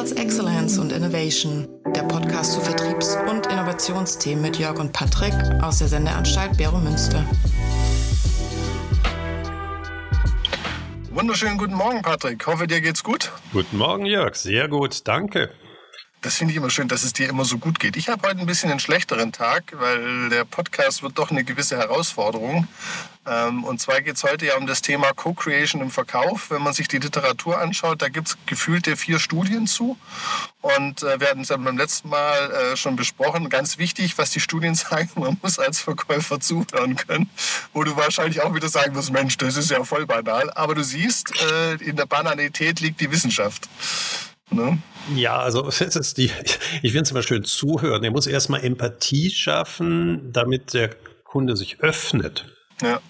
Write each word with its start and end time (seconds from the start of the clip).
Sales 0.00 0.12
Excellence 0.12 0.78
und 0.78 0.92
Innovation, 0.92 1.68
der 1.94 2.04
Podcast 2.04 2.54
zu 2.54 2.60
Vertriebs- 2.62 3.18
und 3.28 3.46
Innovationsthemen 3.48 4.40
mit 4.40 4.58
Jörg 4.58 4.78
und 4.78 4.94
Patrick 4.94 5.34
aus 5.60 5.80
der 5.80 5.88
Sendeanstalt 5.88 6.56
Bero 6.56 6.78
Münster. 6.78 7.22
Wunderschönen 11.10 11.58
guten 11.58 11.74
Morgen, 11.74 12.00
Patrick. 12.00 12.46
Hoffe, 12.46 12.66
dir 12.66 12.80
geht's 12.80 13.04
gut. 13.04 13.30
Guten 13.52 13.76
Morgen, 13.76 14.06
Jörg. 14.06 14.36
Sehr 14.36 14.68
gut, 14.68 15.06
danke. 15.06 15.50
Das 16.22 16.36
finde 16.36 16.52
ich 16.52 16.58
immer 16.58 16.68
schön, 16.68 16.86
dass 16.86 17.02
es 17.02 17.14
dir 17.14 17.30
immer 17.30 17.46
so 17.46 17.56
gut 17.56 17.80
geht. 17.80 17.96
Ich 17.96 18.10
habe 18.10 18.28
heute 18.28 18.40
ein 18.40 18.46
bisschen 18.46 18.70
einen 18.70 18.78
schlechteren 18.78 19.32
Tag, 19.32 19.72
weil 19.78 20.28
der 20.28 20.44
Podcast 20.44 21.02
wird 21.02 21.18
doch 21.18 21.30
eine 21.30 21.44
gewisse 21.44 21.78
Herausforderung. 21.78 22.68
Ähm, 23.26 23.64
und 23.64 23.80
zwar 23.80 24.02
geht 24.02 24.16
es 24.16 24.22
heute 24.22 24.44
ja 24.44 24.56
um 24.58 24.66
das 24.66 24.82
Thema 24.82 25.14
Co-Creation 25.14 25.80
im 25.80 25.90
Verkauf. 25.90 26.50
Wenn 26.50 26.60
man 26.60 26.74
sich 26.74 26.88
die 26.88 26.98
Literatur 26.98 27.58
anschaut, 27.58 28.02
da 28.02 28.10
gibt 28.10 28.28
es 28.28 28.38
gefühlte 28.44 28.98
vier 28.98 29.18
Studien 29.18 29.66
zu. 29.66 29.96
Und 30.60 31.02
äh, 31.02 31.18
wir 31.20 31.28
hatten 31.28 31.40
es 31.40 31.48
ja 31.48 31.56
beim 31.56 31.78
letzten 31.78 32.10
Mal 32.10 32.50
äh, 32.50 32.76
schon 32.76 32.96
besprochen. 32.96 33.48
Ganz 33.48 33.78
wichtig, 33.78 34.18
was 34.18 34.30
die 34.30 34.40
Studien 34.40 34.74
sagen, 34.76 35.08
man 35.14 35.38
muss 35.40 35.58
als 35.58 35.80
Verkäufer 35.80 36.38
zuhören 36.38 36.96
können. 36.96 37.30
Wo 37.72 37.82
du 37.82 37.96
wahrscheinlich 37.96 38.42
auch 38.42 38.54
wieder 38.54 38.68
sagen 38.68 38.94
wirst, 38.94 39.10
Mensch, 39.10 39.38
das 39.38 39.56
ist 39.56 39.70
ja 39.70 39.84
voll 39.84 40.04
banal. 40.04 40.50
Aber 40.54 40.74
du 40.74 40.84
siehst, 40.84 41.32
äh, 41.42 41.74
in 41.76 41.96
der 41.96 42.06
Banalität 42.06 42.80
liegt 42.80 43.00
die 43.00 43.10
Wissenschaft. 43.10 43.70
Ne? 44.50 44.78
Ja, 45.14 45.38
also 45.38 45.66
es 45.68 45.80
ist 45.80 46.18
die, 46.18 46.30
ich 46.82 46.92
finde 46.92 47.02
es 47.02 47.10
immer 47.10 47.22
schön 47.22 47.44
zuhören. 47.44 48.04
Er 48.04 48.10
muss 48.10 48.26
erstmal 48.26 48.64
Empathie 48.64 49.30
schaffen, 49.30 50.32
damit 50.32 50.74
der 50.74 50.90
Kunde 51.24 51.56
sich 51.56 51.80
öffnet. 51.80 52.46
Ja. 52.82 53.00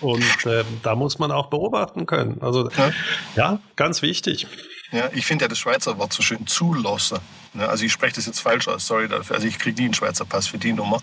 Und 0.00 0.46
äh, 0.46 0.64
da 0.82 0.94
muss 0.94 1.18
man 1.18 1.32
auch 1.32 1.46
beobachten 1.48 2.06
können. 2.06 2.38
Also 2.40 2.68
ja, 2.70 2.92
ja 3.34 3.60
ganz 3.76 4.02
wichtig. 4.02 4.46
Ja, 4.92 5.08
ich 5.12 5.26
finde 5.26 5.44
ja 5.44 5.48
das 5.48 5.58
Schweizer 5.58 5.98
Wort 5.98 6.12
so 6.12 6.22
schön, 6.22 6.46
zulassen. 6.46 7.18
Ne? 7.54 7.68
Also 7.68 7.84
ich 7.84 7.92
spreche 7.92 8.16
das 8.16 8.26
jetzt 8.26 8.40
falsch 8.40 8.68
aus, 8.68 8.86
sorry 8.86 9.08
dafür. 9.08 9.36
Also 9.36 9.48
ich 9.48 9.58
kriege 9.58 9.80
nie 9.80 9.86
einen 9.86 9.94
Schweizer 9.94 10.24
Pass 10.24 10.46
für 10.46 10.58
die 10.58 10.72
Nummer. 10.72 11.02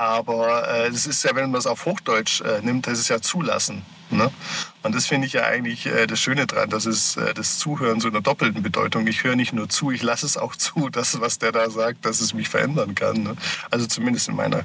Aber 0.00 0.66
äh, 0.66 0.90
das 0.90 1.06
ist 1.06 1.22
ja, 1.24 1.34
wenn 1.34 1.50
man 1.50 1.58
es 1.58 1.66
auf 1.66 1.84
Hochdeutsch 1.84 2.40
äh, 2.40 2.62
nimmt, 2.62 2.86
das 2.86 2.98
ist 2.98 3.08
ja 3.08 3.20
zulassen. 3.20 3.82
Ne? 4.08 4.30
Und 4.82 4.94
das 4.94 5.04
finde 5.04 5.26
ich 5.26 5.34
ja 5.34 5.44
eigentlich 5.44 5.84
äh, 5.84 6.06
das 6.06 6.18
Schöne 6.18 6.46
dran, 6.46 6.70
dass 6.70 6.86
es 6.86 7.18
äh, 7.18 7.34
das 7.34 7.58
Zuhören 7.58 8.00
so 8.00 8.08
einer 8.08 8.22
doppelten 8.22 8.62
Bedeutung. 8.62 9.06
Ich 9.06 9.24
höre 9.24 9.36
nicht 9.36 9.52
nur 9.52 9.68
zu, 9.68 9.90
ich 9.90 10.02
lasse 10.02 10.24
es 10.24 10.38
auch 10.38 10.56
zu, 10.56 10.88
dass 10.92 11.20
was 11.20 11.38
der 11.38 11.52
da 11.52 11.68
sagt, 11.68 12.06
dass 12.06 12.22
es 12.22 12.32
mich 12.32 12.48
verändern 12.48 12.94
kann. 12.94 13.24
Ne? 13.24 13.36
Also 13.70 13.86
zumindest 13.86 14.28
in 14.30 14.36
meiner 14.36 14.64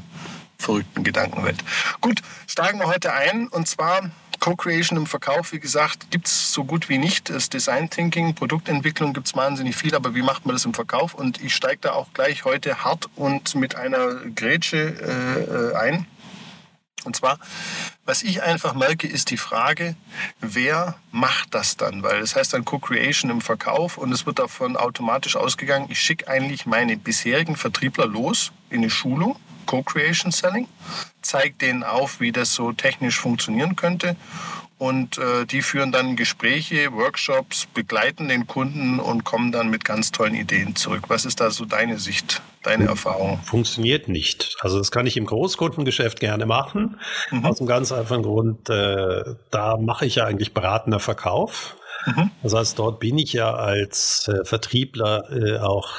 verrückten 0.57 1.03
Gedankenwelt. 1.03 1.61
Gut, 1.99 2.21
steigen 2.47 2.79
wir 2.79 2.87
heute 2.87 3.11
ein 3.11 3.49
und 3.49 3.67
zwar 3.67 4.09
Co-Creation 4.45 4.95
im 4.95 5.07
Verkauf, 5.07 5.53
wie 5.53 5.59
gesagt, 5.59 6.11
gibt 6.11 6.27
es 6.27 6.53
so 6.53 6.65
gut 6.65 6.87
wie 6.87 6.99
nicht. 6.99 7.31
Das 7.31 7.49
Design 7.49 7.89
Thinking, 7.89 8.35
Produktentwicklung 8.35 9.11
gibt 9.11 9.25
es 9.25 9.35
wahnsinnig 9.35 9.75
viel, 9.75 9.95
aber 9.95 10.13
wie 10.13 10.21
macht 10.21 10.45
man 10.45 10.53
das 10.53 10.65
im 10.65 10.75
Verkauf? 10.75 11.15
Und 11.15 11.41
ich 11.41 11.55
steige 11.55 11.79
da 11.81 11.93
auch 11.93 12.13
gleich 12.13 12.45
heute 12.45 12.83
hart 12.83 13.09
und 13.15 13.55
mit 13.55 13.73
einer 13.73 14.17
Grätsche 14.35 15.73
äh, 15.73 15.75
ein. 15.75 16.05
Und 17.05 17.15
zwar, 17.15 17.39
was 18.05 18.21
ich 18.21 18.43
einfach 18.43 18.75
merke, 18.75 19.07
ist 19.07 19.31
die 19.31 19.37
Frage, 19.37 19.95
wer 20.41 20.93
macht 21.11 21.55
das 21.55 21.75
dann? 21.75 22.03
Weil 22.03 22.19
das 22.19 22.35
heißt 22.35 22.53
dann 22.53 22.65
Co-Creation 22.65 23.31
im 23.31 23.41
Verkauf 23.41 23.97
und 23.97 24.11
es 24.11 24.27
wird 24.27 24.37
davon 24.37 24.77
automatisch 24.77 25.37
ausgegangen, 25.37 25.87
ich 25.89 25.99
schicke 25.99 26.27
eigentlich 26.27 26.67
meine 26.67 26.97
bisherigen 26.97 27.55
Vertriebler 27.55 28.05
los 28.05 28.51
in 28.69 28.81
eine 28.81 28.91
Schulung 28.91 29.39
Co-Creation 29.65 30.31
Selling, 30.31 30.67
zeigt 31.21 31.61
denen 31.61 31.83
auf, 31.83 32.19
wie 32.19 32.31
das 32.31 32.53
so 32.53 32.71
technisch 32.71 33.19
funktionieren 33.19 33.75
könnte. 33.75 34.15
Und 34.77 35.17
äh, 35.17 35.45
die 35.45 35.61
führen 35.61 35.93
dann 35.93 36.17
Gespräche, 36.17 36.91
Workshops, 36.91 37.65
begleiten 37.73 38.27
den 38.27 38.45
Kunden 38.45 38.99
und 38.99 39.23
kommen 39.23 39.53
dann 39.53 39.69
mit 39.69 39.85
ganz 39.85 40.11
tollen 40.11 40.35
Ideen 40.35 40.75
zurück. 40.75 41.03
Was 41.07 41.23
ist 41.23 41.39
da 41.39 41.49
so 41.49 41.63
deine 41.63 41.97
Sicht, 41.97 42.41
deine 42.61 42.85
Erfahrung? 42.87 43.39
Funktioniert 43.43 44.09
nicht. 44.09 44.57
Also 44.59 44.77
das 44.77 44.91
kann 44.91 45.07
ich 45.07 45.15
im 45.15 45.27
Großkundengeschäft 45.27 46.19
gerne 46.19 46.45
machen. 46.45 46.99
Mhm. 47.31 47.45
Aus 47.45 47.59
einem 47.61 47.67
ganz 47.67 47.93
einfachen 47.93 48.23
Grund, 48.23 48.69
äh, 48.69 49.23
da 49.49 49.77
mache 49.77 50.05
ich 50.05 50.15
ja 50.15 50.25
eigentlich 50.25 50.53
beratender 50.53 50.99
Verkauf. 50.99 51.77
Mhm. 52.05 52.31
Das 52.43 52.53
heißt, 52.53 52.77
dort 52.77 52.99
bin 52.99 53.17
ich 53.17 53.31
ja 53.31 53.53
als 53.53 54.27
äh, 54.27 54.43
Vertriebler 54.43 55.23
äh, 55.31 55.57
auch 55.59 55.89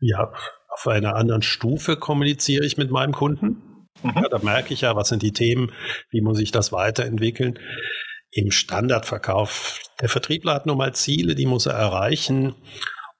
ja, 0.00 0.32
auf 0.74 0.88
einer 0.88 1.14
anderen 1.14 1.42
Stufe 1.42 1.96
kommuniziere 1.96 2.64
ich 2.64 2.76
mit 2.76 2.90
meinem 2.90 3.12
Kunden. 3.12 3.88
Mhm. 4.02 4.12
Ja, 4.16 4.28
da 4.28 4.38
merke 4.38 4.74
ich 4.74 4.80
ja, 4.80 4.96
was 4.96 5.08
sind 5.08 5.22
die 5.22 5.32
Themen, 5.32 5.72
wie 6.10 6.20
muss 6.20 6.40
ich 6.40 6.50
das 6.50 6.72
weiterentwickeln. 6.72 7.58
Im 8.32 8.50
Standardverkauf, 8.50 9.80
der 10.00 10.08
Vertriebler 10.08 10.54
hat 10.54 10.66
nun 10.66 10.78
mal 10.78 10.92
Ziele, 10.94 11.36
die 11.36 11.46
muss 11.46 11.66
er 11.66 11.74
erreichen. 11.74 12.56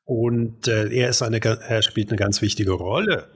Und 0.05 0.67
äh, 0.67 0.89
er, 0.89 1.09
ist 1.09 1.23
eine, 1.23 1.39
er 1.43 1.83
spielt 1.83 2.11
eine 2.11 2.19
ganz 2.19 2.43
wichtige 2.43 2.73
Rolle 2.73 3.31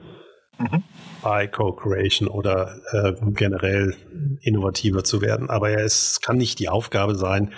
mhm. 0.59 0.83
bei 1.23 1.47
Co-Creation 1.47 2.27
oder 2.27 2.75
äh, 2.91 3.13
generell 3.31 3.95
innovativer 4.41 5.05
zu 5.05 5.21
werden. 5.21 5.49
Aber 5.49 5.69
er 5.69 5.83
ist, 5.83 6.21
kann 6.21 6.37
nicht 6.37 6.59
die 6.59 6.69
Aufgabe 6.69 7.15
sein, 7.15 7.53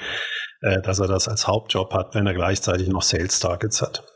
äh, 0.62 0.80
dass 0.82 1.00
er 1.00 1.08
das 1.08 1.28
als 1.28 1.48
Hauptjob 1.48 1.92
hat, 1.92 2.14
wenn 2.14 2.28
er 2.28 2.36
gleichzeitig 2.36 2.88
noch 2.88 3.02
Sales 3.02 3.40
Targets 3.40 3.82
hat. 3.82 4.11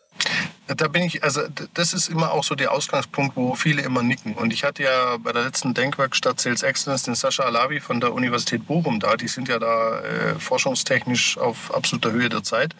Da 0.67 0.87
bin 0.87 1.03
ich, 1.03 1.23
also 1.23 1.41
das 1.75 1.93
ist 1.93 2.09
immer 2.09 2.31
auch 2.31 2.43
so 2.43 2.55
der 2.55 2.71
Ausgangspunkt, 2.71 3.35
wo 3.35 3.53
viele 3.53 3.83
immer 3.83 4.01
nicken. 4.01 4.33
Und 4.33 4.51
ich 4.51 4.63
hatte 4.63 4.81
ja 4.81 5.17
bei 5.17 5.31
der 5.31 5.43
letzten 5.43 5.75
Denkwerkstatt 5.75 6.39
Sales 6.39 6.63
Excellence 6.63 7.03
den 7.03 7.13
Sascha 7.13 7.43
Alavi 7.43 7.79
von 7.79 7.99
der 7.99 8.13
Universität 8.13 8.65
Bochum 8.65 8.99
da. 8.99 9.15
Die 9.15 9.27
sind 9.27 9.47
ja 9.47 9.59
da 9.59 9.99
äh, 9.99 10.39
forschungstechnisch 10.39 11.37
auf 11.37 11.71
absoluter 11.71 12.11
Höhe 12.11 12.29
der 12.29 12.41
Zeit. 12.41 12.75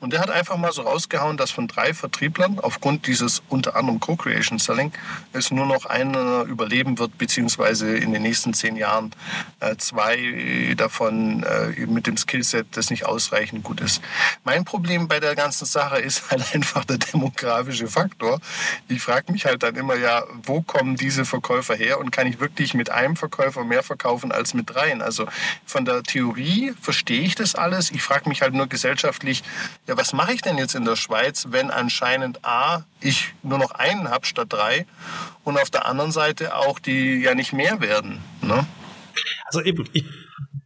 Und 0.00 0.12
der 0.12 0.20
hat 0.20 0.28
einfach 0.28 0.58
mal 0.58 0.72
so 0.72 0.82
rausgehauen, 0.82 1.38
dass 1.38 1.50
von 1.50 1.66
drei 1.66 1.94
Vertrieblern 1.94 2.58
aufgrund 2.58 3.06
dieses 3.06 3.42
unter 3.48 3.74
anderem 3.74 4.00
Co-Creation 4.00 4.58
Selling 4.58 4.92
es 5.32 5.50
nur 5.50 5.64
noch 5.64 5.86
einer 5.86 6.42
überleben 6.42 6.98
wird, 6.98 7.16
beziehungsweise 7.16 7.96
in 7.96 8.12
den 8.12 8.20
nächsten 8.20 8.52
zehn 8.52 8.76
Jahren 8.76 9.12
äh, 9.60 9.76
zwei 9.76 10.74
davon 10.76 11.42
äh, 11.44 11.86
mit 11.86 12.06
dem 12.06 12.18
Skillset, 12.18 12.66
das 12.72 12.90
nicht 12.90 13.06
ausreichend 13.06 13.64
gut 13.64 13.80
ist. 13.80 14.02
Mein 14.44 14.66
Problem 14.66 15.08
bei 15.08 15.20
der 15.20 15.34
ganzen 15.34 15.64
Sache 15.64 15.98
ist 15.98 16.30
halt 16.30 16.44
einfach 16.54 16.84
der 16.84 16.98
Demo 16.98 17.29
demografische 17.30 17.86
Faktor. 17.88 18.40
Ich 18.88 19.00
frage 19.00 19.32
mich 19.32 19.44
halt 19.44 19.62
dann 19.62 19.76
immer, 19.76 19.94
ja, 19.94 20.24
wo 20.42 20.62
kommen 20.62 20.96
diese 20.96 21.24
Verkäufer 21.24 21.74
her 21.74 21.98
und 21.98 22.10
kann 22.10 22.26
ich 22.26 22.40
wirklich 22.40 22.74
mit 22.74 22.90
einem 22.90 23.16
Verkäufer 23.16 23.64
mehr 23.64 23.82
verkaufen 23.82 24.32
als 24.32 24.54
mit 24.54 24.70
dreien? 24.70 25.02
Also 25.02 25.26
von 25.64 25.84
der 25.84 26.02
Theorie 26.02 26.72
verstehe 26.80 27.22
ich 27.22 27.34
das 27.34 27.54
alles. 27.54 27.90
Ich 27.90 28.02
frage 28.02 28.28
mich 28.28 28.42
halt 28.42 28.54
nur 28.54 28.66
gesellschaftlich, 28.66 29.42
ja, 29.86 29.96
was 29.96 30.12
mache 30.12 30.32
ich 30.32 30.42
denn 30.42 30.58
jetzt 30.58 30.74
in 30.74 30.84
der 30.84 30.96
Schweiz, 30.96 31.46
wenn 31.50 31.70
anscheinend 31.70 32.44
A, 32.44 32.84
ich 33.00 33.34
nur 33.42 33.58
noch 33.58 33.72
einen 33.72 34.10
habe 34.10 34.26
statt 34.26 34.48
drei 34.50 34.86
und 35.44 35.58
auf 35.58 35.70
der 35.70 35.86
anderen 35.86 36.12
Seite 36.12 36.54
auch 36.54 36.78
die 36.78 37.20
ja 37.20 37.34
nicht 37.34 37.52
mehr 37.52 37.80
werden. 37.80 38.22
Ne? 38.42 38.66
Also 39.46 39.62
eben, 39.62 39.88
ich, 39.92 40.04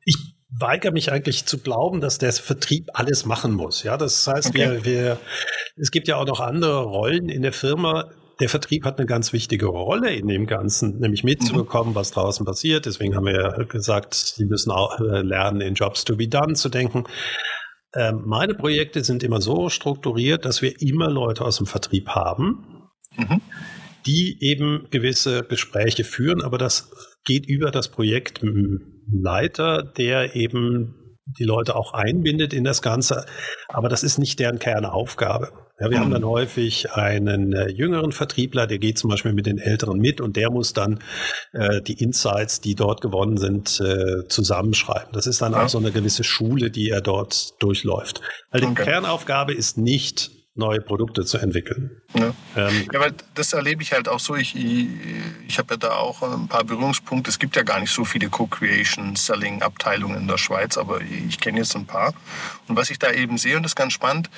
ich 0.05 0.34
weigere 0.59 0.93
mich 0.93 1.11
eigentlich 1.11 1.47
zu 1.47 1.59
glauben, 1.59 2.01
dass 2.01 2.19
der 2.19 2.33
Vertrieb 2.33 2.89
alles 2.95 3.25
machen 3.25 3.53
muss. 3.53 3.83
Ja, 3.83 3.97
das 3.97 4.27
heißt, 4.27 4.51
okay. 4.51 4.59
wir, 4.59 4.85
wir, 4.85 5.19
es 5.77 5.91
gibt 5.91 6.09
ja 6.09 6.17
auch 6.17 6.27
noch 6.27 6.41
andere 6.41 6.83
Rollen 6.83 7.29
in 7.29 7.43
der 7.43 7.53
Firma. 7.53 8.11
Der 8.41 8.49
Vertrieb 8.49 8.85
hat 8.85 8.99
eine 8.99 9.07
ganz 9.07 9.33
wichtige 9.33 9.67
Rolle 9.67 10.13
in 10.13 10.27
dem 10.27 10.47
Ganzen, 10.47 10.99
nämlich 10.99 11.23
mitzubekommen, 11.23 11.93
mhm. 11.93 11.97
was 11.97 12.11
draußen 12.11 12.45
passiert. 12.45 12.87
Deswegen 12.87 13.15
haben 13.15 13.27
wir 13.27 13.41
ja 13.41 13.65
gesagt, 13.65 14.15
Sie 14.15 14.45
müssen 14.45 14.71
auch 14.71 14.99
äh, 14.99 15.23
lernen, 15.23 15.61
in 15.61 15.75
Jobs 15.75 16.05
to 16.05 16.17
be 16.17 16.29
done 16.29 16.55
zu 16.55 16.69
denken. 16.69 17.05
Ähm, 17.95 18.23
meine 18.27 18.55
Projekte 18.55 19.05
sind 19.05 19.23
immer 19.23 19.41
so 19.41 19.69
strukturiert, 19.69 20.45
dass 20.45 20.63
wir 20.63 20.81
immer 20.81 21.09
Leute 21.09 21.45
aus 21.45 21.59
dem 21.59 21.67
Vertrieb 21.67 22.09
haben, 22.09 22.91
mhm. 23.17 23.41
Die 24.07 24.39
eben 24.41 24.89
gewisse 24.91 25.45
Gespräche 25.45 26.05
führen, 26.05 26.43
aber 26.43 26.59
das 26.59 26.91
geht 27.25 27.47
über 27.47 27.71
das 27.71 27.89
Projekt 27.89 28.41
Leiter, 29.11 29.83
der 29.83 30.37
eben 30.37 30.95
die 31.27 31.45
Leute 31.45 31.75
auch 31.75 31.95
einbindet 31.95 32.53
in 32.53 32.65
das 32.65 32.83
Ganze. 32.83 33.25
Aber 33.69 33.89
das 33.89 34.03
ist 34.03 34.19
nicht 34.19 34.39
deren 34.39 34.59
Kernaufgabe. 34.59 35.53
Ja, 35.81 35.91
wir 35.91 35.99
mhm. 35.99 36.03
haben 36.03 36.11
dann 36.13 36.25
häufig 36.25 36.93
einen 36.93 37.53
äh, 37.53 37.69
jüngeren 37.69 38.13
Vertriebler, 38.13 38.69
der 38.69 38.79
geht 38.79 38.97
zum 38.97 39.11
Beispiel 39.11 39.33
mit 39.33 39.47
den 39.47 39.59
Älteren 39.59 39.99
mit 39.99 40.21
und 40.21 40.37
der 40.37 40.51
muss 40.51 40.73
dann 40.73 41.01
äh, 41.53 41.83
die 41.83 42.01
Insights, 42.01 42.61
die 42.61 42.77
dort 42.77 43.01
gewonnen 43.01 43.39
sind, 43.39 43.81
äh, 43.81 44.29
zusammenschreiben. 44.29 45.13
Das 45.13 45.27
ist 45.27 45.43
dann 45.43 45.53
ja. 45.53 45.65
auch 45.65 45.69
so 45.69 45.79
eine 45.79 45.91
gewisse 45.91 46.23
Schule, 46.23 46.71
die 46.71 46.91
er 46.91 47.01
dort 47.01 47.61
durchläuft. 47.61 48.21
Also 48.51 48.69
okay. 48.69 48.77
die 48.77 48.83
Kernaufgabe 48.85 49.53
ist 49.53 49.77
nicht 49.77 50.31
neue 50.57 50.81
Produkte 50.81 51.25
zu 51.25 51.39
entwickeln. 51.39 52.01
Ja, 52.15 52.33
ähm, 52.57 52.89
ja 52.93 53.01
weil 53.01 53.13
das 53.35 53.53
erlebe 53.53 53.83
ich 53.83 53.93
halt 53.93 54.09
auch 54.09 54.21
so. 54.21 54.37
Ich, 54.37 54.55
ich, 54.55 54.87
ich 55.49 55.59
habe 55.59 55.75
ja 55.75 55.77
da 55.77 55.97
auch 55.97 56.23
ein 56.23 56.49
paar 56.49 56.65
Berührungspunkte. 56.65 57.29
Es 57.31 57.39
gibt 57.39 57.57
ja 57.57 57.63
gar 57.63 57.81
nicht 57.81 57.91
so 57.91 58.05
viele 58.05 58.29
Co-Creation-Selling-Abteilungen 58.29 60.17
in 60.17 60.29
der 60.29 60.39
Schweiz, 60.39 60.79
aber 60.79 61.01
ich 61.01 61.41
kenne 61.41 61.59
jetzt 61.59 61.75
ein 61.75 61.87
paar. 61.87 62.15
Und 62.69 62.77
was 62.77 62.91
ich 62.91 62.99
da 62.99 63.11
eben 63.11 63.37
sehe, 63.37 63.57
und 63.57 63.65
das 63.65 63.73
ist 63.73 63.77
ganz 63.77 63.93
spannend, 63.93 64.31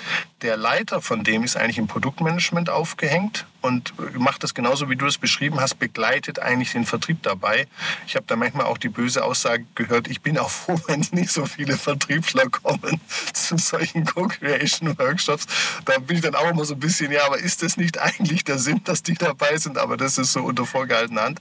der 0.42 0.56
Leiter 0.56 1.02
von 1.02 1.22
dem 1.22 1.44
ist 1.44 1.56
eigentlich 1.56 1.78
im 1.78 1.86
Produktmanagement 1.86 2.70
aufgehängt 2.70 3.46
und 3.66 3.92
macht 4.18 4.42
das 4.42 4.54
genauso, 4.54 4.88
wie 4.88 4.96
du 4.96 5.06
es 5.06 5.18
beschrieben 5.18 5.60
hast, 5.60 5.78
begleitet 5.78 6.38
eigentlich 6.38 6.72
den 6.72 6.86
Vertrieb 6.86 7.22
dabei. 7.22 7.66
Ich 8.06 8.16
habe 8.16 8.24
da 8.26 8.36
manchmal 8.36 8.66
auch 8.66 8.78
die 8.78 8.88
böse 8.88 9.24
Aussage 9.24 9.66
gehört, 9.74 10.08
ich 10.08 10.22
bin 10.22 10.38
auch 10.38 10.50
froh, 10.50 10.80
wenn 10.86 11.04
nicht 11.10 11.30
so 11.30 11.44
viele 11.44 11.76
Vertriebler 11.76 12.48
kommen 12.48 13.00
zu 13.32 13.58
solchen 13.58 14.04
Co-Creation-Workshops. 14.04 15.46
Da 15.84 15.98
bin 15.98 16.16
ich 16.16 16.22
dann 16.22 16.34
auch 16.34 16.50
immer 16.50 16.64
so 16.64 16.74
ein 16.74 16.80
bisschen, 16.80 17.12
ja, 17.12 17.26
aber 17.26 17.38
ist 17.38 17.62
das 17.62 17.76
nicht 17.76 18.00
eigentlich 18.00 18.44
der 18.44 18.58
Sinn, 18.58 18.80
dass 18.84 19.02
die 19.02 19.14
dabei 19.14 19.56
sind? 19.58 19.78
Aber 19.78 19.96
das 19.96 20.18
ist 20.18 20.32
so 20.32 20.40
unter 20.40 20.64
vorgehaltener 20.64 21.22
Hand. 21.22 21.40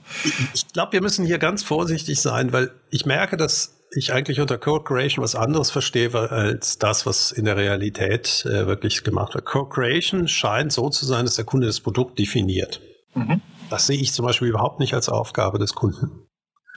Ich 0.52 0.68
glaube, 0.72 0.92
wir 0.92 1.02
müssen 1.02 1.24
hier 1.24 1.38
ganz 1.38 1.62
vorsichtig 1.62 2.20
sein, 2.20 2.52
weil 2.52 2.72
ich 2.90 3.06
merke, 3.06 3.36
dass 3.36 3.75
ich 3.96 4.12
eigentlich 4.12 4.40
unter 4.40 4.58
Code 4.58 4.84
Creation 4.84 5.22
was 5.22 5.34
anderes 5.34 5.70
verstehe 5.70 6.12
als 6.14 6.78
das, 6.78 7.06
was 7.06 7.32
in 7.32 7.44
der 7.44 7.56
Realität 7.56 8.44
äh, 8.46 8.66
wirklich 8.66 9.04
gemacht 9.04 9.34
wird. 9.34 9.44
Code 9.44 9.70
Creation 9.70 10.28
scheint 10.28 10.72
so 10.72 10.88
zu 10.88 11.06
sein, 11.06 11.24
dass 11.24 11.36
der 11.36 11.44
Kunde 11.44 11.66
das 11.66 11.80
Produkt 11.80 12.18
definiert. 12.18 12.80
Mhm. 13.14 13.40
Das 13.70 13.86
sehe 13.86 13.98
ich 13.98 14.12
zum 14.12 14.24
Beispiel 14.24 14.48
überhaupt 14.48 14.80
nicht 14.80 14.94
als 14.94 15.08
Aufgabe 15.08 15.58
des 15.58 15.74
Kunden. 15.74 16.28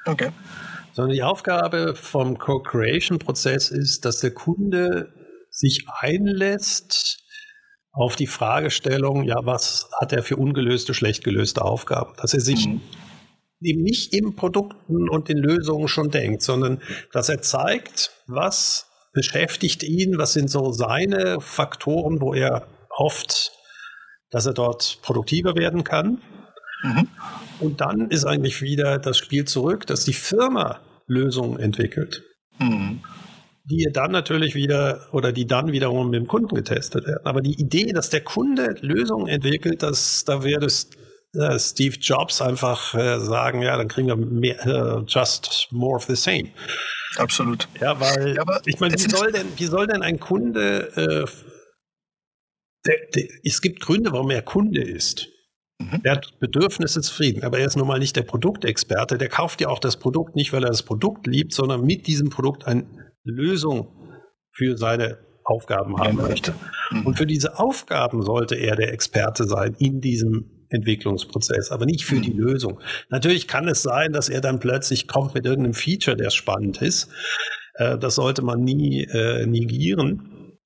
Okay. 0.06 0.32
Sondern 0.94 1.14
die 1.14 1.24
Aufgabe 1.24 1.96
vom 1.96 2.38
Code 2.38 2.68
Creation 2.70 3.20
Prozess 3.20 3.70
ist, 3.70 4.06
dass 4.06 4.20
der 4.20 4.32
Kunde 4.32 5.14
sich 5.50 5.86
einlässt 6.00 7.20
auf 7.92 8.16
die 8.16 8.28
Fragestellung, 8.28 9.24
ja, 9.24 9.38
was 9.44 9.90
hat 10.00 10.14
er 10.14 10.24
für 10.24 10.38
ungelöste, 10.38 10.94
schlecht 10.94 11.24
gelöste 11.24 11.64
Aufgaben? 11.64 12.14
Dass 12.18 12.34
er 12.34 12.40
sich 12.40 12.68
mhm 12.68 12.82
eben 13.62 13.82
nicht 13.82 14.14
in 14.14 14.36
Produkten 14.36 15.10
und 15.10 15.30
in 15.30 15.38
Lösungen 15.38 15.88
schon 15.88 16.12
denkt, 16.12 16.42
sondern 16.42 16.82
dass 17.12 17.30
er 17.30 17.42
zeigt, 17.42 18.12
was 18.28 18.88
beschäftigt 19.14 19.84
ihn, 19.84 20.18
was 20.18 20.34
sind 20.34 20.50
so 20.50 20.72
seine 20.72 21.42
Faktoren, 21.42 22.22
wo 22.22 22.34
er 22.34 22.68
hofft, 22.98 23.52
dass 24.30 24.46
er 24.46 24.54
dort 24.54 25.00
produktiver 25.02 25.56
werden 25.56 25.84
kann. 25.84 26.22
Mhm. 26.84 27.08
Und 27.60 27.82
dann 27.82 28.10
ist 28.10 28.26
eigentlich 28.26 28.62
wieder 28.62 29.00
das 29.00 29.18
Spiel 29.18 29.46
zurück, 29.46 29.88
dass 29.88 30.06
die 30.06 30.14
Firma 30.14 30.80
Lösungen 31.08 31.60
entwickelt. 31.60 32.24
Mhm. 32.60 33.02
Die 33.66 33.86
dann 33.92 34.12
natürlich 34.12 34.56
wieder 34.56 35.08
oder 35.12 35.32
die 35.32 35.46
dann 35.46 35.72
wiederum 35.72 36.10
mit 36.10 36.22
dem 36.22 36.28
Kunden 36.28 36.56
getestet 36.56 37.06
werden. 37.06 37.26
Aber 37.26 37.42
die 37.42 37.60
Idee, 37.60 37.92
dass 37.92 38.10
der 38.10 38.22
Kunde 38.22 38.76
Lösungen 38.82 39.28
entwickelt, 39.28 39.84
dass 39.84 40.24
da 40.26 40.44
wird 40.44 40.64
es 40.64 40.90
äh, 41.36 41.60
Steve 41.60 41.96
Jobs 41.98 42.42
einfach 42.42 42.94
äh, 42.96 43.20
sagen, 43.20 43.62
ja, 43.62 43.78
dann 43.78 43.88
kriegen 43.88 44.08
wir 44.08 44.16
mehr, 44.16 44.66
uh, 44.66 45.04
just 45.08 45.68
more 45.72 45.96
of 45.96 46.04
the 46.06 46.16
same. 46.16 46.50
Absolut. 47.18 47.68
Ja, 47.80 48.00
weil 48.00 48.36
ja, 48.36 48.44
ich 48.66 48.80
meine, 48.80 48.96
wie 48.96 49.10
soll 49.10 49.32
denn, 49.32 49.48
wie 49.58 49.66
soll 49.66 49.88
denn 49.88 50.02
ein 50.02 50.20
Kunde, 50.20 50.92
äh, 50.96 51.26
der, 52.86 52.96
der, 53.16 53.28
es 53.44 53.62
gibt 53.62 53.82
Gründe, 53.82 54.12
warum 54.12 54.30
er 54.32 54.42
Kunde 54.42 54.82
ist. 54.82 55.28
Mhm. 55.80 56.02
Er 56.04 56.14
hat 56.14 56.40
Bedürfnisse 56.40 57.02
zufrieden, 57.02 57.44
aber 57.44 57.60
er 57.60 57.66
ist 57.66 57.78
nun 57.78 57.88
mal 57.88 58.00
nicht 58.00 58.16
der 58.16 58.24
Produktexperte. 58.24 59.18
Der 59.18 59.30
kauft 59.30 59.62
ja 59.62 59.70
auch 59.70 59.80
das 59.80 59.98
Produkt 59.98 60.36
nicht, 60.36 60.54
weil 60.54 60.64
er 60.64 60.70
das 60.70 60.84
Produkt 60.84 61.28
liebt, 61.28 61.54
sondern 61.54 61.86
mit 61.86 62.08
diesem 62.08 62.30
Produkt 62.30 62.66
eine 62.66 62.86
Lösung 63.24 63.88
für 64.54 64.78
seine 64.78 65.20
Aufgaben 65.44 65.98
haben 65.98 66.18
möchte. 66.18 66.54
Mhm. 66.92 67.08
Und 67.08 67.18
für 67.18 67.26
diese 67.26 67.60
Aufgaben 67.60 68.22
sollte 68.22 68.56
er 68.56 68.76
der 68.76 68.94
Experte 68.94 69.46
sein 69.46 69.76
in 69.80 70.00
diesem 70.02 70.59
Entwicklungsprozess, 70.70 71.72
aber 71.72 71.86
nicht 71.86 72.06
für 72.06 72.20
die 72.20 72.34
mhm. 72.34 72.40
Lösung. 72.40 72.82
Natürlich 73.10 73.48
kann 73.48 73.68
es 73.68 73.82
sein, 73.82 74.14
dass 74.14 74.30
er 74.30 74.42
dann 74.42 74.60
plötzlich 74.60 75.08
kommt 75.08 75.34
mit 75.34 75.46
irgendeinem 75.46 75.74
Feature, 75.74 76.16
der 76.16 76.30
spannend 76.30 76.82
ist. 76.82 77.10
Äh, 77.76 77.98
das 77.98 78.16
sollte 78.16 78.42
man 78.42 78.64
nie 78.64 79.04
äh, 79.04 79.46
negieren. 79.46 80.58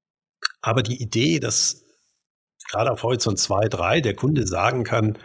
Aber 0.61 0.83
die 0.83 1.01
Idee, 1.01 1.39
dass 1.39 1.83
gerade 2.71 2.91
auf 2.91 3.03
Horizont 3.03 3.39
2, 3.39 3.67
3 3.67 4.01
der 4.01 4.15
Kunde 4.15 4.47
sagen 4.47 4.83
kann, 4.83 5.17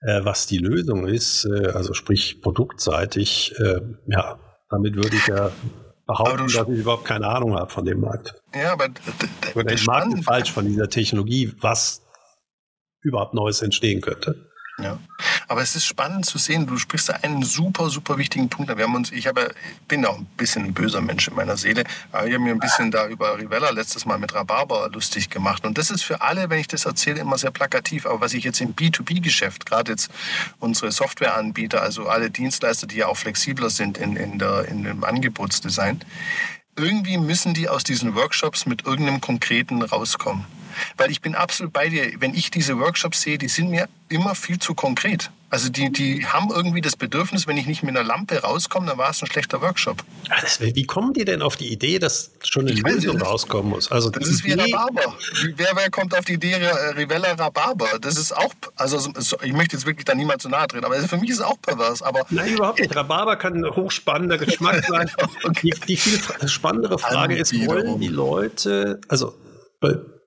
äh, 0.00 0.24
was 0.24 0.46
die 0.46 0.58
Lösung 0.58 1.06
ist, 1.06 1.44
äh, 1.44 1.68
also 1.68 1.94
sprich 1.94 2.40
produktseitig, 2.40 3.54
äh, 3.58 3.80
ja, 4.06 4.38
damit 4.68 4.96
würde 4.96 5.16
ich 5.16 5.26
ja 5.26 5.50
behaupten, 6.06 6.46
dass 6.46 6.68
ich 6.68 6.78
überhaupt 6.78 7.04
keine 7.04 7.26
Ahnung 7.26 7.54
habe 7.56 7.70
von 7.70 7.84
dem 7.84 8.00
Markt. 8.00 8.34
Ja, 8.54 8.72
aber 8.72 8.88
Oder 9.54 9.64
der 9.64 9.78
Markt 9.86 10.14
ist 10.14 10.24
falsch 10.24 10.52
von 10.52 10.66
dieser 10.66 10.88
Technologie, 10.88 11.52
was 11.60 12.02
überhaupt 13.02 13.34
Neues 13.34 13.62
entstehen 13.62 14.00
könnte. 14.00 14.36
Ja, 14.78 14.98
aber 15.48 15.60
es 15.60 15.76
ist 15.76 15.84
spannend 15.84 16.24
zu 16.24 16.38
sehen. 16.38 16.66
Du 16.66 16.78
sprichst 16.78 17.10
da 17.10 17.14
einen 17.22 17.42
super, 17.42 17.90
super 17.90 18.16
wichtigen 18.16 18.48
Punkt. 18.48 18.74
Wir 18.74 18.84
haben 18.84 18.94
uns, 18.94 19.12
ich 19.12 19.26
habe, 19.26 19.54
bin 19.86 20.04
auch 20.06 20.16
ein 20.16 20.26
bisschen 20.36 20.64
ein 20.64 20.74
böser 20.74 21.02
Mensch 21.02 21.28
in 21.28 21.34
meiner 21.34 21.58
Seele, 21.58 21.84
aber 22.10 22.26
ich 22.26 22.32
habe 22.32 22.42
mir 22.42 22.52
ein 22.52 22.58
bisschen 22.58 22.90
da 22.90 23.06
über 23.06 23.38
Rivella 23.38 23.70
letztes 23.70 24.06
Mal 24.06 24.18
mit 24.18 24.34
Rhabarber 24.34 24.88
lustig 24.90 25.28
gemacht. 25.28 25.66
Und 25.66 25.76
das 25.76 25.90
ist 25.90 26.02
für 26.02 26.22
alle, 26.22 26.48
wenn 26.48 26.58
ich 26.58 26.68
das 26.68 26.86
erzähle, 26.86 27.20
immer 27.20 27.36
sehr 27.36 27.50
plakativ. 27.50 28.06
Aber 28.06 28.22
was 28.22 28.32
ich 28.32 28.44
jetzt 28.44 28.60
im 28.60 28.74
B2B-Geschäft, 28.74 29.66
gerade 29.66 29.92
jetzt 29.92 30.10
unsere 30.58 30.90
Softwareanbieter, 30.90 31.82
also 31.82 32.08
alle 32.08 32.30
Dienstleister, 32.30 32.86
die 32.86 32.96
ja 32.96 33.08
auch 33.08 33.16
flexibler 33.16 33.68
sind 33.68 33.98
in, 33.98 34.16
in, 34.16 34.38
der, 34.38 34.66
in 34.68 34.84
dem 34.84 35.04
Angebotsdesign, 35.04 36.00
irgendwie 36.76 37.18
müssen 37.18 37.52
die 37.52 37.68
aus 37.68 37.84
diesen 37.84 38.14
Workshops 38.14 38.64
mit 38.64 38.86
irgendeinem 38.86 39.20
Konkreten 39.20 39.82
rauskommen. 39.82 40.46
Weil 40.96 41.10
ich 41.10 41.20
bin 41.20 41.34
absolut 41.34 41.72
bei 41.72 41.88
dir, 41.88 42.12
wenn 42.18 42.34
ich 42.34 42.50
diese 42.50 42.78
Workshops 42.78 43.22
sehe, 43.22 43.38
die 43.38 43.48
sind 43.48 43.70
mir 43.70 43.88
immer 44.08 44.34
viel 44.34 44.58
zu 44.58 44.74
konkret. 44.74 45.30
Also 45.52 45.68
die, 45.68 45.92
die 45.92 46.24
haben 46.24 46.50
irgendwie 46.50 46.80
das 46.80 46.96
Bedürfnis, 46.96 47.46
wenn 47.46 47.58
ich 47.58 47.66
nicht 47.66 47.82
mit 47.82 47.94
einer 47.94 48.08
Lampe 48.08 48.40
rauskomme, 48.40 48.86
dann 48.86 48.96
war 48.96 49.10
es 49.10 49.20
ein 49.20 49.26
schlechter 49.26 49.60
Workshop. 49.60 50.02
Ja, 50.30 50.36
das, 50.40 50.58
wie 50.62 50.86
kommen 50.86 51.12
die 51.12 51.26
denn 51.26 51.42
auf 51.42 51.56
die 51.56 51.70
Idee, 51.70 51.98
dass 51.98 52.30
schon 52.42 52.66
eine 52.66 52.80
Lösung 52.80 53.20
rauskommen 53.20 53.68
muss? 53.68 53.92
Also 53.92 54.08
das 54.08 54.28
ist 54.28 54.44
wie 54.44 54.52
Rhabarber. 54.52 55.14
Wer, 55.56 55.72
wer 55.74 55.90
kommt 55.90 56.16
auf 56.16 56.24
die 56.24 56.34
Idee 56.34 56.54
Rivella 56.96 57.32
Rhabarber? 57.32 57.98
Das 58.00 58.16
ist 58.16 58.34
auch, 58.34 58.54
also 58.76 58.98
ich 59.42 59.52
möchte 59.52 59.76
jetzt 59.76 59.84
wirklich 59.84 60.06
da 60.06 60.14
niemand 60.14 60.40
zu 60.40 60.48
nahe 60.48 60.66
treten, 60.68 60.86
aber 60.86 60.96
für 61.00 61.18
mich 61.18 61.28
ist 61.28 61.40
es 61.40 61.44
auch 61.44 61.60
pervers. 61.60 62.00
Aber 62.00 62.24
Nein, 62.30 62.54
überhaupt 62.54 62.80
nicht. 62.80 62.96
Rhabarber 62.96 63.36
kann 63.36 63.62
ein 63.62 63.76
hochspannender 63.76 64.38
Geschmack 64.38 64.82
sein. 64.86 65.10
okay. 65.44 65.52
die, 65.62 65.86
die, 65.86 65.96
viel 65.98 66.18
spannendere 66.48 66.98
Frage 66.98 67.36
ist, 67.36 67.52
wollen 67.66 68.00
die 68.00 68.08
Leute, 68.08 69.02
also 69.08 69.34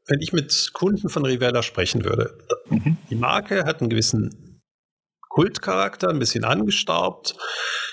wenn 0.08 0.22
ich 0.22 0.34
mit 0.34 0.72
Kunden 0.74 1.10
von 1.10 1.26
Rivella 1.26 1.64
sprechen 1.64 2.06
würde, 2.06 2.38
mhm. 2.70 2.98
die 3.10 3.16
Marke 3.16 3.66
hat 3.66 3.82
einen 3.82 3.90
gewissen 3.90 4.62
Kultcharakter, 5.30 6.10
ein 6.10 6.20
bisschen 6.20 6.46
angestaubt. 6.46 7.36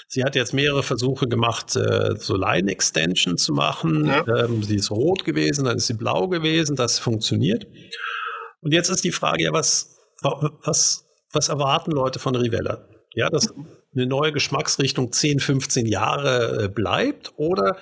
Sie 0.06 0.23
hat 0.23 0.37
jetzt 0.37 0.53
mehrere 0.53 0.82
Versuche 0.82 1.26
gemacht, 1.26 1.75
äh, 1.75 2.14
so 2.17 2.37
Line-Extension 2.37 3.37
zu 3.37 3.53
machen. 3.53 4.05
Ja. 4.06 4.44
Ähm, 4.44 4.62
sie 4.62 4.76
ist 4.76 4.91
rot 4.91 5.25
gewesen, 5.25 5.64
dann 5.64 5.79
ist 5.79 5.87
sie 5.87 5.94
blau 5.94 6.29
gewesen, 6.29 6.76
das 6.76 6.99
funktioniert. 6.99 7.67
Und 8.61 8.73
jetzt 8.73 8.91
ist 8.91 9.03
die 9.03 9.11
Frage, 9.11 9.44
ja, 9.44 9.53
was, 9.53 9.97
was, 10.20 11.05
was 11.32 11.49
erwarten 11.49 11.91
Leute 11.91 12.19
von 12.19 12.37
Rivella? 12.37 12.87
Ja, 13.14 13.29
dass 13.29 13.53
eine 13.94 14.06
neue 14.06 14.32
Geschmacksrichtung 14.32 15.12
10, 15.12 15.41
15 15.41 15.87
Jahre 15.87 16.64
äh, 16.64 16.69
bleibt 16.69 17.32
oder 17.37 17.76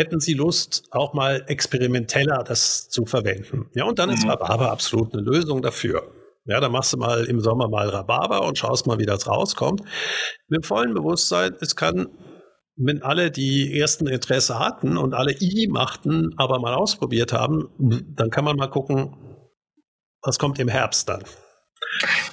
hätten 0.00 0.18
sie 0.18 0.34
Lust, 0.34 0.84
auch 0.90 1.12
mal 1.12 1.44
experimenteller 1.46 2.42
das 2.42 2.88
zu 2.88 3.04
verwenden. 3.04 3.70
Ja, 3.74 3.84
und 3.84 3.98
dann 3.98 4.08
mhm. 4.08 4.16
ist 4.16 4.26
Rhabarber 4.26 4.70
absolut 4.72 5.12
eine 5.12 5.22
Lösung 5.22 5.62
dafür. 5.62 6.10
Ja, 6.46 6.58
dann 6.58 6.72
machst 6.72 6.92
du 6.92 6.96
mal 6.96 7.24
im 7.26 7.40
Sommer 7.40 7.68
mal 7.68 7.88
Rhabarber 7.88 8.46
und 8.46 8.58
schaust 8.58 8.86
mal, 8.86 8.98
wie 8.98 9.06
das 9.06 9.28
rauskommt. 9.28 9.82
Mit 10.48 10.66
vollem 10.66 10.94
Bewusstsein, 10.94 11.54
es 11.60 11.76
kann, 11.76 12.08
wenn 12.76 13.02
alle 13.02 13.30
die 13.30 13.78
ersten 13.78 14.06
Interesse 14.06 14.58
hatten 14.58 14.96
und 14.96 15.12
alle 15.14 15.32
I 15.38 15.68
machten, 15.70 16.30
aber 16.38 16.58
mal 16.58 16.74
ausprobiert 16.74 17.32
haben, 17.32 17.68
dann 17.78 18.30
kann 18.30 18.44
man 18.44 18.56
mal 18.56 18.68
gucken, 18.68 19.16
was 20.22 20.38
kommt 20.38 20.58
im 20.58 20.68
Herbst 20.68 21.08
dann. 21.08 21.22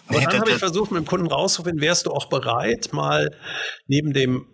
Aber 0.07 0.21
dann 0.21 0.39
habe 0.39 0.51
ich 0.51 0.57
versucht, 0.57 0.91
mit 0.91 1.03
dem 1.03 1.07
Kunden 1.07 1.27
rauszufinden, 1.27 1.81
wärst 1.81 2.05
du 2.05 2.11
auch 2.11 2.25
bereit, 2.25 2.93
mal 2.93 3.35
neben 3.87 4.13
dem 4.13 4.47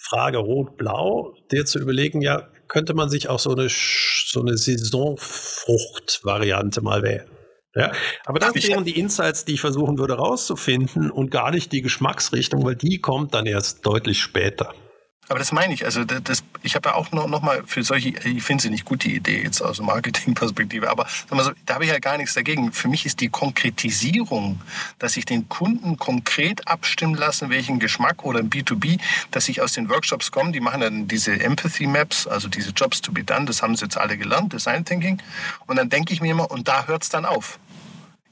Frage 0.00 0.38
Rot-Blau, 0.38 1.34
dir 1.50 1.66
zu 1.66 1.78
überlegen, 1.78 2.22
ja, 2.22 2.48
könnte 2.70 2.94
man 2.94 3.10
sich 3.10 3.28
auch 3.28 3.40
so 3.40 3.50
eine, 3.50 3.68
so 3.68 4.40
eine 4.40 4.56
Saisonfrucht-Variante 4.56 6.80
mal 6.80 7.02
wählen. 7.02 7.28
Ja, 7.74 7.92
aber 8.24 8.38
das 8.38 8.54
wären 8.54 8.84
die 8.84 8.98
Insights, 8.98 9.44
die 9.44 9.52
ich 9.54 9.60
versuchen 9.60 9.98
würde 9.98 10.14
rauszufinden 10.14 11.10
und 11.10 11.30
gar 11.30 11.50
nicht 11.50 11.72
die 11.72 11.82
Geschmacksrichtung, 11.82 12.64
weil 12.64 12.76
die 12.76 13.00
kommt 13.00 13.34
dann 13.34 13.46
erst 13.46 13.84
deutlich 13.86 14.20
später. 14.20 14.72
Aber 15.30 15.38
das 15.38 15.52
meine 15.52 15.72
ich. 15.72 15.84
Also 15.84 16.02
das, 16.02 16.42
ich 16.62 16.74
habe 16.74 16.88
ja 16.88 16.96
auch 16.96 17.12
noch, 17.12 17.28
noch 17.28 17.40
mal 17.40 17.62
für 17.64 17.84
solche, 17.84 18.08
ich 18.08 18.42
finde 18.42 18.62
sie 18.64 18.70
nicht 18.70 18.84
gut, 18.84 19.04
die 19.04 19.14
Idee 19.14 19.44
jetzt 19.44 19.62
aus 19.62 19.80
Marketingperspektive, 19.80 20.90
aber 20.90 21.06
so, 21.30 21.52
da 21.66 21.74
habe 21.74 21.84
ich 21.84 21.90
ja 21.90 22.00
gar 22.00 22.16
nichts 22.18 22.34
dagegen. 22.34 22.72
Für 22.72 22.88
mich 22.88 23.06
ist 23.06 23.20
die 23.20 23.28
Konkretisierung, 23.28 24.60
dass 24.98 25.16
ich 25.16 25.26
den 25.26 25.48
Kunden 25.48 25.96
konkret 25.98 26.66
abstimmen 26.66 27.14
lassen, 27.14 27.48
welchen 27.48 27.78
Geschmack 27.78 28.24
oder 28.24 28.40
im 28.40 28.50
B2B, 28.50 28.98
dass 29.30 29.48
ich 29.48 29.62
aus 29.62 29.72
den 29.72 29.88
Workshops 29.88 30.32
komme, 30.32 30.50
die 30.50 30.58
machen 30.58 30.80
dann 30.80 31.06
diese 31.06 31.38
Empathy 31.38 31.86
Maps, 31.86 32.26
also 32.26 32.48
diese 32.48 32.70
Jobs 32.70 33.00
to 33.00 33.12
be 33.12 33.22
done, 33.22 33.46
das 33.46 33.62
haben 33.62 33.76
sie 33.76 33.84
jetzt 33.84 33.96
alle 33.96 34.18
gelernt, 34.18 34.52
Design 34.52 34.84
Thinking. 34.84 35.22
Und 35.68 35.76
dann 35.76 35.88
denke 35.88 36.12
ich 36.12 36.20
mir 36.20 36.32
immer, 36.32 36.50
und 36.50 36.66
da 36.66 36.88
hört 36.88 37.04
es 37.04 37.08
dann 37.08 37.24
auf. 37.24 37.60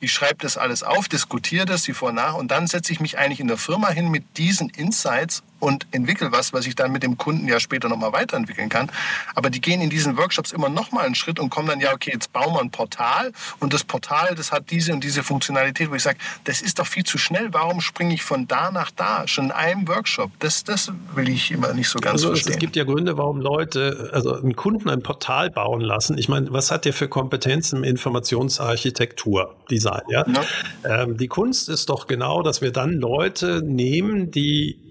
Ich 0.00 0.12
schreibe 0.12 0.38
das 0.38 0.57
alles 0.57 0.83
auf, 0.83 1.09
diskutiere 1.09 1.64
das, 1.64 1.85
die 1.85 1.93
vor 1.93 2.09
und 2.09 2.17
nach 2.17 2.35
und 2.35 2.50
dann 2.50 2.67
setze 2.67 2.93
ich 2.93 2.99
mich 2.99 3.19
eigentlich 3.19 3.38
in 3.38 3.47
der 3.47 3.57
Firma 3.57 3.88
hin 3.90 4.11
mit 4.11 4.37
diesen 4.37 4.69
Insights 4.71 5.45
und 5.61 5.87
entwickle 5.91 6.33
was, 6.33 6.53
was 6.53 6.67
ich 6.67 6.75
dann 6.75 6.93
mit 6.93 7.03
dem 7.03 7.19
Kunden 7.19 7.49
ja 7.49 7.61
später 7.61 7.88
nochmal 7.88 8.12
weiterentwickeln 8.12 8.69
kann. 8.69 8.91
Aber 9.35 9.50
die 9.50 9.61
gehen 9.61 9.81
in 9.81 9.91
diesen 9.91 10.17
Workshops 10.17 10.53
immer 10.53 10.69
nochmal 10.69 11.07
einen 11.07 11.15
Schritt 11.15 11.41
und 11.41 11.50
kommen 11.50 11.69
dann, 11.69 11.81
ja, 11.81 11.93
okay, 11.93 12.11
jetzt 12.12 12.33
bauen 12.33 12.55
wir 12.55 12.61
ein 12.61 12.71
Portal 12.71 13.33
und 13.61 13.73
das 13.73 13.85
Portal, 13.85 14.35
das 14.35 14.53
hat 14.53 14.71
diese 14.71 14.93
und 14.93 15.03
diese 15.03 15.23
Funktionalität, 15.23 15.91
wo 15.91 15.95
ich 15.95 16.03
sage, 16.03 16.19
das 16.45 16.62
ist 16.62 16.79
doch 16.79 16.87
viel 16.87 17.05
zu 17.05 17.19
schnell. 17.19 17.49
Warum 17.53 17.81
springe 17.81 18.15
ich 18.15 18.23
von 18.23 18.47
da 18.47 18.71
nach 18.71 18.91
da? 18.91 19.27
Schon 19.27 19.47
in 19.47 19.53
einem 19.53 19.88
Workshop. 19.88 20.31
Das, 20.41 20.65
das 20.65 20.93
will 21.15 21.29
ich 21.29 21.50
immer 21.50 21.73
nicht 21.73 21.88
so 21.88 21.99
ganz 21.99 22.15
also 22.15 22.29
verstehen. 22.29 22.53
Es 22.53 22.59
gibt 22.59 22.77
ja 22.77 22.85
Gründe, 22.85 23.17
warum 23.17 23.41
Leute, 23.41 24.11
also 24.12 24.35
einen 24.35 24.57
Kunden 24.57 24.88
ein 24.91 25.03
Portal 25.03 25.50
bauen 25.50 25.81
lassen. 25.81 26.19
Ich 26.19 26.29
meine, 26.29 26.53
was 26.53 26.71
hat 26.71 26.85
der 26.85 26.93
für 26.93 27.09
Kompetenzen 27.09 27.79
im 27.79 27.85
Informationsarchitektur, 27.85 29.57
Design? 29.71 30.03
Ja? 30.11 30.25
ja. 30.27 31.03
Ähm, 31.03 31.17
die 31.17 31.29
Kunst 31.29 31.69
ist 31.69 31.88
doch 31.88 32.07
genau, 32.07 32.43
dass 32.43 32.61
wir 32.61 32.73
dann 32.73 32.93
Leute 32.93 33.62
nehmen, 33.65 34.31
die 34.31 34.88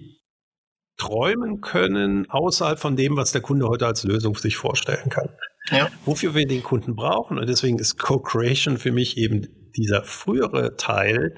träumen 0.98 1.60
können 1.60 2.28
außerhalb 2.28 2.78
von 2.78 2.96
dem, 2.96 3.16
was 3.16 3.32
der 3.32 3.40
Kunde 3.40 3.68
heute 3.68 3.86
als 3.86 4.04
Lösung 4.04 4.36
sich 4.36 4.56
vorstellen 4.56 5.08
kann. 5.08 5.30
Ja. 5.70 5.88
Wofür 6.04 6.34
wir 6.34 6.46
den 6.46 6.62
Kunden 6.62 6.96
brauchen. 6.96 7.38
Und 7.38 7.48
deswegen 7.48 7.78
ist 7.78 7.98
Co-Creation 7.98 8.78
für 8.78 8.92
mich 8.92 9.16
eben 9.16 9.70
dieser 9.76 10.02
frühere 10.02 10.76
Teil. 10.76 11.36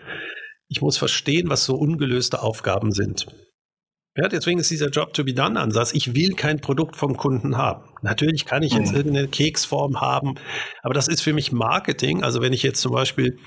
Ich 0.68 0.80
muss 0.80 0.96
verstehen, 0.96 1.50
was 1.50 1.64
so 1.64 1.74
ungelöste 1.74 2.42
Aufgaben 2.42 2.92
sind. 2.92 3.26
Ja, 4.16 4.28
deswegen 4.28 4.58
ist 4.58 4.70
dieser 4.70 4.88
Job-to-be-done-Ansatz. 4.88 5.94
Ich 5.94 6.14
will 6.14 6.34
kein 6.34 6.60
Produkt 6.60 6.96
vom 6.96 7.16
Kunden 7.16 7.56
haben. 7.56 7.84
Natürlich 8.02 8.44
kann 8.44 8.62
ich 8.62 8.72
jetzt 8.72 8.90
mhm. 8.90 8.96
irgendeine 8.96 9.28
Keksform 9.28 10.00
haben, 10.00 10.34
aber 10.82 10.94
das 10.94 11.06
ist 11.06 11.20
für 11.20 11.32
mich 11.32 11.52
Marketing. 11.52 12.24
Also 12.24 12.40
wenn 12.40 12.52
ich 12.52 12.62
jetzt 12.62 12.80
zum 12.80 12.92
Beispiel 12.92 13.38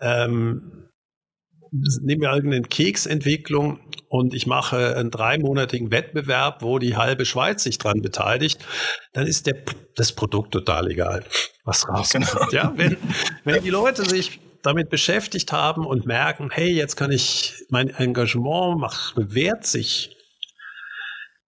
ähm, 0.00 0.83
nehmen 2.02 2.22
wir 2.22 2.32
irgendeine 2.32 2.62
Keksentwicklung 2.62 3.80
und 4.08 4.32
ich 4.32 4.46
mache 4.46 4.96
einen 4.96 5.10
dreimonatigen 5.10 5.90
Wettbewerb, 5.90 6.62
wo 6.62 6.78
die 6.78 6.96
halbe 6.96 7.24
Schweiz 7.24 7.64
sich 7.64 7.78
dran 7.78 8.00
beteiligt, 8.00 8.64
dann 9.12 9.26
ist 9.26 9.46
der, 9.46 9.56
das 9.96 10.12
Produkt 10.12 10.52
total 10.52 10.90
egal, 10.90 11.24
was 11.64 11.88
rauskommt. 11.88 12.30
Genau. 12.30 12.50
Ja, 12.50 12.72
wenn, 12.76 12.96
wenn 13.44 13.62
die 13.62 13.70
Leute 13.70 14.04
sich 14.04 14.40
damit 14.62 14.88
beschäftigt 14.88 15.52
haben 15.52 15.84
und 15.84 16.06
merken, 16.06 16.50
hey, 16.50 16.70
jetzt 16.70 16.96
kann 16.96 17.10
ich 17.10 17.54
mein 17.68 17.90
Engagement 17.90 18.78
mach, 18.78 19.14
bewährt 19.14 19.66
sich. 19.66 20.16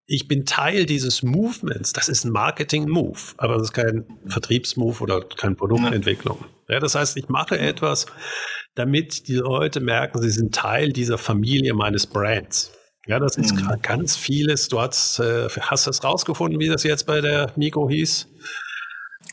Ich 0.09 0.29
bin 0.29 0.45
Teil 0.45 0.87
dieses 0.87 1.23
Movements. 1.23 1.93
Das 1.93 2.09
ist 2.09 2.25
ein 2.25 2.31
Marketing-Move, 2.31 3.19
aber 3.39 3.55
das 3.55 3.65
ist 3.65 3.73
kein 3.73 4.07
Vertriebsmove 4.27 5.01
oder 5.01 5.21
keine 5.21 5.55
Produktentwicklung. 5.55 6.45
Ja, 6.69 6.79
das 6.79 6.95
heißt, 6.95 7.17
ich 7.17 7.29
mache 7.29 7.59
etwas, 7.59 8.07
damit 8.77 9.27
die 9.27 9.35
Leute 9.35 9.81
merken, 9.81 10.23
sie 10.23 10.31
sind 10.31 10.55
Teil 10.55 10.93
dieser 10.93 11.19
Familie 11.19 11.75
meines 11.75 12.07
Brands. 12.07 12.73
Ja, 13.07 13.19
das 13.19 13.37
ist 13.37 13.55
mhm. 13.55 13.81
ganz 13.83 14.17
vieles. 14.17 14.69
Du 14.69 14.81
hast, 14.81 15.19
äh, 15.19 15.49
hast 15.49 15.87
es 15.87 16.05
rausgefunden, 16.05 16.61
wie 16.61 16.69
das 16.69 16.83
jetzt 16.83 17.07
bei 17.07 17.21
der 17.21 17.53
Mikro 17.57 17.89
hieß? 17.89 18.29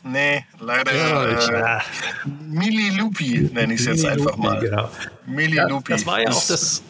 Nee, 0.04 0.44
leider. 0.60 0.94
Ja, 0.94 1.38
ich, 1.38 1.48
äh, 1.48 1.80
Mili 2.48 2.96
Lupi 2.96 3.50
nenne 3.52 3.74
ich 3.74 3.80
es 3.80 3.86
jetzt 3.86 4.04
einfach 4.04 4.36
mal. 4.36 4.60
Genau. 4.60 4.90
Mili 5.26 5.56
ja, 5.56 5.68
Lupi. 5.68 5.92
Das 5.92 6.06
war 6.06 6.20
ja 6.20 6.30
auch 6.30 6.46
das, 6.46 6.82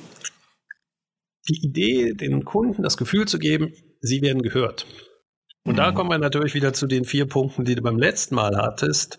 die 1.48 1.66
Idee, 1.66 2.12
den 2.14 2.44
Kunden 2.44 2.82
das 2.82 2.96
Gefühl 2.96 3.26
zu 3.26 3.38
geben, 3.38 3.72
sie 4.00 4.20
werden 4.20 4.42
gehört. 4.42 4.86
Und 5.64 5.74
mhm. 5.74 5.76
da 5.76 5.92
kommen 5.92 6.10
wir 6.10 6.18
natürlich 6.18 6.54
wieder 6.54 6.72
zu 6.72 6.86
den 6.86 7.04
vier 7.04 7.26
Punkten, 7.26 7.64
die 7.64 7.74
du 7.74 7.82
beim 7.82 7.98
letzten 7.98 8.34
Mal 8.34 8.56
hattest, 8.56 9.18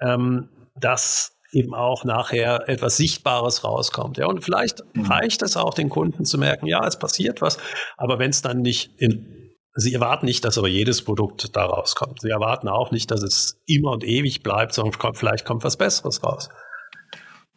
ähm, 0.00 0.48
dass 0.80 1.36
eben 1.54 1.74
auch 1.74 2.04
nachher 2.04 2.68
etwas 2.68 2.96
Sichtbares 2.96 3.64
rauskommt. 3.64 4.18
Ja, 4.18 4.26
und 4.26 4.44
vielleicht 4.44 4.82
mhm. 4.94 5.06
reicht 5.06 5.42
es 5.42 5.56
auch 5.56 5.74
den 5.74 5.88
Kunden 5.88 6.24
zu 6.24 6.38
merken, 6.38 6.66
ja, 6.66 6.86
es 6.86 6.98
passiert 6.98 7.40
was, 7.40 7.58
aber 7.96 8.18
wenn 8.18 8.30
es 8.30 8.42
dann 8.42 8.62
nicht 8.62 8.90
in 8.98 9.44
Sie 9.76 9.92
erwarten 9.92 10.26
nicht, 10.26 10.44
dass 10.44 10.56
aber 10.56 10.68
jedes 10.68 11.02
Produkt 11.02 11.56
da 11.56 11.64
rauskommt. 11.64 12.20
Sie 12.20 12.28
erwarten 12.28 12.68
auch 12.68 12.92
nicht, 12.92 13.10
dass 13.10 13.22
es 13.22 13.60
immer 13.66 13.90
und 13.90 14.04
ewig 14.04 14.44
bleibt, 14.44 14.72
sondern 14.72 15.16
vielleicht 15.16 15.44
kommt 15.44 15.64
was 15.64 15.76
Besseres 15.76 16.22
raus. 16.22 16.48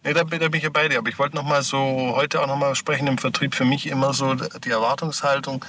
Nee, 0.03 0.13
da, 0.13 0.23
da 0.23 0.47
bin 0.47 0.53
ich 0.55 0.63
ja 0.63 0.69
bei 0.71 0.87
dir. 0.87 0.97
Aber 0.97 1.09
ich 1.09 1.19
wollte 1.19 1.35
noch 1.35 1.43
mal 1.43 1.61
so 1.61 2.13
heute 2.15 2.41
auch 2.41 2.47
noch 2.47 2.55
mal 2.55 2.73
sprechen 2.73 3.07
im 3.07 3.19
Vertrieb. 3.19 3.53
Für 3.53 3.65
mich 3.65 3.85
immer 3.85 4.13
so 4.13 4.33
die 4.33 4.71
Erwartungshaltung, 4.71 5.63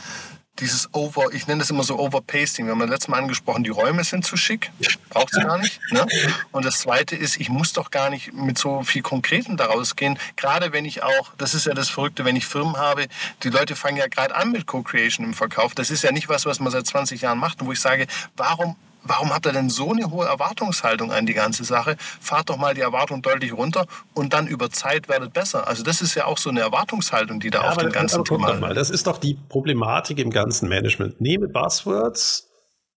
dieses 0.61 0.93
Over, 0.93 1.33
ich 1.33 1.47
nenne 1.47 1.61
das 1.61 1.71
immer 1.71 1.85
so 1.85 1.99
Overpasting. 1.99 2.67
Wir 2.67 2.73
haben 2.73 2.81
ja 2.81 2.87
letztes 2.87 3.09
Mal 3.09 3.19
angesprochen, 3.19 3.65
die 3.65 3.71
Räume 3.71 4.05
sind 4.05 4.25
zu 4.25 4.37
schick, 4.37 4.71
braucht 5.11 5.33
es 5.33 5.43
gar 5.43 5.59
nicht. 5.59 5.81
Ne? 5.91 6.07
Und 6.53 6.65
das 6.65 6.79
Zweite 6.79 7.17
ist, 7.17 7.41
ich 7.41 7.49
muss 7.49 7.73
doch 7.73 7.91
gar 7.91 8.11
nicht 8.11 8.33
mit 8.33 8.59
so 8.59 8.83
viel 8.83 9.03
Konkreten 9.03 9.57
daraus 9.57 9.97
gehen. 9.97 10.19
Gerade 10.37 10.73
wenn 10.73 10.85
ich 10.85 11.03
auch, 11.03 11.33
das 11.39 11.55
ist 11.55 11.67
ja 11.67 11.75
das 11.75 11.89
Verrückte, 11.89 12.25
wenn 12.25 12.37
ich 12.37 12.47
Firmen 12.47 12.77
habe, 12.77 13.07
die 13.43 13.51
Leute 13.51 13.77
fangen 13.77 13.97
ja 13.97 14.09
gerade 14.09 14.35
an 14.35 14.53
mit 14.53 14.67
Co-Creation 14.67 15.25
im 15.25 15.35
Verkauf. 15.35 15.75
Das 15.75 15.91
ist 15.91 16.03
ja 16.03 16.13
nicht 16.13 16.29
was, 16.29 16.47
was 16.47 16.61
man 16.61 16.73
seit 16.73 16.87
20 16.87 17.23
Jahren 17.23 17.39
macht, 17.39 17.65
wo 17.65 17.73
ich 17.73 17.81
sage, 17.81 18.07
warum 18.37 18.77
warum 19.09 19.33
habt 19.33 19.47
ihr 19.47 19.53
denn 19.53 19.71
so 19.71 19.93
eine 19.93 20.11
hohe 20.11 20.27
Erwartungshaltung 20.27 21.11
an 21.13 21.27
die 21.27 21.35
ganze 21.35 21.65
Sache? 21.65 21.97
Fahrt 21.99 22.51
doch 22.51 22.57
mal 22.57 22.75
die 22.75 22.81
Erwartung 22.81 23.23
deutlich 23.23 23.53
runter 23.53 23.87
und 24.15 24.33
dann 24.33 24.47
über 24.47 24.71
Zeit 24.71 25.09
werdet 25.09 25.33
besser. 25.33 25.67
Also 25.67 25.83
das 25.83 26.01
ist 26.01 26.15
ja 26.15 26.27
auch 26.27 26.39
so 26.39 26.51
eine 26.51 26.61
Erwartungshaltung, 26.61 27.41
die 27.41 27.51
da 27.51 27.63
ja, 27.63 27.71
auf 27.71 27.77
dem 27.77 27.91
ganzen 27.91 28.25
Thema... 28.25 28.55
Mal, 28.55 28.75
das 28.75 28.91
ist 28.91 29.07
doch 29.07 29.19
die 29.19 29.35
Problematik 29.49 30.19
im 30.19 30.31
ganzen 30.31 30.69
Management. 30.69 31.21
Nehme 31.21 31.49
Buzzwords 31.49 32.49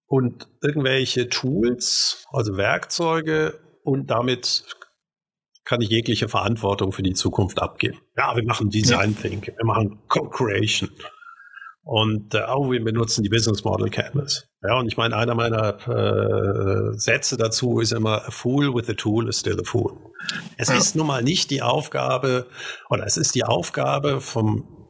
und 0.08 0.48
irgendwelche 0.62 1.30
Tools, 1.30 2.26
also 2.32 2.58
Werkzeuge 2.58 3.60
und 3.84 4.12
damit 4.12 4.66
kann 5.64 5.82
ich 5.82 5.90
jegliche 5.90 6.28
Verantwortung 6.28 6.92
für 6.92 7.04
die 7.04 7.14
Zukunft 7.14 7.62
abgeben. 7.62 8.00
Ja, 8.18 8.36
wir 8.36 8.44
machen 8.44 8.70
Design 8.70 9.16
Thinking, 9.16 9.56
wir 9.56 9.66
machen 9.66 10.00
Co-Creation. 10.08 10.90
Und 11.84 12.36
äh, 12.36 12.44
auch 12.44 12.70
wir 12.70 12.84
benutzen 12.84 13.24
die 13.24 13.30
Business 13.30 13.64
Model 13.64 13.90
Canvas. 13.90 14.48
Ja, 14.62 14.78
und 14.80 14.88
ich 14.88 14.98
meine, 14.98 15.16
einer 15.16 15.34
meiner 15.34 15.80
äh, 15.88 16.94
Sätze 16.98 17.38
dazu 17.38 17.80
ist 17.80 17.92
immer, 17.92 18.28
a 18.28 18.32
fool 18.32 18.74
with 18.74 18.88
a 18.90 18.94
tool 18.94 19.28
is 19.28 19.40
still 19.40 19.60
a 19.60 19.64
fool. 19.64 19.98
Es 20.58 20.70
ja. 20.70 20.76
ist 20.76 20.96
nun 20.96 21.08
mal 21.08 21.24
nicht 21.24 21.50
die 21.50 21.64
Aufgabe, 21.64 22.46
oder 22.90 23.06
es 23.06 23.18
ist 23.18 23.34
die 23.34 23.44
Aufgabe 23.44 24.22
vom 24.22 24.82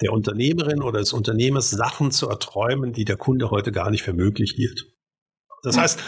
der 0.00 0.12
Unternehmerin 0.12 0.82
oder 0.82 1.00
des 1.00 1.12
Unternehmers, 1.12 1.70
Sachen 1.70 2.10
zu 2.10 2.28
erträumen, 2.28 2.92
die 2.92 3.04
der 3.04 3.16
Kunde 3.16 3.50
heute 3.50 3.70
gar 3.70 3.90
nicht 3.90 4.02
für 4.02 4.14
möglich 4.14 4.52
hielt. 4.56 4.86
Das 5.62 5.78
heißt, 5.78 6.00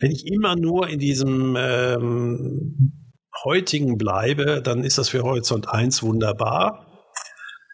wenn 0.00 0.10
ich 0.10 0.26
immer 0.26 0.56
nur 0.56 0.88
in 0.88 0.98
diesem 0.98 1.54
ähm, 1.56 3.12
heutigen 3.44 3.98
bleibe, 3.98 4.62
dann 4.62 4.82
ist 4.82 4.98
das 4.98 5.10
für 5.10 5.22
Horizont 5.22 5.68
1 5.68 6.02
wunderbar. 6.02 6.85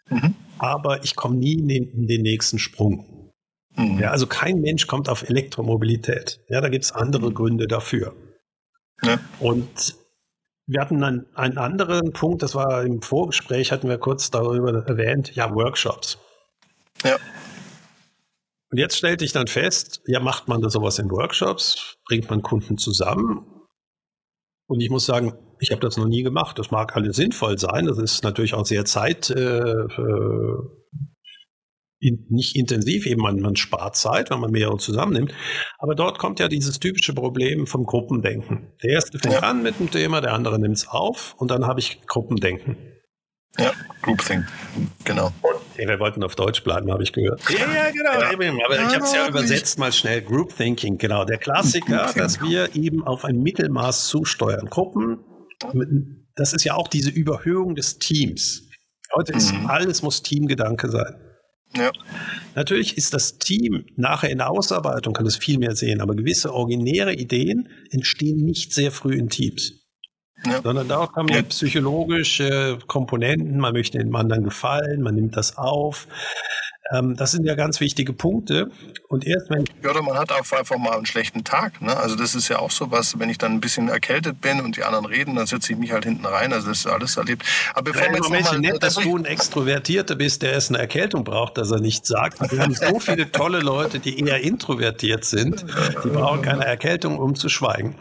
Mhm 0.09 0.35
aber 0.63 1.03
ich 1.03 1.17
komme 1.17 1.35
nie 1.35 1.55
in 1.55 1.67
den, 1.67 1.91
in 1.91 2.07
den 2.07 2.21
nächsten 2.21 2.57
Sprung. 2.57 3.31
Mhm. 3.75 3.99
Ja, 3.99 4.11
also 4.11 4.27
kein 4.27 4.61
Mensch 4.61 4.87
kommt 4.87 5.09
auf 5.09 5.27
Elektromobilität. 5.29 6.39
Ja, 6.47 6.61
da 6.61 6.69
gibt 6.69 6.85
es 6.85 6.93
andere 6.93 7.31
mhm. 7.31 7.33
Gründe 7.33 7.67
dafür. 7.67 8.15
Ja. 9.03 9.19
Und 9.39 9.95
wir 10.65 10.79
hatten 10.79 11.03
einen, 11.03 11.25
einen 11.35 11.57
anderen 11.57 12.13
Punkt, 12.13 12.41
das 12.43 12.55
war 12.55 12.83
im 12.83 13.01
Vorgespräch, 13.01 13.73
hatten 13.73 13.89
wir 13.89 13.97
kurz 13.97 14.31
darüber 14.31 14.87
erwähnt, 14.87 15.35
ja, 15.35 15.53
Workshops. 15.53 16.17
Ja. 17.03 17.17
Und 18.71 18.77
jetzt 18.77 18.97
stellte 18.97 19.25
ich 19.25 19.33
dann 19.33 19.47
fest, 19.47 20.01
ja, 20.07 20.21
macht 20.21 20.47
man 20.47 20.61
da 20.61 20.69
sowas 20.69 20.97
in 20.97 21.11
Workshops, 21.11 21.97
bringt 22.05 22.29
man 22.29 22.41
Kunden 22.41 22.77
zusammen. 22.77 23.45
Und 24.67 24.81
ich 24.81 24.89
muss 24.89 25.05
sagen, 25.05 25.33
ich 25.59 25.71
habe 25.71 25.81
das 25.81 25.97
noch 25.97 26.07
nie 26.07 26.23
gemacht. 26.23 26.57
Das 26.59 26.71
mag 26.71 26.95
alles 26.95 27.15
sinnvoll 27.15 27.57
sein. 27.57 27.85
Das 27.85 27.97
ist 27.97 28.23
natürlich 28.23 28.53
auch 28.53 28.65
sehr 28.65 28.85
Zeit, 28.85 29.29
äh, 29.29 29.59
äh, 29.59 30.57
in, 31.99 32.25
nicht 32.29 32.55
intensiv, 32.55 33.05
eben 33.05 33.21
man, 33.21 33.39
man 33.39 33.55
spart 33.55 33.95
Zeit, 33.95 34.29
wenn 34.29 34.39
man 34.39 34.51
mehrere 34.51 34.77
zusammennimmt. 34.77 35.33
Aber 35.77 35.95
dort 35.95 36.19
kommt 36.19 36.39
ja 36.39 36.49
dieses 36.49 36.79
typische 36.79 37.13
Problem 37.13 37.65
vom 37.65 37.85
Gruppendenken. 37.85 38.73
Der 38.83 38.91
erste 38.91 39.19
fängt 39.19 39.35
ja. 39.35 39.39
an 39.41 39.63
mit 39.63 39.79
dem 39.79 39.89
Thema, 39.89 40.19
der 40.19 40.33
andere 40.33 40.59
nimmt 40.59 40.77
es 40.77 40.87
auf 40.87 41.33
und 41.37 41.49
dann 41.49 41.65
habe 41.65 41.79
ich 41.79 42.01
Gruppendenken. 42.05 42.92
Ja, 43.59 43.71
Groupthink, 44.01 44.45
genau. 45.03 45.31
Hey, 45.75 45.87
wir 45.87 45.99
wollten 45.99 46.23
auf 46.23 46.35
Deutsch 46.35 46.63
bleiben, 46.63 46.91
habe 46.91 47.03
ich 47.03 47.13
gehört. 47.13 47.41
Ja, 47.49 47.71
ja, 47.71 47.91
genau. 47.91 48.19
Ja. 48.19 48.65
Aber 48.65 48.75
ich 48.75 48.95
habe 48.95 49.03
es 49.03 49.13
ja 49.13 49.27
übersetzt 49.27 49.77
mal 49.77 49.91
schnell. 49.91 50.21
Groupthinking, 50.21 50.97
genau. 50.97 51.23
Der 51.23 51.37
Klassiker, 51.37 52.11
dass 52.15 52.41
wir 52.41 52.75
eben 52.75 53.05
auf 53.05 53.25
ein 53.25 53.37
Mittelmaß 53.37 54.07
zusteuern. 54.07 54.67
Gruppen 54.69 55.19
das 56.35 56.53
ist 56.53 56.63
ja 56.63 56.75
auch 56.75 56.87
diese 56.87 57.09
Überhöhung 57.09 57.75
des 57.75 57.99
Teams. 57.99 58.69
Heute 59.15 59.33
ist 59.33 59.53
mhm. 59.53 59.67
alles 59.67 60.01
muss 60.01 60.23
Teamgedanke 60.23 60.89
sein. 60.89 61.15
Ja. 61.75 61.91
Natürlich 62.55 62.97
ist 62.97 63.13
das 63.13 63.37
Team 63.39 63.85
nachher 63.95 64.29
in 64.29 64.39
der 64.39 64.49
Ausarbeitung, 64.49 65.13
kann 65.13 65.25
es 65.25 65.37
viel 65.37 65.57
mehr 65.57 65.75
sehen, 65.75 66.01
aber 66.01 66.15
gewisse 66.15 66.53
originäre 66.53 67.13
Ideen 67.13 67.69
entstehen 67.89 68.37
nicht 68.37 68.73
sehr 68.73 68.91
früh 68.91 69.15
in 69.15 69.29
Teams. 69.29 69.82
Ja. 70.45 70.61
Sondern 70.61 70.87
da 70.87 71.09
haben 71.15 71.29
wir 71.29 71.37
ja. 71.37 71.43
psychologische 71.43 72.79
Komponenten, 72.87 73.59
man 73.59 73.73
möchte 73.73 73.97
dem 73.97 74.15
anderen 74.15 74.43
gefallen, 74.43 75.01
man 75.01 75.15
nimmt 75.15 75.37
das 75.37 75.57
auf. 75.57 76.07
Ähm, 76.91 77.15
das 77.15 77.31
sind 77.31 77.45
ja 77.45 77.55
ganz 77.55 77.79
wichtige 77.79 78.13
Punkte. 78.13 78.69
Und 79.07 79.25
erst 79.25 79.49
wenn. 79.49 79.65
Ja, 79.83 79.91
oder 79.91 80.01
man 80.01 80.17
hat 80.17 80.31
auch 80.31 80.51
einfach 80.51 80.77
mal 80.77 80.93
einen 80.93 81.05
schlechten 81.05 81.43
Tag. 81.43 81.81
Ne? 81.81 81.95
Also, 81.95 82.15
das 82.15 82.35
ist 82.35 82.49
ja 82.49 82.59
auch 82.59 82.71
so 82.71 82.91
was, 82.91 83.19
wenn 83.19 83.29
ich 83.29 83.37
dann 83.37 83.53
ein 83.53 83.61
bisschen 83.61 83.87
erkältet 83.89 84.41
bin 84.41 84.59
und 84.59 84.75
die 84.77 84.83
anderen 84.83 85.05
reden, 85.05 85.35
dann 85.35 85.45
setze 85.45 85.73
ich 85.73 85.79
mich 85.79 85.91
halt 85.91 86.03
hinten 86.03 86.25
rein. 86.25 86.51
Also, 86.51 86.69
das 86.69 86.79
ist 86.79 86.87
alles 86.87 87.17
erlebt. 87.17 87.43
Aber 87.73 87.91
bevor 87.91 88.07
wir 88.09 88.15
jetzt 88.15 88.23
Moment, 88.23 88.45
mal, 88.45 88.59
nett, 88.59 88.83
dass 88.83 88.95
du 88.95 89.17
ein 89.17 89.25
Extrovertierter 89.25 90.15
bist, 90.15 90.41
der 90.41 90.53
erst 90.53 90.69
eine 90.69 90.79
Erkältung 90.79 91.23
braucht, 91.23 91.57
dass 91.57 91.71
er 91.71 91.79
nichts 91.79 92.09
sagt. 92.09 92.51
Wir 92.51 92.59
haben 92.59 92.73
so 92.73 92.99
viele 92.99 93.31
tolle 93.31 93.59
Leute, 93.59 93.99
die 93.99 94.19
eher 94.19 94.41
introvertiert 94.41 95.23
sind. 95.25 95.65
Die 96.03 96.09
brauchen 96.09 96.41
keine 96.41 96.65
Erkältung, 96.65 97.17
um 97.17 97.35
zu 97.35 97.49
schweigen. 97.49 97.95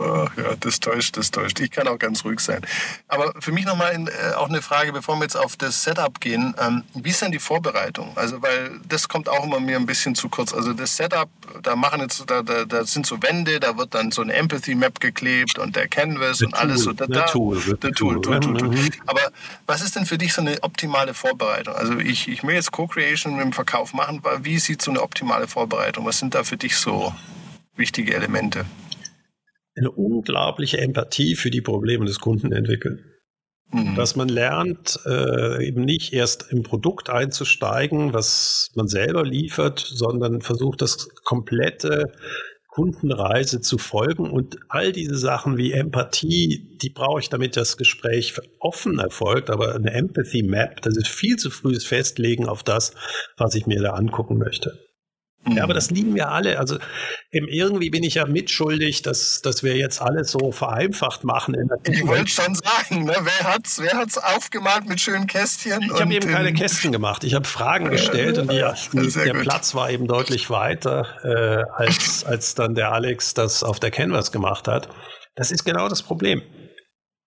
Ja, 0.00 0.54
das 0.58 0.80
täuscht, 0.80 1.16
das 1.16 1.30
täuscht. 1.30 1.60
Ich 1.60 1.70
kann 1.70 1.86
auch 1.86 1.98
ganz 1.98 2.24
ruhig 2.24 2.40
sein. 2.40 2.60
Aber 3.08 3.34
für 3.38 3.52
mich 3.52 3.66
nochmal 3.66 3.92
äh, 3.94 4.34
auch 4.34 4.48
eine 4.48 4.62
Frage, 4.62 4.92
bevor 4.92 5.16
wir 5.16 5.22
jetzt 5.22 5.36
auf 5.36 5.56
das 5.56 5.82
Setup 5.82 6.20
gehen. 6.20 6.54
Ähm, 6.58 6.84
wie 6.94 7.10
ist 7.10 7.20
denn 7.20 7.32
die 7.32 7.38
Vorbereitung? 7.38 8.12
Also, 8.16 8.40
weil 8.40 8.80
das 8.88 9.08
kommt 9.08 9.28
auch 9.28 9.44
immer 9.44 9.60
mir 9.60 9.76
ein 9.76 9.86
bisschen 9.86 10.14
zu 10.14 10.28
kurz. 10.28 10.54
Also 10.54 10.72
das 10.72 10.96
Setup, 10.96 11.28
da 11.62 11.76
machen 11.76 12.00
jetzt, 12.00 12.24
da, 12.28 12.42
da, 12.42 12.64
da 12.64 12.84
sind 12.84 13.06
so 13.06 13.22
Wände, 13.22 13.60
da 13.60 13.76
wird 13.76 13.94
dann 13.94 14.10
so 14.10 14.22
eine 14.22 14.32
Empathy 14.32 14.74
Map 14.74 15.00
geklebt 15.00 15.58
und 15.58 15.76
der 15.76 15.88
Canvas 15.88 16.38
the 16.38 16.46
und 16.46 16.52
tool, 16.52 16.60
alles 16.60 16.82
so. 16.82 16.92
Da, 16.92 17.06
da, 17.06 17.22
tool, 17.26 17.60
the 17.60 17.74
tool, 17.90 18.20
tool, 18.20 18.40
tool, 18.40 18.56
tool. 18.56 18.74
Aber 19.06 19.20
was 19.66 19.82
ist 19.82 19.96
denn 19.96 20.06
für 20.06 20.18
dich 20.18 20.32
so 20.32 20.40
eine 20.40 20.62
optimale 20.62 21.12
Vorbereitung? 21.12 21.74
Also 21.74 21.98
ich, 21.98 22.28
ich 22.28 22.42
will 22.42 22.54
jetzt 22.54 22.72
Co-Creation 22.72 23.36
mit 23.36 23.44
dem 23.44 23.52
Verkauf 23.52 23.92
machen. 23.92 24.22
Wie 24.40 24.58
sieht 24.58 24.80
so 24.80 24.90
eine 24.90 25.02
optimale 25.02 25.46
Vorbereitung? 25.46 26.06
Was 26.06 26.18
sind 26.18 26.34
da 26.34 26.44
für 26.44 26.56
dich 26.56 26.76
so 26.76 27.14
wichtige 27.76 28.14
Elemente? 28.14 28.64
Eine 29.76 29.90
unglaubliche 29.90 30.78
Empathie 30.78 31.36
für 31.36 31.50
die 31.50 31.62
Probleme 31.62 32.04
des 32.04 32.18
Kunden 32.18 32.52
entwickeln. 32.52 33.04
Mhm. 33.72 33.94
Dass 33.94 34.16
man 34.16 34.28
lernt, 34.28 34.98
äh, 35.06 35.64
eben 35.66 35.84
nicht 35.84 36.12
erst 36.12 36.50
im 36.50 36.62
Produkt 36.62 37.08
einzusteigen, 37.08 38.12
was 38.12 38.70
man 38.74 38.88
selber 38.88 39.24
liefert, 39.24 39.78
sondern 39.78 40.40
versucht, 40.40 40.82
das 40.82 41.08
komplette 41.24 42.12
Kundenreise 42.70 43.60
zu 43.60 43.78
folgen 43.78 44.30
und 44.30 44.58
all 44.68 44.92
diese 44.92 45.18
Sachen 45.18 45.56
wie 45.56 45.72
Empathie, 45.72 46.78
die 46.80 46.90
brauche 46.90 47.20
ich, 47.20 47.28
damit 47.28 47.56
das 47.56 47.76
Gespräch 47.76 48.34
offen 48.60 48.98
erfolgt, 48.98 49.50
aber 49.50 49.74
eine 49.74 49.92
Empathy 49.92 50.42
Map, 50.42 50.80
das 50.82 50.96
ist 50.96 51.08
viel 51.08 51.36
zu 51.36 51.50
frühes 51.50 51.84
Festlegen 51.84 52.46
auf 52.46 52.62
das, 52.62 52.94
was 53.36 53.54
ich 53.56 53.66
mir 53.66 53.82
da 53.82 53.90
angucken 53.90 54.38
möchte. 54.38 54.78
Ja, 55.48 55.64
aber 55.64 55.72
das 55.72 55.90
lieben 55.90 56.14
wir 56.14 56.30
alle. 56.30 56.58
Also 56.58 56.78
irgendwie 57.30 57.88
bin 57.88 58.02
ich 58.02 58.14
ja 58.14 58.26
mitschuldig, 58.26 59.02
dass, 59.02 59.40
dass 59.40 59.62
wir 59.62 59.74
jetzt 59.76 60.02
alles 60.02 60.30
so 60.32 60.52
vereinfacht 60.52 61.24
machen. 61.24 61.56
ich 61.84 62.06
wollte 62.06 62.30
schon 62.30 62.54
sagen, 62.54 63.04
ne? 63.04 63.16
wer 63.20 63.54
hat 63.54 63.66
es 63.66 63.80
wer 63.80 63.94
hat's 63.94 64.18
aufgemalt 64.18 64.86
mit 64.86 65.00
schönen 65.00 65.26
Kästchen? 65.26 65.82
Ich 65.82 66.00
habe 66.00 66.12
eben 66.12 66.28
keine 66.30 66.52
Kästchen 66.52 66.92
gemacht. 66.92 67.24
Ich 67.24 67.34
habe 67.34 67.46
Fragen 67.46 67.90
gestellt 67.90 68.38
und 68.38 68.52
die, 68.52 68.62
die, 68.92 69.10
der 69.12 69.32
gut. 69.32 69.42
Platz 69.42 69.74
war 69.74 69.90
eben 69.90 70.06
deutlich 70.06 70.50
weiter, 70.50 71.06
äh, 71.24 71.82
als, 71.82 72.24
als 72.24 72.54
dann 72.54 72.74
der 72.74 72.92
Alex 72.92 73.32
das 73.32 73.64
auf 73.64 73.80
der 73.80 73.90
Canvas 73.90 74.32
gemacht 74.32 74.68
hat. 74.68 74.88
Das 75.36 75.50
ist 75.50 75.64
genau 75.64 75.88
das 75.88 76.02
Problem. 76.02 76.42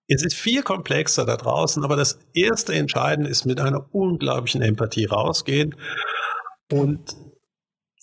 Es 0.08 0.24
ist 0.24 0.36
viel 0.36 0.62
komplexer 0.62 1.26
da 1.26 1.36
draußen, 1.36 1.84
aber 1.84 1.96
das 1.96 2.20
erste 2.34 2.74
Entscheidende 2.74 3.30
ist 3.30 3.46
mit 3.46 3.60
einer 3.60 3.88
unglaublichen 3.94 4.62
Empathie 4.62 5.06
rausgehen 5.06 5.76
und 6.72 7.23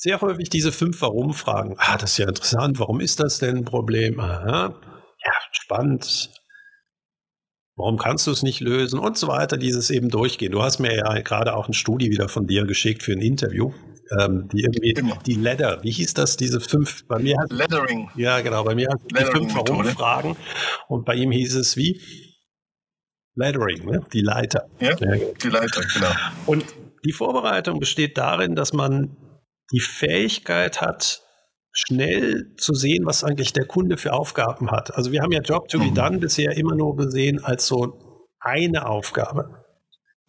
sehr 0.01 0.19
häufig 0.23 0.49
diese 0.49 0.73
fünf 0.73 1.03
Warum-Fragen. 1.03 1.75
Ah, 1.77 1.99
das 1.99 2.13
ist 2.13 2.19
ja 2.19 2.27
interessant. 2.27 2.79
Warum 2.79 3.01
ist 3.01 3.21
das 3.21 3.39
denn 3.39 3.59
ein 3.59 3.65
Problem? 3.67 4.19
Aha. 4.19 4.75
Ja, 5.23 5.33
spannend. 5.53 6.31
Warum 7.77 7.99
kannst 7.99 8.27
du 8.27 8.31
es 8.31 8.43
nicht 8.43 8.61
lösen? 8.61 8.99
Und 8.99 9.19
so 9.19 9.29
weiter, 9.29 9.59
dieses 9.59 9.91
eben 9.91 10.09
durchgehen. 10.09 10.53
Du 10.53 10.63
hast 10.63 10.79
mir 10.79 10.97
ja 10.97 11.21
gerade 11.21 11.55
auch 11.55 11.69
ein 11.69 11.75
Studie 11.75 12.11
wieder 12.11 12.31
von 12.31 12.47
dir 12.47 12.65
geschickt 12.65 13.03
für 13.03 13.13
ein 13.13 13.21
Interview. 13.21 13.75
Ähm, 14.19 14.49
die 14.49 14.63
irgendwie, 14.63 14.93
Immer. 14.93 15.19
die 15.27 15.35
Ladder, 15.35 15.83
wie 15.83 15.91
hieß 15.91 16.15
das, 16.15 16.39
diese 16.39 16.63
fünf, 16.63 17.07
bei 17.07 17.19
mir 17.19 17.37
hat, 17.39 17.53
Lettering. 17.53 18.11
Ja, 18.17 18.41
genau, 18.41 18.65
bei 18.65 18.75
mir 18.75 18.89
hat 18.89 19.01
die 19.03 19.25
fünf 19.25 19.55
Warum-Fragen 19.55 20.35
und 20.89 21.05
bei 21.05 21.15
ihm 21.15 21.31
hieß 21.31 21.55
es 21.55 21.77
wie? 21.77 22.01
Lettering, 23.37 23.85
ne? 23.85 24.05
die 24.13 24.23
Leiter. 24.23 24.67
Ja, 24.81 24.97
ja, 24.99 25.17
die 25.41 25.49
Leiter, 25.49 25.83
genau. 25.83 26.11
Und 26.47 26.65
die 27.05 27.13
Vorbereitung 27.13 27.79
besteht 27.79 28.19
darin, 28.19 28.57
dass 28.57 28.73
man 28.73 29.17
die 29.73 29.81
Fähigkeit 29.81 30.81
hat, 30.81 31.23
schnell 31.73 32.55
zu 32.57 32.75
sehen, 32.75 33.07
was 33.07 33.25
eigentlich 33.25 33.53
der 33.53 33.65
Kunde 33.65 33.97
für 33.97 34.13
Aufgaben 34.13 34.71
hat. 34.71 34.95
Also 34.97 35.13
wir 35.13 35.23
haben 35.23 35.33
ja 35.33 35.41
Job 35.41 35.69
to 35.69 35.79
be 35.79 35.87
mhm. 35.87 35.95
done 35.95 36.19
bisher 36.19 36.57
immer 36.57 36.75
nur 36.75 36.97
gesehen 36.97 37.43
als 37.45 37.67
so 37.67 38.27
eine 38.41 38.87
Aufgabe. 38.87 39.65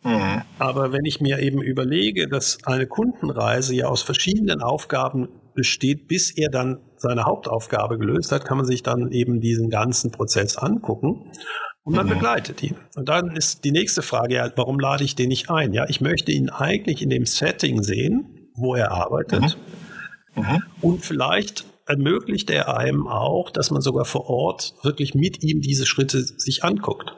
Mhm. 0.03 0.41
Aber 0.60 0.91
wenn 0.91 1.05
ich 1.05 1.21
mir 1.21 1.39
eben 1.39 1.62
überlege, 1.62 2.27
dass 2.27 2.63
eine 2.65 2.88
Kundenreise 2.88 3.75
ja 3.75 3.88
aus 3.88 4.01
verschiedenen 4.01 4.62
Aufgaben 4.62 5.29
besteht, 5.53 6.07
bis 6.07 6.31
er 6.31 6.50
dann 6.50 6.79
seine 6.98 7.25
Hauptaufgabe 7.25 7.98
gelöst 7.98 8.31
hat, 8.31 8.45
kann 8.45 8.57
man 8.57 8.65
sich 8.65 8.83
dann 8.83 9.12
eben 9.12 9.41
diesen 9.41 9.69
ganzen 9.69 10.12
Prozess 10.12 10.57
angucken 10.57 11.31
und 11.83 11.96
man 11.96 12.05
mhm. 12.05 12.11
begleitet 12.11 12.63
ihn. 12.63 12.75
Und 12.96 13.09
dann 13.09 13.35
ist 13.35 13.63
die 13.63 13.72
nächste 13.72 14.01
Frage 14.01 14.35
ja, 14.35 14.51
warum 14.55 14.79
lade 14.79 15.03
ich 15.03 15.15
den 15.15 15.29
nicht 15.29 15.50
ein? 15.50 15.74
Ja, 15.74 15.87
ich 15.89 16.01
möchte 16.01 16.31
ihn 16.31 16.50
eigentlich 16.50 17.01
in 17.01 17.09
dem 17.09 17.25
Setting 17.25 17.83
sehen, 17.83 18.40
wo 18.55 18.75
er 18.75 18.92
arbeitet. 18.92 19.57
Mhm. 20.35 20.42
Mhm. 20.44 20.64
Und 20.81 21.05
vielleicht 21.05 21.66
ermöglicht 21.85 22.50
er 22.50 22.77
einem 22.77 23.07
auch, 23.07 23.50
dass 23.50 23.72
man 23.72 23.81
sogar 23.81 24.05
vor 24.05 24.29
Ort 24.29 24.75
wirklich 24.83 25.14
mit 25.14 25.44
ihm 25.44 25.61
diese 25.61 25.85
Schritte 25.85 26.22
sich 26.22 26.64
anguckt. 26.64 27.14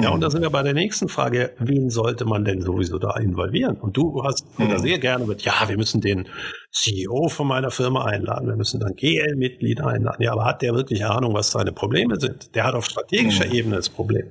Ja, 0.00 0.10
und 0.10 0.20
da 0.20 0.30
sind 0.30 0.42
wir 0.42 0.50
bei 0.50 0.62
der 0.64 0.74
nächsten 0.74 1.08
Frage, 1.08 1.52
wen 1.58 1.88
sollte 1.88 2.24
man 2.24 2.44
denn 2.44 2.60
sowieso 2.60 2.98
da 2.98 3.16
involvieren? 3.16 3.76
Und 3.76 3.96
du 3.96 4.24
hast 4.24 4.58
mhm. 4.58 4.70
da 4.70 4.78
sehr 4.78 4.98
gerne 4.98 5.24
mit, 5.24 5.42
ja, 5.42 5.52
wir 5.68 5.76
müssen 5.76 6.00
den 6.00 6.26
CEO 6.72 7.28
von 7.28 7.46
meiner 7.46 7.70
Firma 7.70 8.04
einladen, 8.04 8.48
wir 8.48 8.56
müssen 8.56 8.80
dann 8.80 8.94
GL-Mitglied 8.96 9.80
einladen. 9.80 10.20
Ja, 10.20 10.32
aber 10.32 10.46
hat 10.46 10.62
der 10.62 10.74
wirklich 10.74 11.04
Ahnung, 11.04 11.34
was 11.34 11.52
seine 11.52 11.70
Probleme 11.70 12.18
sind? 12.18 12.56
Der 12.56 12.64
hat 12.64 12.74
auf 12.74 12.86
strategischer 12.86 13.46
mhm. 13.46 13.52
Ebene 13.52 13.76
das 13.76 13.88
Problem. 13.88 14.26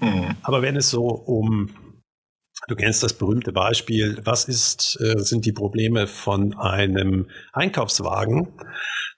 Mhm. 0.00 0.36
Aber 0.42 0.62
wenn 0.62 0.76
es 0.76 0.88
so 0.88 1.04
um 1.04 1.68
Du 2.68 2.76
kennst 2.76 3.02
das 3.02 3.14
berühmte 3.14 3.52
Beispiel, 3.52 4.20
was 4.24 4.44
ist, 4.44 4.96
äh, 5.00 5.18
sind 5.18 5.44
die 5.44 5.52
Probleme 5.52 6.06
von 6.06 6.54
einem 6.56 7.28
Einkaufswagen? 7.52 8.52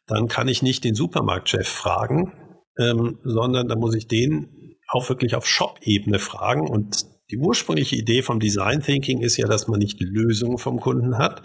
Dann 0.06 0.28
kann 0.28 0.48
ich 0.48 0.62
nicht 0.62 0.84
den 0.84 0.94
Supermarktchef 0.94 1.68
fragen, 1.68 2.32
ähm, 2.78 3.18
sondern 3.22 3.68
da 3.68 3.76
muss 3.76 3.94
ich 3.94 4.08
den 4.08 4.76
auch 4.88 5.08
wirklich 5.08 5.34
auf 5.34 5.46
Shop-Ebene 5.46 6.18
fragen. 6.18 6.68
Und 6.68 7.04
die 7.30 7.38
ursprüngliche 7.38 7.96
Idee 7.96 8.22
vom 8.22 8.40
Design 8.40 8.80
Thinking 8.80 9.20
ist 9.20 9.36
ja, 9.36 9.46
dass 9.46 9.68
man 9.68 9.78
nicht 9.78 10.00
Lösungen 10.00 10.58
vom 10.58 10.80
Kunden 10.80 11.18
hat, 11.18 11.42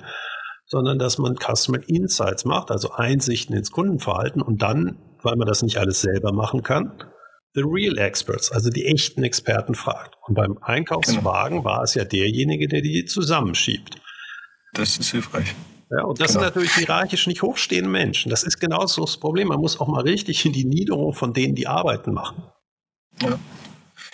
sondern 0.66 1.00
dass 1.00 1.18
man 1.18 1.36
Customer 1.36 1.80
Insights 1.88 2.46
macht, 2.46 2.72
also 2.72 2.92
Einsichten 2.92 3.56
ins 3.56 3.72
Kundenverhalten 3.72 4.42
und 4.42 4.62
dann, 4.62 5.00
weil 5.22 5.36
man 5.36 5.48
das 5.48 5.64
nicht 5.64 5.78
alles 5.78 6.02
selber 6.02 6.32
machen 6.32 6.64
kann, 6.64 6.94
the 7.54 7.62
real 7.62 7.98
experts, 7.98 8.52
also 8.52 8.70
die 8.70 8.86
echten 8.86 9.24
Experten 9.24 9.76
fragt. 9.76 10.16
Und 10.28 10.36
beim 10.36 10.58
Einkaufswagen 10.62 11.60
genau. 11.60 11.70
war 11.70 11.84
es 11.84 11.96
ja 11.96 12.06
derjenige, 12.06 12.68
der 12.68 12.82
die 12.82 13.06
zusammenschiebt. 13.06 13.96
Das 14.74 14.98
ist 14.98 15.12
hilfreich. 15.12 15.56
Ja, 15.92 16.04
und 16.04 16.20
das 16.20 16.28
genau. 16.28 16.42
sind 16.42 16.50
natürlich 16.50 16.74
hierarchisch 16.74 17.26
nicht 17.26 17.42
hochstehende 17.42 17.90
Menschen. 17.90 18.30
Das 18.30 18.44
ist 18.44 18.60
genauso 18.60 19.02
das 19.02 19.18
Problem. 19.18 19.48
Man 19.48 19.60
muss 19.60 19.80
auch 19.80 19.88
mal 19.88 20.04
richtig 20.04 20.46
in 20.46 20.54
die 20.54 20.66
Niederung 20.66 21.14
von 21.14 21.34
denen, 21.34 21.56
die 21.56 21.68
Arbeiten 21.68 22.14
machen. 22.14 22.44
Ja. 23.22 23.40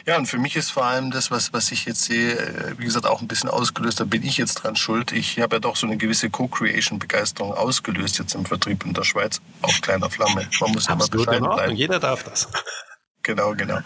Ja, 0.08 0.18
und 0.18 0.28
für 0.28 0.38
mich 0.38 0.56
ist 0.56 0.70
vor 0.70 0.86
allem 0.86 1.10
das, 1.10 1.32
was, 1.32 1.52
was 1.52 1.72
ich 1.72 1.86
jetzt 1.86 2.04
sehe, 2.04 2.38
äh, 2.38 2.78
wie 2.78 2.86
gesagt, 2.86 3.08
auch 3.08 3.22
ein 3.22 3.28
bisschen 3.28 3.50
ausgelöst. 3.50 4.00
Da 4.00 4.04
bin 4.04 4.22
ich 4.24 4.38
jetzt 4.38 4.54
dran 4.56 4.76
schuld. 4.76 5.12
Ich 5.12 5.40
habe 5.40 5.56
ja 5.56 5.60
doch 5.60 5.76
so 5.76 5.88
eine 5.88 5.98
gewisse 5.98 6.30
Co-Creation-Begeisterung 6.30 7.54
ausgelöst 7.54 8.20
jetzt 8.20 8.36
im 8.36 8.46
Vertrieb 8.46 8.86
in 8.86 8.94
der 8.94 9.04
Schweiz 9.04 9.42
auf 9.64 9.82
kleiner 9.82 10.10
Flamme. 10.12 10.48
Man 10.62 10.72
muss 10.74 10.88
ja 10.88 10.96
mal 10.96 11.08
bescheiden 11.08 11.50
bleiben. 11.50 11.76
Jeder 11.76 12.00
darf 12.00 12.24
das. 12.24 12.48
Genau, 13.26 13.56
genau. 13.56 13.80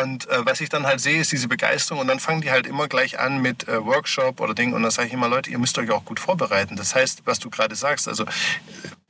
Und 0.00 0.26
äh, 0.30 0.46
was 0.46 0.62
ich 0.62 0.70
dann 0.70 0.86
halt 0.86 0.98
sehe, 0.98 1.20
ist 1.20 1.30
diese 1.30 1.46
Begeisterung 1.46 2.00
und 2.00 2.06
dann 2.06 2.18
fangen 2.18 2.40
die 2.40 2.50
halt 2.50 2.66
immer 2.66 2.88
gleich 2.88 3.20
an 3.20 3.42
mit 3.42 3.68
äh, 3.68 3.84
Workshop 3.84 4.40
oder 4.40 4.54
Ding 4.54 4.72
und 4.72 4.82
dann 4.82 4.90
sage 4.90 5.08
ich 5.08 5.14
immer, 5.14 5.28
Leute, 5.28 5.50
ihr 5.50 5.58
müsst 5.58 5.76
euch 5.76 5.90
auch 5.90 6.06
gut 6.06 6.18
vorbereiten. 6.18 6.74
Das 6.74 6.94
heißt, 6.94 7.20
was 7.26 7.38
du 7.38 7.50
gerade 7.50 7.76
sagst, 7.76 8.08
also 8.08 8.24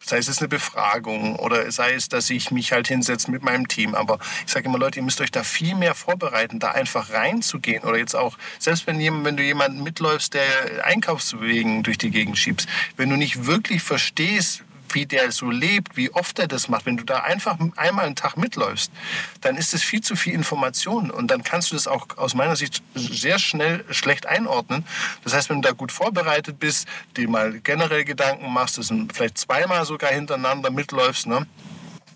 sei 0.04 0.18
es 0.18 0.38
eine 0.40 0.48
Befragung 0.48 1.36
oder 1.36 1.70
sei 1.70 1.92
es, 1.92 2.08
dass 2.08 2.28
ich 2.30 2.50
mich 2.50 2.72
halt 2.72 2.88
hinsetze 2.88 3.30
mit 3.30 3.44
meinem 3.44 3.68
Team, 3.68 3.94
aber 3.94 4.18
ich 4.44 4.52
sage 4.52 4.66
immer, 4.66 4.78
Leute, 4.78 4.98
ihr 4.98 5.04
müsst 5.04 5.20
euch 5.20 5.30
da 5.30 5.44
viel 5.44 5.76
mehr 5.76 5.94
vorbereiten, 5.94 6.58
da 6.58 6.72
einfach 6.72 7.10
reinzugehen 7.10 7.84
oder 7.84 7.98
jetzt 7.98 8.16
auch, 8.16 8.36
selbst 8.58 8.88
wenn, 8.88 8.98
jemand, 8.98 9.24
wenn 9.26 9.36
du 9.36 9.44
jemanden 9.44 9.84
mitläufst, 9.84 10.34
der 10.34 10.84
Einkaufswegen 10.84 11.84
durch 11.84 11.98
die 11.98 12.10
Gegend 12.10 12.36
schiebst, 12.36 12.68
wenn 12.96 13.10
du 13.10 13.16
nicht 13.16 13.46
wirklich 13.46 13.84
verstehst, 13.84 14.64
wie 14.94 15.06
der 15.06 15.32
so 15.32 15.50
lebt, 15.50 15.96
wie 15.96 16.10
oft 16.10 16.38
er 16.38 16.48
das 16.48 16.68
macht, 16.68 16.86
wenn 16.86 16.96
du 16.96 17.04
da 17.04 17.20
einfach 17.20 17.58
einmal 17.76 18.06
einen 18.06 18.16
Tag 18.16 18.36
mitläufst, 18.36 18.92
dann 19.40 19.56
ist 19.56 19.74
es 19.74 19.82
viel 19.82 20.00
zu 20.00 20.16
viel 20.16 20.34
Information 20.34 21.10
und 21.10 21.30
dann 21.30 21.42
kannst 21.42 21.70
du 21.70 21.74
das 21.74 21.86
auch 21.86 22.06
aus 22.16 22.34
meiner 22.34 22.56
Sicht 22.56 22.82
sehr 22.94 23.38
schnell 23.38 23.84
schlecht 23.90 24.26
einordnen. 24.26 24.84
Das 25.24 25.34
heißt, 25.34 25.50
wenn 25.50 25.62
du 25.62 25.68
da 25.68 25.74
gut 25.74 25.92
vorbereitet 25.92 26.58
bist, 26.58 26.86
dir 27.16 27.28
mal 27.28 27.60
generell 27.60 28.04
Gedanken 28.04 28.52
machst, 28.52 28.78
das 28.78 28.92
vielleicht 29.12 29.38
zweimal 29.38 29.84
sogar 29.84 30.10
hintereinander 30.10 30.70
mitläufst, 30.70 31.26
ne? 31.26 31.46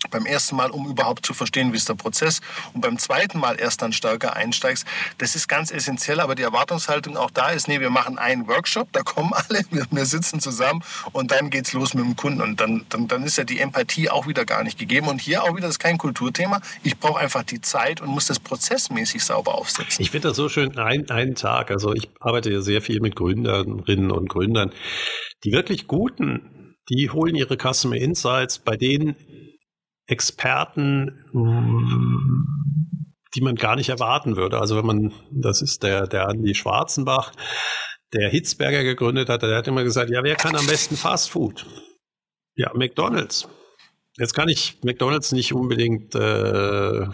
Beim 0.09 0.25
ersten 0.25 0.55
Mal, 0.55 0.71
um 0.71 0.87
überhaupt 0.87 1.25
zu 1.25 1.33
verstehen, 1.33 1.73
wie 1.73 1.77
ist 1.77 1.89
der 1.89 1.95
Prozess. 1.95 2.41
Und 2.73 2.81
beim 2.81 2.97
zweiten 2.97 3.39
Mal 3.39 3.59
erst 3.59 3.81
dann 3.81 3.93
stärker 3.93 4.35
einsteigst. 4.35 4.85
Das 5.17 5.35
ist 5.35 5.47
ganz 5.47 5.71
essentiell, 5.71 6.19
aber 6.19 6.35
die 6.35 6.43
Erwartungshaltung 6.43 7.17
auch 7.17 7.31
da 7.31 7.49
ist, 7.49 7.67
nee, 7.67 7.79
wir 7.79 7.89
machen 7.89 8.17
einen 8.17 8.47
Workshop, 8.47 8.91
da 8.91 9.01
kommen 9.01 9.31
alle, 9.33 9.61
wir, 9.91 10.05
sitzen 10.05 10.39
zusammen 10.39 10.83
und 11.11 11.31
dann 11.31 11.49
geht's 11.49 11.73
los 11.73 11.93
mit 11.93 12.05
dem 12.05 12.15
Kunden. 12.15 12.41
Und 12.41 12.59
dann, 12.61 12.85
dann, 12.89 13.07
dann 13.07 13.23
ist 13.23 13.37
ja 13.37 13.43
die 13.43 13.59
Empathie 13.59 14.09
auch 14.09 14.27
wieder 14.27 14.45
gar 14.45 14.63
nicht 14.63 14.77
gegeben. 14.77 15.07
Und 15.07 15.19
hier 15.19 15.43
auch 15.43 15.55
wieder, 15.55 15.67
das 15.67 15.75
ist 15.75 15.79
kein 15.79 15.97
Kulturthema. 15.97 16.61
Ich 16.83 16.97
brauche 16.97 17.19
einfach 17.19 17.43
die 17.43 17.61
Zeit 17.61 18.01
und 18.01 18.09
muss 18.09 18.27
das 18.27 18.39
prozessmäßig 18.39 19.23
sauber 19.23 19.55
aufsetzen. 19.55 20.01
Ich 20.01 20.11
finde 20.11 20.29
das 20.29 20.37
so 20.37 20.49
schön, 20.49 20.77
ein, 20.77 21.09
einen 21.09 21.35
Tag. 21.35 21.71
Also 21.71 21.93
ich 21.93 22.09
arbeite 22.19 22.51
ja 22.51 22.61
sehr 22.61 22.81
viel 22.81 22.99
mit 23.01 23.15
Gründerinnen 23.15 24.11
und 24.11 24.29
Gründern. 24.29 24.71
Die 25.43 25.51
wirklich 25.51 25.87
guten, 25.87 26.75
die 26.89 27.09
holen 27.09 27.35
ihre 27.35 27.57
Customer 27.57 27.95
Insights 27.95 28.59
bei 28.59 28.77
denen 28.77 29.15
Experten, 30.07 31.25
die 33.35 33.41
man 33.41 33.55
gar 33.55 33.75
nicht 33.75 33.89
erwarten 33.89 34.37
würde. 34.37 34.59
Also 34.59 34.77
wenn 34.77 34.85
man, 34.85 35.13
das 35.31 35.61
ist 35.61 35.83
der, 35.83 36.07
der 36.07 36.27
Andi 36.27 36.55
Schwarzenbach, 36.55 37.33
der 38.13 38.29
Hitzberger 38.29 38.83
gegründet 38.83 39.29
hat, 39.29 39.43
der 39.43 39.57
hat 39.57 39.67
immer 39.67 39.83
gesagt, 39.83 40.09
ja, 40.09 40.23
wer 40.23 40.35
kann 40.35 40.55
am 40.55 40.65
besten 40.65 40.95
Fast 40.95 41.29
Food? 41.29 41.65
Ja, 42.55 42.71
McDonald's. 42.73 43.47
Jetzt 44.17 44.33
kann 44.33 44.49
ich 44.49 44.79
McDonald's 44.83 45.31
nicht 45.31 45.53
unbedingt, 45.53 46.15
äh, 46.15 47.05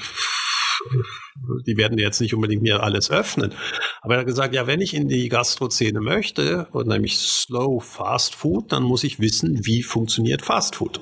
die 1.65 1.77
werden 1.77 1.97
jetzt 1.97 2.21
nicht 2.21 2.33
unbedingt 2.33 2.61
mir 2.61 2.81
alles 2.81 3.11
öffnen. 3.11 3.53
Aber 4.01 4.13
er 4.13 4.19
hat 4.21 4.27
gesagt, 4.27 4.53
ja, 4.53 4.67
wenn 4.67 4.79
ich 4.79 4.93
in 4.93 5.09
die 5.09 5.27
Gastrozene 5.27 5.99
möchte, 5.99 6.67
und 6.71 6.87
nämlich 6.87 7.17
Slow 7.17 7.83
Fast 7.83 8.35
Food, 8.35 8.71
dann 8.71 8.83
muss 8.83 9.03
ich 9.03 9.19
wissen, 9.19 9.65
wie 9.65 9.83
funktioniert 9.83 10.43
Fast 10.43 10.75
Food. 10.75 11.01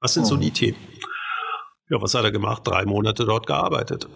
Was 0.00 0.14
sind 0.14 0.26
so 0.26 0.36
die 0.36 0.50
Themen? 0.52 0.78
Ja, 1.90 2.00
was 2.00 2.14
hat 2.14 2.24
er 2.24 2.30
gemacht? 2.30 2.62
Drei 2.64 2.84
Monate 2.84 3.24
dort 3.24 3.46
gearbeitet. 3.46 4.08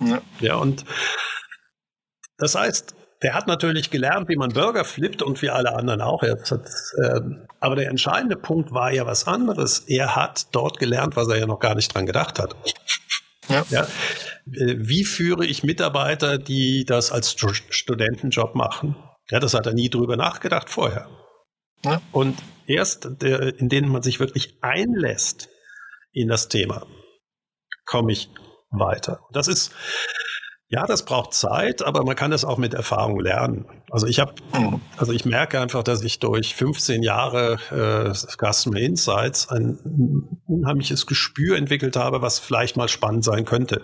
Ja, 0.00 0.20
ja 0.40 0.56
und 0.56 0.84
das 2.38 2.56
heißt, 2.56 2.94
der 3.22 3.34
hat 3.34 3.46
natürlich 3.46 3.90
gelernt, 3.90 4.28
wie 4.28 4.36
man 4.36 4.50
Burger 4.50 4.84
flippt 4.84 5.22
und 5.22 5.40
wie 5.42 5.50
alle 5.50 5.76
anderen 5.76 6.00
auch. 6.00 6.22
Hat, 6.22 6.50
äh, 6.50 7.20
aber 7.60 7.76
der 7.76 7.88
entscheidende 7.88 8.36
Punkt 8.36 8.72
war 8.72 8.92
ja 8.92 9.06
was 9.06 9.28
anderes. 9.28 9.84
Er 9.86 10.16
hat 10.16 10.52
dort 10.52 10.78
gelernt, 10.78 11.14
was 11.14 11.28
er 11.28 11.38
ja 11.38 11.46
noch 11.46 11.60
gar 11.60 11.76
nicht 11.76 11.94
dran 11.94 12.04
gedacht 12.04 12.40
hat. 12.40 12.56
Ja. 13.48 13.64
ja. 13.70 13.82
Äh, 14.52 14.74
wie 14.78 15.04
führe 15.04 15.46
ich 15.46 15.62
Mitarbeiter, 15.62 16.38
die 16.38 16.84
das 16.84 17.12
als 17.12 17.36
Studentenjob 17.38 18.56
machen? 18.56 18.96
Ja, 19.30 19.38
das 19.38 19.54
hat 19.54 19.66
er 19.66 19.72
nie 19.72 19.88
drüber 19.88 20.16
nachgedacht 20.16 20.68
vorher. 20.68 21.08
Ja. 21.84 22.00
Und 22.10 22.38
erst, 22.66 23.08
der, 23.22 23.56
in 23.58 23.68
denen 23.68 23.88
man 23.88 24.02
sich 24.02 24.18
wirklich 24.18 24.58
einlässt, 24.62 25.48
in 26.12 26.28
das 26.28 26.48
Thema, 26.48 26.86
komme 27.84 28.12
ich 28.12 28.30
weiter. 28.70 29.20
Das 29.32 29.48
ist, 29.48 29.72
ja, 30.68 30.86
das 30.86 31.04
braucht 31.04 31.34
Zeit, 31.34 31.82
aber 31.82 32.04
man 32.04 32.16
kann 32.16 32.30
das 32.30 32.44
auch 32.44 32.56
mit 32.56 32.74
Erfahrung 32.74 33.20
lernen. 33.20 33.66
Also 33.90 34.06
ich 34.06 34.20
habe, 34.20 34.34
also 34.96 35.12
ich 35.12 35.24
merke 35.24 35.60
einfach, 35.60 35.82
dass 35.82 36.02
ich 36.02 36.18
durch 36.18 36.54
15 36.54 37.02
Jahre 37.02 37.58
äh, 37.70 38.14
Customer 38.14 38.78
Insights 38.78 39.48
ein 39.50 39.78
unheimliches 40.46 41.06
Gespür 41.06 41.56
entwickelt 41.56 41.96
habe, 41.96 42.22
was 42.22 42.38
vielleicht 42.38 42.76
mal 42.76 42.88
spannend 42.88 43.24
sein 43.24 43.44
könnte. 43.44 43.82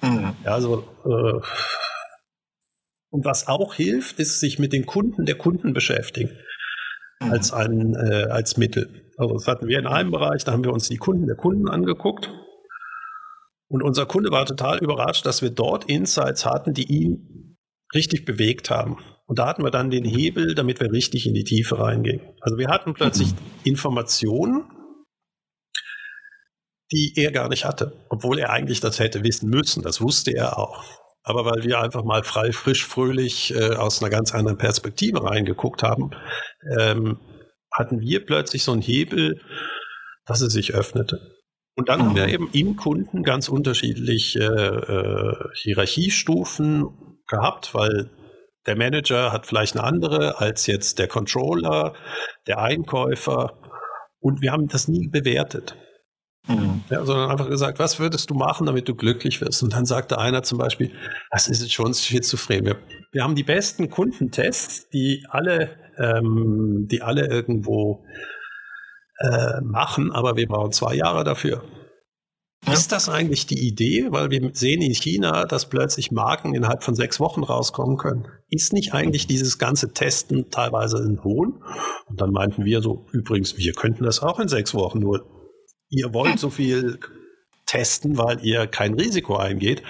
Mhm. 0.00 0.34
Ja, 0.44 0.54
also 0.54 0.84
äh, 1.04 1.40
und 3.10 3.24
was 3.24 3.48
auch 3.48 3.74
hilft, 3.74 4.18
ist 4.18 4.40
sich 4.40 4.58
mit 4.58 4.72
den 4.72 4.86
Kunden 4.86 5.26
der 5.26 5.36
Kunden 5.36 5.72
beschäftigen 5.72 6.30
mhm. 7.20 7.32
als 7.32 7.52
ein 7.52 7.94
äh, 7.94 8.28
als 8.30 8.56
Mittel. 8.56 9.07
Also 9.18 9.34
das 9.34 9.48
hatten 9.48 9.66
wir 9.66 9.80
in 9.80 9.86
einem 9.86 10.12
Bereich, 10.12 10.44
da 10.44 10.52
haben 10.52 10.64
wir 10.64 10.72
uns 10.72 10.88
die 10.88 10.96
Kunden 10.96 11.26
der 11.26 11.36
Kunden 11.36 11.68
angeguckt. 11.68 12.30
Und 13.68 13.82
unser 13.82 14.06
Kunde 14.06 14.30
war 14.30 14.46
total 14.46 14.78
überrascht, 14.78 15.26
dass 15.26 15.42
wir 15.42 15.50
dort 15.50 15.84
Insights 15.84 16.46
hatten, 16.46 16.72
die 16.72 16.84
ihn 16.84 17.56
richtig 17.94 18.24
bewegt 18.24 18.70
haben. 18.70 18.98
Und 19.26 19.40
da 19.40 19.46
hatten 19.46 19.64
wir 19.64 19.70
dann 19.70 19.90
den 19.90 20.04
Hebel, 20.04 20.54
damit 20.54 20.80
wir 20.80 20.92
richtig 20.92 21.26
in 21.26 21.34
die 21.34 21.44
Tiefe 21.44 21.78
reingehen. 21.78 22.20
Also 22.40 22.56
wir 22.58 22.68
hatten 22.68 22.94
plötzlich. 22.94 23.34
Informationen, 23.64 24.64
die 26.92 27.12
er 27.16 27.32
gar 27.32 27.48
nicht 27.48 27.64
hatte, 27.64 27.92
obwohl 28.08 28.38
er 28.38 28.50
eigentlich 28.50 28.80
das 28.80 29.00
hätte 29.00 29.24
wissen 29.24 29.50
müssen. 29.50 29.82
Das 29.82 30.00
wusste 30.00 30.30
er 30.30 30.58
auch. 30.58 30.82
Aber 31.22 31.44
weil 31.44 31.64
wir 31.64 31.80
einfach 31.80 32.04
mal 32.04 32.22
frei, 32.22 32.52
frisch, 32.52 32.86
fröhlich 32.86 33.52
äh, 33.54 33.74
aus 33.74 34.00
einer 34.00 34.10
ganz 34.10 34.32
anderen 34.32 34.56
Perspektive 34.56 35.24
reingeguckt 35.24 35.82
haben, 35.82 36.12
ähm, 36.78 37.18
hatten 37.78 38.00
wir 38.00 38.24
plötzlich 38.26 38.64
so 38.64 38.72
einen 38.72 38.82
Hebel, 38.82 39.40
dass 40.26 40.40
es 40.40 40.52
sich 40.52 40.74
öffnete. 40.74 41.20
Und 41.76 41.88
dann 41.88 42.02
haben 42.02 42.16
wir 42.16 42.26
eben 42.26 42.50
im 42.52 42.76
Kunden 42.76 43.22
ganz 43.22 43.48
unterschiedliche 43.48 44.42
äh, 44.42 45.56
Hierarchiestufen 45.56 46.88
gehabt, 47.28 47.72
weil 47.72 48.10
der 48.66 48.76
Manager 48.76 49.32
hat 49.32 49.46
vielleicht 49.46 49.76
eine 49.76 49.84
andere 49.84 50.40
als 50.40 50.66
jetzt 50.66 50.98
der 50.98 51.06
Controller, 51.06 51.94
der 52.48 52.58
Einkäufer. 52.58 53.54
Und 54.18 54.42
wir 54.42 54.50
haben 54.50 54.66
das 54.66 54.88
nie 54.88 55.06
bewertet. 55.06 55.76
Mhm. 56.48 56.82
Ja, 56.90 57.04
sondern 57.04 57.30
einfach 57.30 57.48
gesagt, 57.48 57.78
was 57.78 58.00
würdest 58.00 58.30
du 58.30 58.34
machen, 58.34 58.66
damit 58.66 58.88
du 58.88 58.94
glücklich 58.94 59.40
wirst? 59.40 59.62
Und 59.62 59.72
dann 59.74 59.86
sagte 59.86 60.18
einer 60.18 60.42
zum 60.42 60.58
Beispiel, 60.58 60.90
das 61.30 61.48
ist 61.48 61.62
jetzt 61.62 61.72
schon 61.72 61.94
schizophren. 61.94 62.64
Wir, 62.64 62.76
wir 63.12 63.22
haben 63.22 63.34
die 63.34 63.44
besten 63.44 63.88
Kundentests, 63.88 64.88
die 64.88 65.24
alle, 65.28 65.76
ähm, 65.98 66.86
die 66.90 67.02
alle 67.02 67.26
irgendwo 67.26 68.04
äh, 69.18 69.60
machen, 69.62 70.12
aber 70.12 70.36
wir 70.36 70.46
brauchen 70.46 70.72
zwei 70.72 70.94
Jahre 70.94 71.24
dafür. 71.24 71.62
Ja. 72.66 72.72
Ist 72.72 72.90
das 72.92 73.08
eigentlich 73.08 73.46
die 73.46 73.66
Idee? 73.66 74.08
Weil 74.10 74.30
wir 74.30 74.50
sehen 74.52 74.82
in 74.82 74.94
China, 74.94 75.44
dass 75.44 75.68
plötzlich 75.68 76.10
Marken 76.10 76.54
innerhalb 76.54 76.82
von 76.82 76.94
sechs 76.94 77.20
Wochen 77.20 77.44
rauskommen 77.44 77.96
können. 77.96 78.26
Ist 78.48 78.72
nicht 78.72 78.94
eigentlich 78.94 79.26
dieses 79.26 79.58
ganze 79.58 79.92
Testen 79.92 80.50
teilweise 80.50 80.98
ein 80.98 81.22
Hohn? 81.22 81.62
Und 82.06 82.20
dann 82.20 82.30
meinten 82.30 82.64
wir 82.64 82.82
so, 82.82 83.06
übrigens, 83.12 83.56
wir 83.56 83.72
könnten 83.72 84.04
das 84.04 84.20
auch 84.20 84.40
in 84.40 84.48
sechs 84.48 84.74
Wochen, 84.74 84.98
nur 84.98 85.24
ihr 85.88 86.12
wollt 86.12 86.38
so 86.38 86.50
viel 86.50 86.98
testen, 87.68 88.18
weil 88.18 88.44
ihr 88.44 88.66
kein 88.66 88.94
Risiko 88.94 89.36
eingeht. 89.36 89.82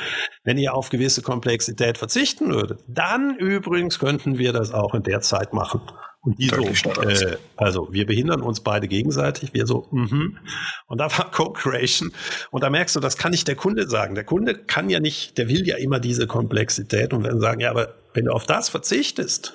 Wenn 0.44 0.58
ihr 0.58 0.74
auf 0.74 0.90
gewisse 0.90 1.22
Komplexität 1.22 1.96
verzichten 1.96 2.52
würdet, 2.52 2.80
dann 2.86 3.36
übrigens 3.36 3.98
könnten 3.98 4.38
wir 4.38 4.52
das 4.52 4.72
auch 4.72 4.94
in 4.94 5.02
der 5.02 5.20
Zeit 5.20 5.54
machen. 5.54 5.80
Und 6.20 6.38
die 6.40 6.48
so, 6.48 6.62
äh, 7.02 7.36
also 7.56 7.88
wir 7.92 8.04
behindern 8.04 8.42
uns 8.42 8.60
beide 8.60 8.88
gegenseitig, 8.88 9.54
wir 9.54 9.66
so, 9.66 9.86
mhm. 9.92 10.38
Und 10.86 10.98
da 10.98 11.10
war 11.16 11.30
Co-Creation. 11.32 12.12
Und 12.50 12.62
da 12.64 12.70
merkst 12.70 12.96
du, 12.96 13.00
das 13.00 13.16
kann 13.16 13.30
nicht 13.30 13.46
der 13.46 13.54
Kunde 13.54 13.88
sagen. 13.88 14.14
Der 14.14 14.24
Kunde 14.24 14.54
kann 14.54 14.90
ja 14.90 14.98
nicht, 15.00 15.38
der 15.38 15.48
will 15.48 15.66
ja 15.66 15.76
immer 15.76 16.00
diese 16.00 16.26
Komplexität 16.26 17.12
und 17.12 17.24
werden 17.24 17.40
sagen, 17.40 17.60
ja, 17.60 17.70
aber 17.70 17.94
wenn 18.14 18.24
du 18.24 18.32
auf 18.32 18.46
das 18.46 18.68
verzichtest, 18.68 19.54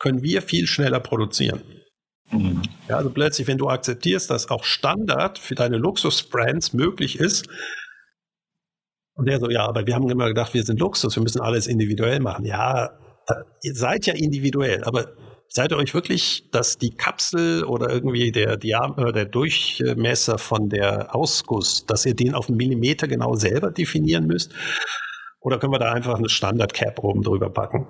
können 0.00 0.22
wir 0.22 0.42
viel 0.42 0.66
schneller 0.66 1.00
produzieren. 1.00 1.62
Ja, 2.88 2.96
also 2.96 3.10
plötzlich, 3.10 3.46
wenn 3.48 3.58
du 3.58 3.68
akzeptierst, 3.68 4.30
dass 4.30 4.50
auch 4.50 4.64
Standard 4.64 5.38
für 5.38 5.54
deine 5.54 5.76
Luxusbrands 5.76 6.72
möglich 6.72 7.18
ist, 7.18 7.48
und 9.14 9.26
der 9.26 9.38
so, 9.38 9.50
ja, 9.50 9.66
aber 9.66 9.86
wir 9.86 9.94
haben 9.94 10.08
immer 10.08 10.28
gedacht, 10.28 10.54
wir 10.54 10.64
sind 10.64 10.80
Luxus, 10.80 11.14
wir 11.14 11.22
müssen 11.22 11.42
alles 11.42 11.66
individuell 11.66 12.20
machen. 12.20 12.46
Ja, 12.46 12.90
ihr 13.62 13.74
seid 13.74 14.06
ja 14.06 14.14
individuell, 14.14 14.82
aber 14.84 15.12
seid 15.46 15.72
ihr 15.72 15.76
euch 15.76 15.92
wirklich, 15.92 16.48
dass 16.52 16.78
die 16.78 16.96
Kapsel 16.96 17.64
oder 17.64 17.90
irgendwie 17.90 18.32
der, 18.32 18.56
Diam 18.56 18.96
der 18.96 19.26
Durchmesser 19.26 20.38
von 20.38 20.70
der 20.70 21.14
Ausguss, 21.14 21.84
dass 21.84 22.06
ihr 22.06 22.14
den 22.14 22.34
auf 22.34 22.48
einen 22.48 22.56
Millimeter 22.56 23.08
genau 23.08 23.34
selber 23.34 23.70
definieren 23.70 24.26
müsst? 24.26 24.52
Oder 25.40 25.58
können 25.58 25.72
wir 25.72 25.78
da 25.78 25.92
einfach 25.92 26.14
eine 26.14 26.28
Standard-Cap 26.28 27.02
oben 27.02 27.22
drüber 27.22 27.50
packen? 27.50 27.88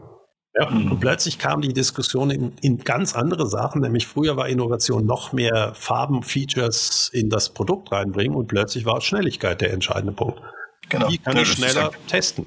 Ja, 0.54 0.68
mhm. 0.68 0.92
und 0.92 1.00
plötzlich 1.00 1.38
kam 1.38 1.60
die 1.60 1.72
Diskussion 1.72 2.30
in, 2.30 2.52
in, 2.60 2.78
ganz 2.78 3.14
andere 3.14 3.46
Sachen, 3.46 3.82
nämlich 3.82 4.06
früher 4.06 4.36
war 4.36 4.48
Innovation 4.48 5.06
noch 5.06 5.32
mehr 5.32 5.74
Farben, 5.74 6.24
Features 6.24 7.08
in 7.12 7.30
das 7.30 7.50
Produkt 7.50 7.92
reinbringen 7.92 8.36
und 8.36 8.48
plötzlich 8.48 8.84
war 8.84 9.00
Schnelligkeit 9.00 9.60
der 9.60 9.72
entscheidende 9.72 10.12
Punkt. 10.12 10.40
Genau. 10.88 11.08
Wie 11.08 11.18
kann 11.18 11.36
ja, 11.36 11.42
ich 11.42 11.52
schneller 11.52 11.92
testen? 12.08 12.46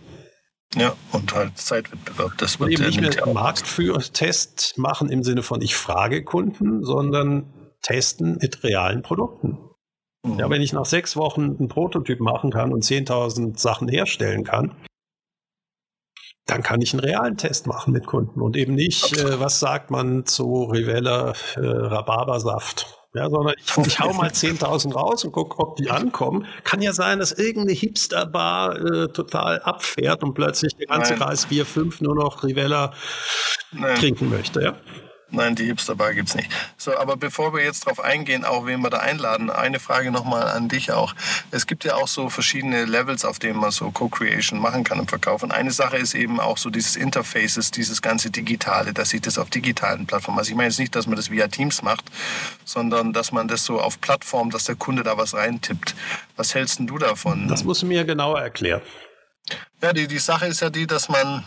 Ja, 0.76 0.96
und 1.12 1.34
halt 1.34 1.58
Zeitwettbewerb. 1.58 2.38
Das 2.39 2.60
wird 2.60 2.72
eben 2.72 2.86
nicht 2.86 3.00
mehr 3.00 3.28
Marktführungstest 3.28 4.78
machen 4.78 5.10
im 5.10 5.24
Sinne 5.24 5.44
von 5.44 5.62
ich 5.62 5.76
frage 5.76 6.24
Kunden, 6.24 6.84
sondern 6.84 7.54
testen 7.82 8.38
mit 8.42 8.63
realen 8.63 9.02
Produkten. 9.02 9.60
Mhm. 10.26 10.39
Ja, 10.39 10.50
wenn 10.50 10.62
ich 10.62 10.74
nach 10.74 10.86
sechs 10.86 11.16
Wochen 11.16 11.56
einen 11.58 11.68
Prototyp 11.68 12.20
machen 12.20 12.52
kann 12.52 12.74
und 12.74 12.84
10.000 12.84 13.60
Sachen 13.60 13.88
herstellen 13.88 14.44
kann, 14.44 14.76
dann 16.46 16.62
kann 16.62 16.82
ich 16.82 16.94
einen 16.94 17.00
realen 17.00 17.38
Test 17.38 17.68
machen 17.68 17.94
mit 17.94 18.06
Kunden 18.06 18.42
und 18.42 18.58
eben 18.58 18.74
nicht, 18.74 19.18
äh, 19.18 19.40
was 19.40 19.60
sagt 19.60 19.92
man 19.92 20.26
zu 20.26 20.66
Rivella 20.66 21.34
äh, 21.56 21.60
Rhabarbersaft. 21.60 23.00
Ja, 23.16 23.30
sondern 23.30 23.54
ich, 23.60 23.88
ich 23.88 24.00
hau 24.00 24.12
mal 24.14 24.30
10.000 24.32 24.94
raus 24.94 25.24
und 25.24 25.32
gucke, 25.32 25.60
ob 25.60 25.76
die 25.76 25.92
ankommen. 25.92 26.48
Kann 26.64 26.82
ja 26.82 26.94
sein, 26.94 27.20
dass 27.20 27.32
irgendeine 27.32 27.74
Hipsterbar 27.74 28.76
äh, 28.76 29.08
total 29.10 29.60
abfährt 29.60 30.24
und 30.24 30.34
plötzlich 30.34 30.76
der 30.76 30.88
ganze 30.88 31.14
Nein. 31.14 31.22
Kreis 31.22 31.46
4, 31.46 31.66
5 31.66 32.02
nur 32.02 32.16
noch 32.16 32.44
Rivella 32.44 32.92
Nein. 33.72 33.96
trinken 33.98 34.30
möchte. 34.30 34.62
Ja? 34.64 34.76
Nein, 35.34 35.56
die 35.56 35.65
Hipsterbar 35.65 36.13
gibt 36.13 36.30
es 36.30 36.36
nicht. 36.36 36.52
So, 36.78 36.96
aber 36.96 37.17
bevor 37.17 37.56
wir 37.56 37.63
jetzt 37.63 37.88
darauf 37.88 38.00
eingehen, 38.00 38.46
auch 38.46 38.67
wen 38.67 38.82
wir 38.82 38.91
da 38.91 39.00
einladen, 39.00 39.50
eine 39.50 39.80
Frage 39.80 40.12
nochmal 40.12 40.48
an 40.48 40.69
dich 40.69 40.91
auch. 40.91 41.15
Es 41.50 41.65
gibt 41.65 41.86
ja 41.86 41.96
auch 41.96 42.08
so 42.08 42.30
verschiedene 42.30 42.86
Levels, 42.86 43.26
auf 43.26 43.39
denen 43.39 43.60
man 43.60 43.72
so 43.72 43.89
Co-Creation 43.89 44.60
machen 44.60 44.84
kann 44.84 45.00
im 45.00 45.08
Verkauf. 45.08 45.41
Und 45.41 45.52
eine 45.52 45.72
Sache 45.72 45.98
ist 45.98 46.13
eben 46.13 46.39
auch 46.39 46.60
so 46.60 46.69
dieses 46.69 46.96
Interfaces, 46.96 47.72
dieses 47.72 48.04
ganze 48.04 48.30
Digitale, 48.30 48.93
dass 48.93 49.12
ich 49.12 49.22
das 49.22 49.39
auf 49.39 49.50
digitalen 49.50 50.06
Plattformen, 50.06 50.38
also 50.38 50.52
ich 50.52 50.56
meine 50.56 50.69
jetzt 50.69 50.78
nicht, 50.78 50.96
dass 50.96 51.08
man 51.08 51.15
das 51.15 51.32
via 51.32 51.48
Teams 51.48 51.82
macht, 51.82 52.06
sondern 52.63 53.12
dass 53.12 53.32
man 53.32 53.48
das 53.48 53.65
so 53.65 53.82
auf 53.82 54.00
Plattformen, 54.02 54.52
dass 54.52 54.65
der 54.65 54.76
Kunde 54.76 55.02
da 55.02 55.17
was 55.17 55.34
reintippt. 55.34 55.96
Was 56.36 56.54
hältst 56.54 56.80
du 56.80 56.98
davon? 57.00 57.48
Das 57.48 57.63
musst 57.63 57.82
du 57.82 57.88
mir 57.88 58.06
genauer 58.06 58.39
erklären. 58.39 58.82
Ja, 59.82 59.93
die, 59.93 60.08
die 60.08 60.19
Sache 60.19 60.46
ist 60.46 60.62
ja 60.62 60.69
die, 60.69 60.86
dass 60.86 61.10
man 61.10 61.43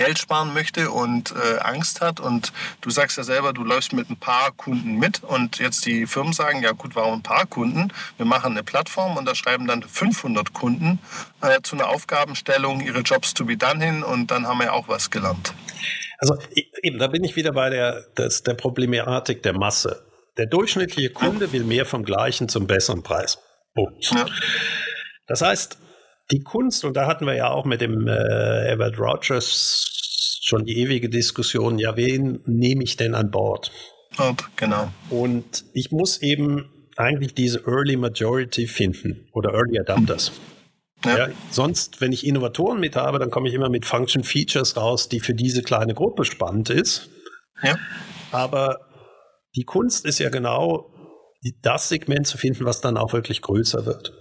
Geld 0.00 0.18
sparen 0.18 0.54
möchte 0.54 0.90
und 0.90 1.32
äh, 1.32 1.58
Angst 1.58 2.00
hat. 2.00 2.20
Und 2.20 2.54
du 2.80 2.88
sagst 2.88 3.18
ja 3.18 3.22
selber, 3.22 3.52
du 3.52 3.64
läufst 3.64 3.92
mit 3.92 4.08
ein 4.08 4.16
paar 4.16 4.50
Kunden 4.52 4.94
mit 4.94 5.22
und 5.22 5.58
jetzt 5.58 5.84
die 5.84 6.06
Firmen 6.06 6.32
sagen, 6.32 6.62
ja 6.62 6.72
gut, 6.72 6.96
warum 6.96 7.18
ein 7.18 7.22
paar 7.22 7.44
Kunden? 7.44 7.92
Wir 8.16 8.24
machen 8.24 8.52
eine 8.52 8.62
Plattform 8.62 9.18
und 9.18 9.26
da 9.26 9.34
schreiben 9.34 9.66
dann 9.66 9.82
500 9.82 10.54
Kunden 10.54 11.00
äh, 11.42 11.60
zu 11.62 11.76
einer 11.76 11.90
Aufgabenstellung 11.90 12.80
ihre 12.80 13.00
Jobs 13.00 13.34
to 13.34 13.44
be 13.44 13.58
done 13.58 13.84
hin 13.84 14.02
und 14.02 14.30
dann 14.30 14.48
haben 14.48 14.60
wir 14.60 14.72
auch 14.72 14.88
was 14.88 15.10
gelernt. 15.10 15.52
Also 16.16 16.38
eben, 16.82 16.98
da 16.98 17.08
bin 17.08 17.22
ich 17.22 17.36
wieder 17.36 17.52
bei 17.52 17.68
der, 17.68 18.06
das, 18.14 18.42
der 18.42 18.54
Problematik 18.54 19.42
der 19.42 19.52
Masse. 19.52 20.02
Der 20.38 20.46
durchschnittliche 20.46 21.10
Kunde 21.10 21.52
will 21.52 21.64
mehr 21.64 21.84
vom 21.84 22.04
gleichen 22.04 22.48
zum 22.48 22.66
besseren 22.66 23.02
Preis. 23.02 23.38
Punkt. 23.74 24.10
Ja. 24.12 24.24
Das 25.26 25.42
heißt, 25.42 25.76
die 26.30 26.40
Kunst, 26.40 26.84
und 26.84 26.96
da 26.96 27.06
hatten 27.06 27.26
wir 27.26 27.34
ja 27.34 27.50
auch 27.50 27.64
mit 27.64 27.80
dem 27.80 28.06
äh, 28.06 28.70
Everett 28.70 28.98
Rogers 28.98 30.38
schon 30.42 30.64
die 30.64 30.78
ewige 30.78 31.08
Diskussion, 31.08 31.78
ja, 31.78 31.96
wen 31.96 32.40
nehme 32.46 32.82
ich 32.82 32.96
denn 32.96 33.14
an 33.14 33.30
Bord? 33.30 33.70
Bord, 34.16 34.44
genau. 34.56 34.90
Und 35.10 35.64
ich 35.74 35.90
muss 35.92 36.18
eben 36.22 36.70
eigentlich 36.96 37.34
diese 37.34 37.66
Early 37.66 37.96
Majority 37.96 38.66
finden 38.66 39.28
oder 39.32 39.52
Early 39.52 39.78
Adapters. 39.78 40.32
Ja. 41.04 41.16
ja. 41.16 41.28
sonst, 41.50 42.00
wenn 42.00 42.12
ich 42.12 42.26
Innovatoren 42.26 42.78
mit 42.78 42.96
habe, 42.96 43.18
dann 43.18 43.30
komme 43.30 43.48
ich 43.48 43.54
immer 43.54 43.70
mit 43.70 43.86
Function 43.86 44.22
Features 44.22 44.76
raus, 44.76 45.08
die 45.08 45.20
für 45.20 45.34
diese 45.34 45.62
kleine 45.62 45.94
Gruppe 45.94 46.24
spannend 46.24 46.68
ist. 46.68 47.08
Ja. 47.62 47.78
Aber 48.32 48.80
die 49.56 49.64
Kunst 49.64 50.04
ist 50.04 50.18
ja 50.18 50.28
genau, 50.28 50.92
das 51.62 51.88
Segment 51.88 52.26
zu 52.26 52.36
finden, 52.36 52.66
was 52.66 52.82
dann 52.82 52.98
auch 52.98 53.14
wirklich 53.14 53.40
größer 53.40 53.86
wird 53.86 54.19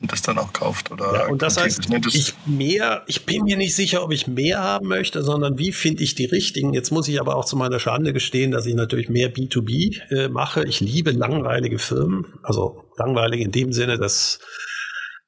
und 0.00 0.10
das 0.10 0.22
dann 0.22 0.38
auch 0.38 0.52
kauft. 0.52 0.90
Oder 0.90 1.14
ja, 1.14 1.26
und 1.26 1.42
das 1.42 1.60
heißt, 1.60 1.88
ich 2.14 2.34
mehr, 2.46 3.04
ich 3.06 3.26
bin 3.26 3.44
mir 3.44 3.56
nicht 3.56 3.74
sicher, 3.74 4.02
ob 4.02 4.12
ich 4.12 4.26
mehr 4.26 4.62
haben 4.62 4.88
möchte, 4.88 5.22
sondern 5.22 5.58
wie 5.58 5.72
finde 5.72 6.02
ich 6.02 6.14
die 6.14 6.24
richtigen. 6.24 6.72
Jetzt 6.72 6.90
muss 6.90 7.06
ich 7.06 7.20
aber 7.20 7.36
auch 7.36 7.44
zu 7.44 7.56
meiner 7.56 7.78
Schande 7.78 8.12
gestehen, 8.12 8.50
dass 8.50 8.64
ich 8.64 8.74
natürlich 8.74 9.10
mehr 9.10 9.32
B2B 9.32 10.00
äh, 10.10 10.28
mache. 10.28 10.64
Ich 10.64 10.80
liebe 10.80 11.10
langweilige 11.10 11.78
Firmen, 11.78 12.26
also 12.42 12.84
langweilig 12.96 13.42
in 13.42 13.52
dem 13.52 13.72
Sinne, 13.72 13.98
dass 13.98 14.40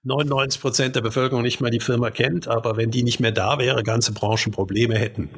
99 0.04 0.61
Prozent 0.61 0.96
der 0.96 1.02
Bevölkerung 1.02 1.42
nicht 1.42 1.61
mal 1.61 1.70
die 1.70 1.80
Firma 1.80 2.11
kennt, 2.11 2.48
aber 2.48 2.76
wenn 2.76 2.90
die 2.90 3.02
nicht 3.02 3.20
mehr 3.20 3.32
da 3.32 3.58
wäre, 3.58 3.82
ganze 3.82 4.12
Branchen 4.12 4.52
Probleme 4.52 4.96
hätten. 4.96 5.28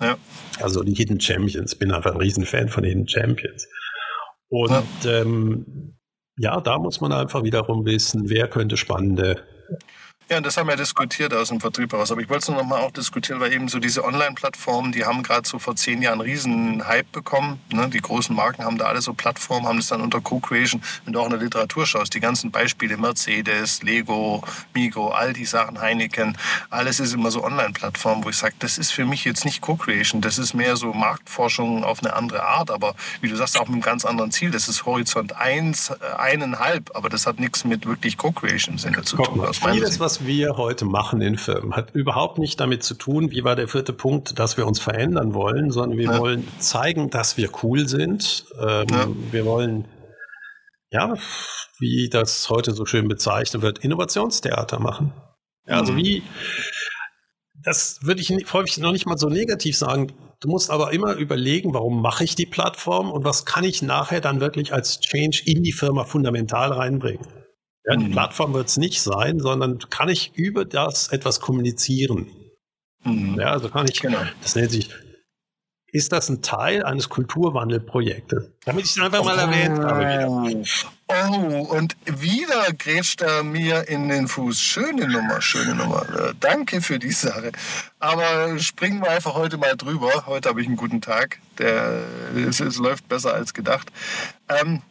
Ja. 0.00 0.16
Also 0.60 0.84
die 0.84 0.94
Hidden 0.94 1.20
Champions, 1.20 1.74
bin 1.74 1.90
einfach 1.90 2.12
ein 2.12 2.20
Riesenfan 2.20 2.68
von 2.68 2.84
Hidden 2.84 3.08
Champions. 3.08 3.66
Und 4.48 4.70
ja. 5.02 5.20
ähm, 5.20 5.97
ja, 6.38 6.60
da 6.60 6.78
muss 6.78 7.00
man 7.00 7.12
einfach 7.12 7.42
wiederum 7.42 7.84
wissen, 7.84 8.30
wer 8.30 8.48
könnte 8.48 8.76
spannende 8.76 9.42
ja, 10.30 10.36
und 10.36 10.44
das 10.44 10.58
haben 10.58 10.68
wir 10.68 10.76
diskutiert 10.76 11.32
aus 11.32 11.48
dem 11.48 11.58
Vertrieb 11.58 11.90
heraus. 11.92 12.12
Aber 12.12 12.20
ich 12.20 12.28
wollte 12.28 12.42
es 12.42 12.48
noch 12.48 12.62
mal 12.62 12.80
auch 12.80 12.90
diskutieren, 12.90 13.40
weil 13.40 13.50
eben 13.52 13.68
so 13.68 13.78
diese 13.78 14.04
Online-Plattformen, 14.04 14.92
die 14.92 15.06
haben 15.06 15.22
gerade 15.22 15.48
so 15.48 15.58
vor 15.58 15.74
zehn 15.74 16.02
Jahren 16.02 16.20
einen 16.20 16.30
riesen 16.30 16.86
Hype 16.86 17.10
bekommen. 17.12 17.60
Ne? 17.72 17.88
Die 17.88 18.00
großen 18.00 18.36
Marken 18.36 18.62
haben 18.62 18.76
da 18.76 18.86
alle 18.86 19.00
so 19.00 19.14
Plattformen, 19.14 19.66
haben 19.66 19.78
das 19.78 19.86
dann 19.86 20.02
unter 20.02 20.20
Co-Creation. 20.20 20.82
Wenn 21.04 21.14
du 21.14 21.20
auch 21.20 21.24
in 21.24 21.30
der 21.30 21.40
Literatur 21.40 21.86
schaust, 21.86 22.12
die 22.12 22.20
ganzen 22.20 22.50
Beispiele, 22.50 22.98
Mercedes, 22.98 23.82
Lego, 23.82 24.42
Migo, 24.74 25.08
all 25.08 25.32
die 25.32 25.46
Sachen, 25.46 25.80
Heineken, 25.80 26.36
alles 26.68 27.00
ist 27.00 27.14
immer 27.14 27.30
so 27.30 27.42
Online-Plattformen, 27.42 28.22
wo 28.22 28.28
ich 28.28 28.36
sage, 28.36 28.54
das 28.58 28.76
ist 28.76 28.92
für 28.92 29.06
mich 29.06 29.24
jetzt 29.24 29.46
nicht 29.46 29.62
Co-Creation, 29.62 30.20
das 30.20 30.36
ist 30.36 30.52
mehr 30.52 30.76
so 30.76 30.92
Marktforschung 30.92 31.84
auf 31.84 32.00
eine 32.00 32.12
andere 32.12 32.42
Art. 32.42 32.70
Aber 32.70 32.94
wie 33.22 33.28
du 33.28 33.36
sagst, 33.36 33.56
auch 33.56 33.66
mit 33.66 33.74
einem 33.74 33.82
ganz 33.82 34.04
anderen 34.04 34.30
Ziel. 34.30 34.50
Das 34.50 34.68
ist 34.68 34.84
Horizont 34.84 35.36
1, 35.36 35.90
äh, 35.90 35.94
eineinhalb, 36.18 36.94
aber 36.94 37.08
das 37.08 37.26
hat 37.26 37.40
nichts 37.40 37.64
mit 37.64 37.86
wirklich 37.86 38.18
Co-Creation-Sinne 38.18 39.04
zu 39.04 39.16
tun. 39.16 39.40
Aus 39.40 39.58
vieles, 39.58 39.98
was 40.18 40.26
wir 40.26 40.56
heute 40.56 40.84
machen 40.84 41.20
in 41.20 41.36
Firmen, 41.36 41.74
hat 41.74 41.94
überhaupt 41.94 42.38
nicht 42.38 42.60
damit 42.60 42.82
zu 42.82 42.94
tun, 42.94 43.30
wie 43.30 43.44
war 43.44 43.56
der 43.56 43.68
vierte 43.68 43.92
Punkt, 43.92 44.38
dass 44.38 44.56
wir 44.56 44.66
uns 44.66 44.80
verändern 44.80 45.34
wollen, 45.34 45.70
sondern 45.70 45.98
wir 45.98 46.12
ja. 46.12 46.18
wollen 46.18 46.46
zeigen, 46.58 47.10
dass 47.10 47.36
wir 47.36 47.50
cool 47.62 47.88
sind. 47.88 48.46
Ähm, 48.60 48.86
ja. 48.90 49.08
Wir 49.30 49.44
wollen, 49.44 49.86
ja, 50.90 51.14
wie 51.78 52.08
das 52.08 52.48
heute 52.50 52.72
so 52.72 52.84
schön 52.86 53.08
bezeichnet 53.08 53.62
wird, 53.62 53.78
Innovationstheater 53.78 54.80
machen. 54.80 55.12
Ja, 55.66 55.78
also 55.78 55.92
mhm. 55.92 55.98
wie, 55.98 56.22
das 57.62 58.00
würde 58.02 58.20
ich 58.20 58.30
häufig 58.52 58.78
noch 58.78 58.92
nicht 58.92 59.06
mal 59.06 59.18
so 59.18 59.28
negativ 59.28 59.76
sagen. 59.76 60.12
Du 60.40 60.48
musst 60.48 60.70
aber 60.70 60.92
immer 60.92 61.14
überlegen, 61.14 61.74
warum 61.74 62.00
mache 62.00 62.24
ich 62.24 62.34
die 62.34 62.46
Plattform 62.46 63.10
und 63.10 63.24
was 63.24 63.44
kann 63.44 63.64
ich 63.64 63.82
nachher 63.82 64.20
dann 64.20 64.40
wirklich 64.40 64.72
als 64.72 65.00
Change 65.00 65.42
in 65.44 65.62
die 65.62 65.72
Firma 65.72 66.04
fundamental 66.04 66.72
reinbringen. 66.72 67.26
Ja, 67.88 67.96
die 67.96 68.04
mhm. 68.04 68.12
Plattform 68.12 68.52
wird 68.52 68.68
es 68.68 68.76
nicht 68.76 69.00
sein, 69.00 69.40
sondern 69.40 69.78
kann 69.90 70.10
ich 70.10 70.32
über 70.34 70.66
das 70.66 71.08
etwas 71.08 71.40
kommunizieren. 71.40 72.30
Mhm. 73.02 73.38
Ja, 73.40 73.52
also 73.52 73.70
kann 73.70 73.86
ich, 73.88 74.00
genau. 74.00 74.18
das 74.42 74.54
nennt 74.56 74.70
sich, 74.70 74.90
ist 75.90 76.12
das 76.12 76.28
ein 76.28 76.42
Teil 76.42 76.84
eines 76.84 77.08
Kulturwandelprojektes? 77.08 78.50
Damit 78.66 78.84
ich 78.84 78.90
es 78.90 79.02
einfach 79.02 79.24
mal 79.24 79.36
oh. 79.36 79.40
erwähnt 79.40 79.78
habe. 79.78 80.50
Wieder. 80.50 80.68
Oh, 81.08 81.76
und 81.76 81.96
wieder 82.04 82.74
grätscht 82.74 83.22
er 83.22 83.42
mir 83.42 83.88
in 83.88 84.10
den 84.10 84.28
Fuß. 84.28 84.60
Schöne 84.60 85.08
Nummer, 85.08 85.40
schöne 85.40 85.74
Nummer. 85.74 86.02
Äh, 86.10 86.34
danke 86.38 86.82
für 86.82 86.98
die 86.98 87.12
Sache. 87.12 87.52
Aber 88.00 88.58
springen 88.58 89.00
wir 89.00 89.10
einfach 89.10 89.32
heute 89.32 89.56
mal 89.56 89.78
drüber. 89.78 90.26
Heute 90.26 90.50
habe 90.50 90.60
ich 90.60 90.66
einen 90.66 90.76
guten 90.76 91.00
Tag. 91.00 91.38
Der, 91.56 92.02
es, 92.36 92.60
es 92.60 92.76
läuft 92.76 93.08
besser 93.08 93.32
als 93.32 93.54
gedacht. 93.54 93.90
Ähm, 94.50 94.82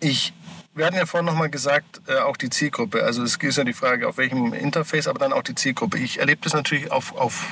ich 0.00 0.32
wir 0.80 0.86
hatten 0.86 0.96
ja 0.96 1.04
vorhin 1.04 1.26
nochmal 1.26 1.50
gesagt, 1.50 2.00
äh, 2.06 2.20
auch 2.20 2.38
die 2.38 2.48
Zielgruppe. 2.48 3.04
Also 3.04 3.22
es 3.22 3.36
ist 3.36 3.58
ja 3.58 3.64
die 3.64 3.74
Frage, 3.74 4.08
auf 4.08 4.16
welchem 4.16 4.54
Interface, 4.54 5.08
aber 5.08 5.18
dann 5.18 5.34
auch 5.34 5.42
die 5.42 5.54
Zielgruppe. 5.54 5.98
Ich 5.98 6.20
erlebe 6.20 6.40
das 6.42 6.54
natürlich 6.54 6.90
auf, 6.90 7.14
auf 7.16 7.48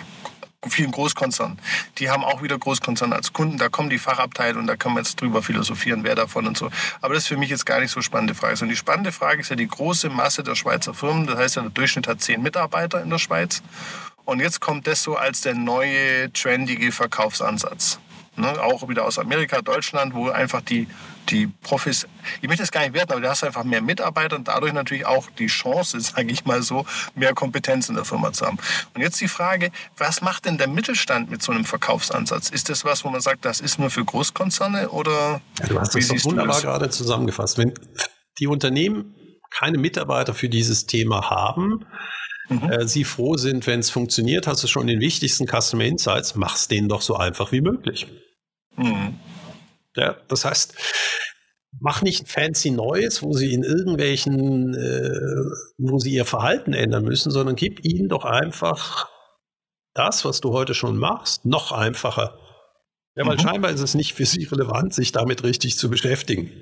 vielen 0.67 0.93
Großkonzernen. 0.93 1.59
Die 1.99 2.09
haben 2.09 2.25
auch 2.25 2.43
wieder 2.43 2.59
Großkonzerne 2.59 3.15
als 3.15 3.35
Kunden. 3.35 3.59
Da 3.59 3.69
kommen 3.69 3.91
die 3.91 3.99
Fachabteile 3.99 4.59
und 4.59 4.67
da 4.67 4.77
kann 4.77 4.95
man 4.95 5.03
jetzt 5.03 5.21
drüber 5.21 5.43
philosophieren, 5.43 6.05
wer 6.05 6.15
davon 6.15 6.47
und 6.47 6.57
so. 6.57 6.71
Aber 7.03 7.13
das 7.13 7.25
ist 7.25 7.29
für 7.29 7.37
mich 7.37 7.51
jetzt 7.51 7.67
gar 7.67 7.81
nicht 7.81 7.91
so 7.91 8.01
spannende 8.01 8.35
Frage. 8.35 8.57
Sondern 8.57 8.73
die 8.73 8.79
spannende 8.79 9.13
Frage 9.13 9.43
ist 9.43 9.51
ja 9.51 9.57
die 9.57 9.69
große 9.69 10.09
Masse 10.09 10.43
der 10.43 10.55
Schweizer 10.55 10.95
Firmen. 10.95 11.27
Das 11.27 11.37
heißt 11.37 11.57
ja, 11.57 11.63
der 11.63 11.71
Durchschnitt 11.71 12.09
hat 12.09 12.23
zehn 12.23 12.41
Mitarbeiter 12.41 13.03
in 13.03 13.11
der 13.11 13.19
Schweiz. 13.19 13.63
Und 14.25 14.41
jetzt 14.41 14.61
kommt 14.61 14.87
das 14.87 15.03
so 15.03 15.17
als 15.17 15.43
der 15.43 15.55
neue, 15.55 16.33
trendige 16.33 16.93
Verkaufsansatz. 16.93 17.99
Ne? 18.39 18.63
Auch 18.63 18.89
wieder 18.89 19.05
aus 19.05 19.19
Amerika, 19.19 19.61
Deutschland, 19.63 20.15
wo 20.15 20.29
einfach 20.29 20.61
die 20.61 20.87
die 21.31 21.47
Profis, 21.47 22.07
ich 22.41 22.49
möchte 22.49 22.63
das 22.63 22.73
gar 22.73 22.83
nicht 22.83 22.95
werten, 22.95 23.13
aber 23.13 23.21
du 23.21 23.29
hast 23.29 23.45
einfach 23.45 23.65
mehr 23.65 23.83
Mitarbeiter 23.83 24.37
und 24.37 24.49
dadurch 24.49 24.73
natürlich 24.73 25.07
auch 25.07 25.29
die 25.39 25.47
Chance, 25.47 26.01
sage 26.01 26.31
ich 26.31 26.45
mal 26.45 26.63
so, 26.63 26.87
mehr 27.15 27.35
Kompetenz 27.35 27.89
in 27.89 27.95
der 27.95 28.05
Firma 28.05 28.33
zu 28.33 28.47
haben. 28.47 28.59
Und 28.95 29.01
jetzt 29.01 29.21
die 29.21 29.29
Frage, 29.29 29.71
was 29.97 30.23
macht 30.23 30.47
denn 30.47 30.59
der 30.59 30.69
Mittelstand 30.69 31.31
mit 31.31 31.43
so 31.43 31.53
einem 31.53 31.65
Verkaufsansatz? 31.65 32.51
Ist 32.51 32.69
das 32.69 32.85
was, 32.85 33.05
wo 33.05 33.11
man 33.11 33.21
sagt, 33.21 33.45
das 33.45 33.61
ist 33.61 33.79
nur 33.79 33.91
für 33.91 34.05
Großkonzerne 34.05 34.91
oder? 34.91 35.41
Ja, 35.61 35.67
du 35.67 35.81
hast 35.81 35.95
das 35.95 36.09
doch 36.09 36.25
wunderbar 36.25 36.61
gerade 36.61 36.91
zusammengefasst. 36.91 37.59
Wenn 37.59 37.75
die 38.39 38.47
Unternehmen 38.47 39.15
keine 39.51 39.79
Mitarbeiter 39.79 40.35
für 40.35 40.49
dieses 40.49 40.87
Thema 40.87 41.31
haben, 41.31 41.87
mhm. 42.49 42.71
äh, 42.71 42.87
sie 42.87 43.05
froh 43.05 43.37
sind, 43.37 43.67
wenn 43.67 43.81
es 43.81 43.91
funktioniert, 43.91 44.47
hast 44.47 44.63
du 44.63 44.67
schon 44.67 44.87
den 44.87 45.01
wichtigsten 45.01 45.47
Customer 45.47 45.85
Insights, 45.85 46.35
mach 46.35 46.57
es 46.57 46.69
denen 46.69 46.89
doch 46.89 47.03
so 47.03 47.17
einfach 47.17 47.53
wie 47.53 47.61
möglich. 47.61 48.07
Mhm. 48.79 49.19
Ja, 49.97 50.17
das 50.29 50.45
heißt, 50.45 50.75
mach 51.81 52.03
nicht 52.03 52.29
fancy 52.29 52.71
Neues, 52.71 53.23
wo 53.23 53.33
sie 53.33 53.53
in 53.53 53.63
irgendwelchen, 53.63 54.75
äh, 54.75 55.11
wo 55.79 55.99
sie 55.99 56.13
ihr 56.13 56.25
Verhalten 56.25 56.73
ändern 56.73 57.05
müssen, 57.05 57.31
sondern 57.31 57.57
gib 57.57 57.85
ihnen 57.85 58.09
doch 58.09 58.25
einfach 58.25 59.09
das, 59.95 60.25
was 60.25 60.41
du 60.41 60.53
heute 60.53 60.75
schon 60.75 60.97
machst, 60.97 61.45
noch 61.45 61.73
einfacher. 61.73 62.39
Ja, 63.17 63.27
weil 63.27 63.37
mhm. 63.37 63.41
scheinbar 63.41 63.71
ist 63.73 63.81
es 63.81 63.95
nicht 63.95 64.15
für 64.15 64.27
sie 64.27 64.45
relevant, 64.45 64.95
sich 64.95 65.11
damit 65.11 65.43
richtig 65.43 65.77
zu 65.77 65.91
beschäftigen. 65.91 66.53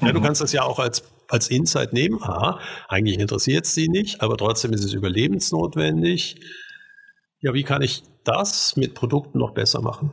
Ja, 0.00 0.12
du 0.12 0.20
mhm. 0.20 0.24
kannst 0.24 0.42
das 0.42 0.52
ja 0.52 0.62
auch 0.62 0.78
als, 0.78 1.02
als 1.28 1.48
Insight 1.48 1.92
nehmen. 1.92 2.22
Ah, 2.22 2.60
eigentlich 2.88 3.18
interessiert 3.18 3.64
es 3.64 3.74
sie 3.74 3.88
nicht, 3.88 4.20
aber 4.20 4.36
trotzdem 4.36 4.72
ist 4.72 4.84
es 4.84 4.92
überlebensnotwendig. 4.92 6.36
Ja, 7.40 7.54
wie 7.54 7.64
kann 7.64 7.82
ich 7.82 8.02
das 8.24 8.76
mit 8.76 8.94
Produkten 8.94 9.38
noch 9.38 9.54
besser 9.54 9.80
machen? 9.80 10.12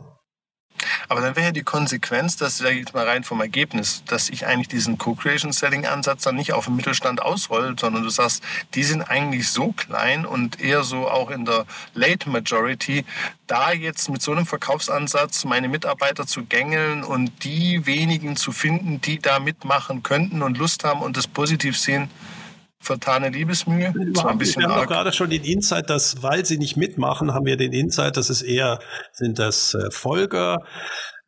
Aber 1.07 1.21
dann 1.21 1.35
wäre 1.35 1.47
ja 1.47 1.51
die 1.51 1.63
Konsequenz, 1.63 2.37
dass, 2.37 2.57
sage 2.57 2.73
ich 2.73 2.79
jetzt 2.79 2.93
mal 2.93 3.07
rein 3.07 3.23
vom 3.23 3.41
Ergebnis, 3.41 4.03
dass 4.05 4.29
ich 4.29 4.45
eigentlich 4.45 4.67
diesen 4.67 4.97
Co-Creation-Selling-Ansatz 4.97 6.23
dann 6.23 6.35
nicht 6.35 6.53
auf 6.53 6.65
den 6.65 6.75
Mittelstand 6.75 7.21
ausroll, 7.21 7.75
sondern 7.79 8.03
du 8.03 8.09
sagst, 8.09 8.43
die 8.73 8.83
sind 8.83 9.03
eigentlich 9.03 9.49
so 9.49 9.71
klein 9.71 10.25
und 10.25 10.59
eher 10.59 10.83
so 10.83 11.07
auch 11.09 11.29
in 11.29 11.45
der 11.45 11.65
Late 11.93 12.29
Majority, 12.29 13.05
da 13.47 13.71
jetzt 13.71 14.09
mit 14.09 14.21
so 14.21 14.31
einem 14.31 14.45
Verkaufsansatz 14.45 15.45
meine 15.45 15.69
Mitarbeiter 15.69 16.25
zu 16.25 16.45
gängeln 16.45 17.03
und 17.03 17.43
die 17.43 17.85
wenigen 17.85 18.35
zu 18.35 18.51
finden, 18.51 19.01
die 19.01 19.19
da 19.19 19.39
mitmachen 19.39 20.03
könnten 20.03 20.41
und 20.41 20.57
Lust 20.57 20.83
haben 20.83 21.01
und 21.01 21.17
das 21.17 21.27
positiv 21.27 21.77
sehen, 21.77 22.09
vertane 22.85 23.29
Liebesmühe. 23.29 23.93
Zwar 24.13 24.31
ein 24.31 24.37
bisschen 24.37 24.61
wir 24.61 24.69
haben 24.69 24.83
auch 24.83 24.87
gerade 24.87 25.11
schon 25.11 25.29
den 25.29 25.43
Insight, 25.43 25.89
dass, 25.89 26.21
weil 26.23 26.45
sie 26.45 26.57
nicht 26.57 26.77
mitmachen, 26.77 27.33
haben 27.33 27.45
wir 27.45 27.57
den 27.57 27.73
Insight, 27.73 28.17
dass 28.17 28.29
es 28.29 28.41
eher 28.41 28.79
sind 29.11 29.39
das 29.39 29.73
äh, 29.73 29.91
Folger. 29.91 30.59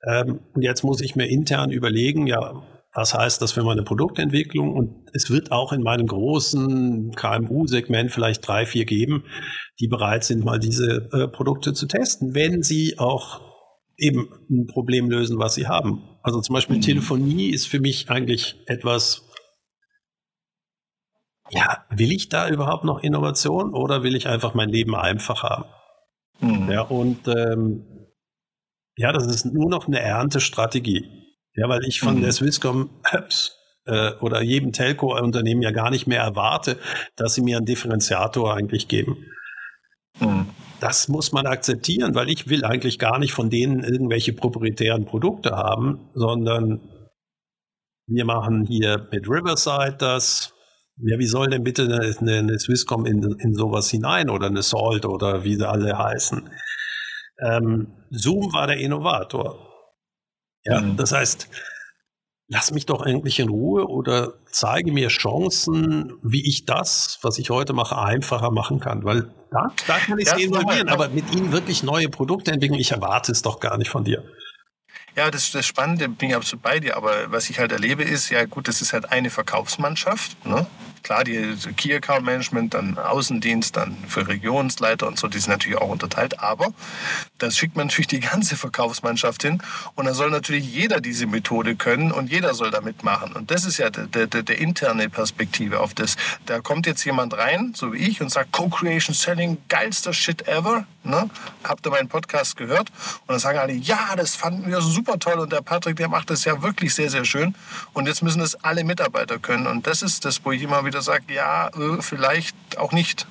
Ähm, 0.07 0.39
und 0.53 0.61
jetzt 0.61 0.83
muss 0.83 1.01
ich 1.01 1.15
mir 1.15 1.27
intern 1.27 1.71
überlegen, 1.71 2.27
ja, 2.27 2.63
was 2.93 3.13
heißt 3.13 3.41
das 3.41 3.51
für 3.51 3.63
meine 3.63 3.83
Produktentwicklung? 3.83 4.73
Und 4.73 5.05
es 5.13 5.29
wird 5.29 5.51
auch 5.51 5.71
in 5.71 5.83
meinem 5.83 6.07
großen 6.07 7.11
KMU-Segment 7.15 8.11
vielleicht 8.11 8.47
drei, 8.47 8.65
vier 8.65 8.85
geben, 8.85 9.23
die 9.79 9.87
bereit 9.87 10.23
sind, 10.23 10.43
mal 10.43 10.57
diese 10.59 11.09
äh, 11.13 11.27
Produkte 11.27 11.73
zu 11.73 11.85
testen, 11.85 12.33
wenn 12.33 12.63
sie 12.63 12.97
auch 12.97 13.41
eben 13.97 14.29
ein 14.49 14.67
Problem 14.67 15.09
lösen, 15.09 15.37
was 15.39 15.55
sie 15.55 15.67
haben. 15.67 16.03
Also 16.23 16.41
zum 16.41 16.53
Beispiel 16.53 16.77
mhm. 16.77 16.81
Telefonie 16.81 17.49
ist 17.49 17.67
für 17.67 17.79
mich 17.79 18.09
eigentlich 18.09 18.55
etwas, 18.65 19.26
ja, 21.49 21.85
will 21.89 22.11
ich 22.11 22.29
da 22.29 22.49
überhaupt 22.49 22.83
noch 22.83 23.01
Innovation 23.01 23.73
oder 23.73 24.03
will 24.03 24.15
ich 24.15 24.27
einfach 24.27 24.53
mein 24.53 24.69
Leben 24.69 24.95
einfach 24.95 25.43
haben? 25.43 25.65
Mhm. 26.39 26.71
Ja, 26.71 26.81
und 26.81 27.27
ähm, 27.27 27.85
ja, 28.97 29.11
das 29.11 29.27
ist 29.27 29.45
nur 29.45 29.69
noch 29.69 29.87
eine 29.87 29.99
Erntestrategie. 29.99 31.09
Ja, 31.55 31.69
weil 31.69 31.83
ich 31.85 31.99
von 31.99 32.17
mhm. 32.17 32.21
der 32.21 32.31
Swisscom 32.31 32.89
äh, 33.85 34.11
oder 34.19 34.41
jedem 34.41 34.73
Telco-Unternehmen 34.73 35.61
ja 35.61 35.71
gar 35.71 35.89
nicht 35.89 36.05
mehr 36.05 36.21
erwarte, 36.21 36.77
dass 37.15 37.33
sie 37.33 37.41
mir 37.41 37.57
einen 37.57 37.65
Differenziator 37.65 38.53
eigentlich 38.53 38.87
geben. 38.87 39.25
Mhm. 40.19 40.47
Das 40.79 41.07
muss 41.07 41.31
man 41.31 41.47
akzeptieren, 41.47 42.13
weil 42.13 42.29
ich 42.29 42.49
will 42.49 42.63
eigentlich 42.63 42.99
gar 42.99 43.17
nicht 43.17 43.33
von 43.33 43.49
denen 43.49 43.83
irgendwelche 43.83 44.33
proprietären 44.33 45.05
Produkte 45.05 45.55
haben, 45.55 46.09
sondern 46.13 46.81
wir 48.05 48.25
machen 48.25 48.65
hier 48.65 49.07
mit 49.11 49.27
Riverside 49.27 49.95
das, 49.97 50.53
ja, 50.99 51.19
wie 51.19 51.27
soll 51.27 51.49
denn 51.49 51.63
bitte 51.63 51.83
eine, 51.83 52.37
eine 52.37 52.59
Swisscom 52.59 53.05
in, 53.05 53.23
in 53.39 53.53
sowas 53.53 53.89
hinein 53.89 54.29
oder 54.29 54.47
eine 54.47 54.63
Salt 54.63 55.05
oder 55.05 55.43
wie 55.43 55.55
sie 55.55 55.67
alle 55.67 55.97
heißen? 55.97 56.49
Ähm, 57.39 57.87
Zoom 58.09 58.53
war 58.53 58.67
der 58.67 58.77
Innovator. 58.77 59.59
Ja, 60.63 60.81
mhm. 60.81 60.97
das 60.97 61.11
heißt, 61.11 61.49
lass 62.47 62.71
mich 62.71 62.85
doch 62.85 63.05
endlich 63.05 63.39
in 63.39 63.49
Ruhe 63.49 63.87
oder 63.87 64.33
zeige 64.49 64.91
mir 64.91 65.09
Chancen, 65.09 66.13
wie 66.23 66.47
ich 66.47 66.65
das, 66.65 67.19
was 67.21 67.37
ich 67.37 67.49
heute 67.51 67.73
mache, 67.73 67.97
einfacher 67.97 68.49
machen 68.49 68.79
kann. 68.79 69.03
Weil 69.03 69.29
da, 69.51 69.71
da 69.85 69.97
kann 69.99 70.17
ich 70.17 70.27
es 70.27 70.37
involvieren, 70.37 70.89
aber 70.89 71.09
mit 71.09 71.33
ihnen 71.35 71.51
wirklich 71.51 71.83
neue 71.83 72.09
Produkte 72.09 72.51
entwickeln, 72.51 72.79
ich 72.79 72.91
erwarte 72.91 73.31
es 73.31 73.43
doch 73.43 73.59
gar 73.59 73.77
nicht 73.77 73.89
von 73.89 74.03
dir. 74.03 74.23
Ja, 75.15 75.31
das 75.31 75.45
ist 75.45 75.55
das 75.55 75.65
Spannende, 75.65 76.09
bin 76.09 76.29
ich 76.29 76.35
absolut 76.35 76.61
bei 76.61 76.79
dir. 76.79 76.95
Aber 76.95 77.31
was 77.31 77.49
ich 77.49 77.59
halt 77.59 77.71
erlebe, 77.71 78.03
ist, 78.03 78.29
ja 78.29 78.45
gut, 78.45 78.67
das 78.67 78.81
ist 78.81 78.93
halt 78.93 79.11
eine 79.11 79.29
Verkaufsmannschaft. 79.29 80.45
Ne? 80.45 80.67
Klar, 81.03 81.23
die 81.23 81.55
Key 81.75 81.93
Account 81.93 82.25
Management, 82.25 82.73
dann 82.73 82.97
Außendienst, 82.97 83.75
dann 83.77 83.97
für 84.07 84.27
Regionsleiter 84.27 85.07
und 85.07 85.17
so, 85.17 85.27
die 85.27 85.39
sind 85.39 85.51
natürlich 85.51 85.77
auch 85.77 85.89
unterteilt. 85.89 86.39
Aber 86.39 86.73
das 87.37 87.57
schickt 87.57 87.75
man 87.75 87.87
natürlich 87.87 88.07
die 88.07 88.19
ganze 88.19 88.55
Verkaufsmannschaft 88.55 89.43
hin. 89.43 89.61
Und 89.95 90.05
dann 90.05 90.13
soll 90.13 90.29
natürlich 90.29 90.65
jeder 90.73 91.01
diese 91.01 91.27
Methode 91.27 91.75
können 91.75 92.11
und 92.11 92.31
jeder 92.31 92.53
soll 92.53 92.71
da 92.71 92.81
mitmachen. 92.81 93.33
Und 93.33 93.51
das 93.51 93.65
ist 93.65 93.77
ja 93.77 93.89
der, 93.89 94.27
der, 94.27 94.43
der 94.43 94.57
interne 94.57 95.09
Perspektive 95.09 95.79
auf 95.79 95.93
das. 95.93 96.15
Da 96.45 96.59
kommt 96.59 96.87
jetzt 96.87 97.03
jemand 97.05 97.37
rein, 97.37 97.73
so 97.75 97.93
wie 97.93 97.97
ich, 97.97 98.21
und 98.21 98.29
sagt, 98.29 98.51
Co-Creation 98.51 99.15
Selling, 99.15 99.57
geilster 99.69 100.13
Shit 100.13 100.47
ever. 100.47 100.85
Ne? 101.07 101.29
Habt 101.63 101.85
ihr 101.85 101.91
meinen 101.91 102.09
Podcast 102.09 102.57
gehört? 102.57 102.89
Und 103.21 103.29
dann 103.29 103.39
sagen 103.39 103.59
alle, 103.59 103.73
ja, 103.73 104.15
das 104.15 104.35
fanden 104.35 104.69
wir 104.69 104.81
super 104.81 105.17
toll. 105.19 105.39
Und 105.39 105.51
der 105.51 105.61
Patrick, 105.61 105.95
der 105.95 106.09
macht 106.09 106.29
das 106.29 106.45
ja 106.45 106.61
wirklich 106.61 106.93
sehr, 106.93 107.09
sehr 107.09 107.25
schön. 107.25 107.55
Und 107.93 108.07
jetzt 108.07 108.21
müssen 108.21 108.39
das 108.39 108.55
alle 108.63 108.83
Mitarbeiter 108.83 109.39
können. 109.39 109.67
Und 109.67 109.87
das 109.87 110.01
ist 110.01 110.25
das, 110.25 110.43
wo 110.43 110.51
ich 110.51 110.61
immer 110.61 110.85
wieder 110.85 111.01
sagt, 111.01 111.31
ja, 111.31 111.69
äh, 111.69 112.01
vielleicht 112.01 112.55
auch 112.77 112.91
nicht. 112.91 113.27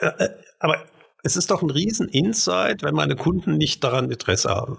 Äh, 0.00 0.28
aber 0.58 0.84
es 1.22 1.36
ist 1.36 1.50
doch 1.50 1.62
ein 1.62 1.70
Riesen-Insight, 1.70 2.82
wenn 2.82 2.94
meine 2.94 3.16
Kunden 3.16 3.56
nicht 3.56 3.82
daran 3.82 4.10
Interesse 4.10 4.50
haben. 4.50 4.78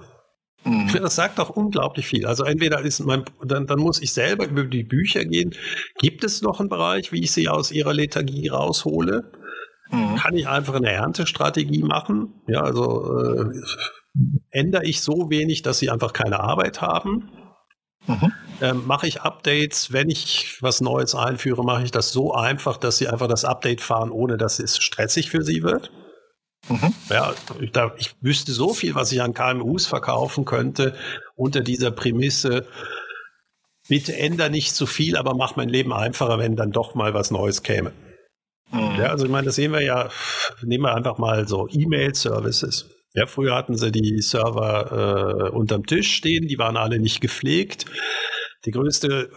Mhm. 0.64 0.90
Das 1.02 1.16
sagt 1.16 1.40
doch 1.40 1.50
unglaublich 1.50 2.08
viel. 2.08 2.26
Also 2.26 2.44
entweder 2.44 2.82
ist 2.82 3.00
mein, 3.00 3.24
dann, 3.44 3.68
dann 3.68 3.80
muss 3.80 4.02
ich 4.02 4.12
selber 4.12 4.48
über 4.48 4.64
die 4.64 4.84
Bücher 4.84 5.24
gehen. 5.24 5.56
Gibt 6.00 6.24
es 6.24 6.42
noch 6.42 6.60
einen 6.60 6.70
Bereich, 6.70 7.12
wie 7.12 7.24
ich 7.24 7.32
sie 7.32 7.48
aus 7.48 7.72
ihrer 7.72 7.94
Lethargie 7.94 8.50
raushole? 8.50 9.32
Mhm. 9.90 10.16
Kann 10.16 10.36
ich 10.36 10.48
einfach 10.48 10.76
eine 10.76 10.92
Erntestrategie 10.92 11.84
machen? 11.84 12.34
Ja, 12.48 12.62
also 12.62 13.20
äh, 13.20 13.62
ändere 14.50 14.86
ich 14.86 15.02
so 15.02 15.30
wenig, 15.30 15.62
dass 15.62 15.80
sie 15.80 15.90
einfach 15.90 16.14
keine 16.14 16.40
Arbeit 16.40 16.82
haben? 16.82 17.30
Mhm. 18.08 18.32
Ähm, 18.62 18.84
mache 18.88 19.08
ich 19.08 19.22
Updates, 19.22 19.94
wenn 19.94 20.10
ich 20.10 20.58
was 20.62 20.82
Neues 20.82 21.14
einführe, 21.14 21.64
mache 21.64 21.84
ich 21.84 21.92
das 21.92 22.12
so 22.12 22.34
einfach, 22.34 22.78
dass 22.78 22.98
sie 22.98 23.08
einfach 23.08 23.28
das 23.28 23.46
Update 23.46 23.82
fahren, 23.82 24.12
ohne 24.12 24.38
dass 24.38 24.60
es 24.60 24.78
stressig 24.80 25.30
für 25.30 25.44
sie 25.44 25.62
wird. 25.62 25.92
Mhm. 26.70 26.94
Ja, 27.10 27.34
ich, 27.60 27.72
da, 27.72 27.92
ich 27.98 28.16
wüsste 28.22 28.52
so 28.52 28.74
viel, 28.74 28.96
was 28.96 29.12
ich 29.12 29.22
an 29.22 29.34
KMUs 29.34 29.86
verkaufen 29.86 30.46
könnte, 30.46 30.96
unter 31.36 31.62
dieser 31.62 31.92
Prämisse, 31.92 32.66
bitte 33.88 34.18
ändere 34.18 34.50
nicht 34.50 34.74
zu 34.76 34.86
viel, 34.86 35.18
aber 35.18 35.34
mach 35.34 35.56
mein 35.56 35.70
Leben 35.70 35.94
einfacher, 35.94 36.40
wenn 36.40 36.56
dann 36.56 36.72
doch 36.72 36.96
mal 36.96 37.14
was 37.14 37.32
Neues 37.32 37.64
käme. 37.64 37.92
Ja, 38.72 39.12
also 39.12 39.26
ich 39.26 39.32
meine, 39.32 39.46
das 39.46 39.56
sehen 39.56 39.72
wir 39.72 39.82
ja, 39.82 40.10
nehmen 40.64 40.84
wir 40.84 40.96
einfach 40.96 41.18
mal 41.18 41.48
so 41.48 41.68
E-Mail-Services. 41.72 42.90
Ja, 43.14 43.26
früher 43.26 43.56
hatten 43.56 43.76
sie 43.76 43.92
die 43.92 44.22
Server 44.22 45.50
äh, 45.52 45.56
unterm 45.56 45.86
Tisch 45.86 46.14
stehen, 46.14 46.48
die 46.48 46.58
waren 46.60 46.78
alle 46.78 47.00
nicht 47.00 47.22
gepflegt. 47.22 47.86
Die 48.66 48.72
größte 48.72 49.30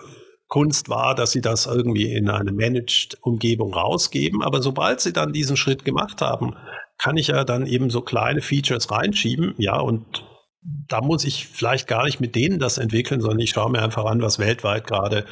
Kunst 0.49 0.89
war, 0.89 1.15
dass 1.15 1.31
sie 1.31 1.41
das 1.41 1.67
irgendwie 1.67 2.13
in 2.13 2.29
eine 2.29 2.53
Managed-Umgebung 2.53 3.73
rausgeben. 3.73 4.43
Aber 4.43 4.61
sobald 4.63 5.01
sie 5.01 5.13
dann 5.13 5.33
diesen 5.33 5.57
Schritt 5.57 5.85
gemacht 5.85 6.21
haben, 6.21 6.57
kann 6.99 7.17
ich 7.17 7.29
ja 7.29 7.45
dann 7.45 7.67
eben 7.67 7.89
so 7.89 8.03
kleine 8.03 8.43
Features 8.43 8.91
reinschieben. 8.91 9.55
Ja, 9.59 9.79
und 9.79 10.25
da 10.63 11.01
muss 11.01 11.25
ich 11.25 11.47
vielleicht 11.47 11.87
gar 11.87 12.05
nicht 12.05 12.21
mit 12.21 12.35
denen 12.35 12.59
das 12.59 12.77
entwickeln, 12.77 13.21
sondern 13.21 13.41
ich 13.41 13.51
schaue 13.51 13.71
mir 13.71 13.83
einfach 13.83 14.05
an, 14.05 14.21
was 14.21 14.39
weltweit 14.39 14.87
gerade 14.87 15.25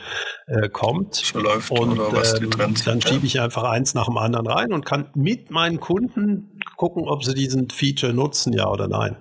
äh, 0.47 0.69
kommt. 0.71 1.17
So 1.17 1.39
läuft 1.41 1.71
und 1.71 1.99
ähm, 1.99 2.75
dann 2.85 3.01
schiebe 3.03 3.27
ich 3.27 3.41
einfach 3.41 3.65
eins 3.65 3.95
nach 3.95 4.07
dem 4.07 4.17
anderen 4.17 4.47
rein 4.47 4.73
und 4.73 4.87
kann 4.87 5.11
mit 5.15 5.51
meinen 5.51 5.81
Kunden 5.81 6.59
gucken, 6.77 7.05
ob 7.05 7.25
sie 7.25 7.35
diesen 7.35 7.69
Feature 7.69 8.15
nutzen, 8.15 8.55
ja 8.55 8.69
oder 8.69 8.89
nein. 8.89 9.17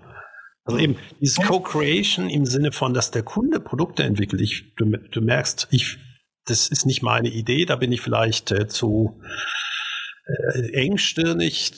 Also 0.64 0.80
eben 0.80 0.98
dieses 1.22 1.38
Co-Creation 1.38 2.30
im 2.30 2.46
Sinne 2.46 2.72
von, 2.74 2.94
dass 2.94 3.12
der 3.12 3.24
Kunde 3.24 3.60
Produkte 3.60 4.04
entwickelt. 4.04 4.42
Ich, 4.42 4.76
du, 4.76 4.86
du 4.86 5.22
merkst, 5.22 5.68
ich, 5.72 5.98
das 6.46 6.68
ist 6.68 6.86
nicht 6.86 7.02
meine 7.02 7.30
Idee, 7.30 7.66
da 7.66 7.78
bin 7.78 7.92
ich 7.92 8.02
vielleicht 8.02 8.52
äh, 8.52 8.68
zu 8.68 9.22
äh, 10.26 10.74
engstirnig. 10.74 11.72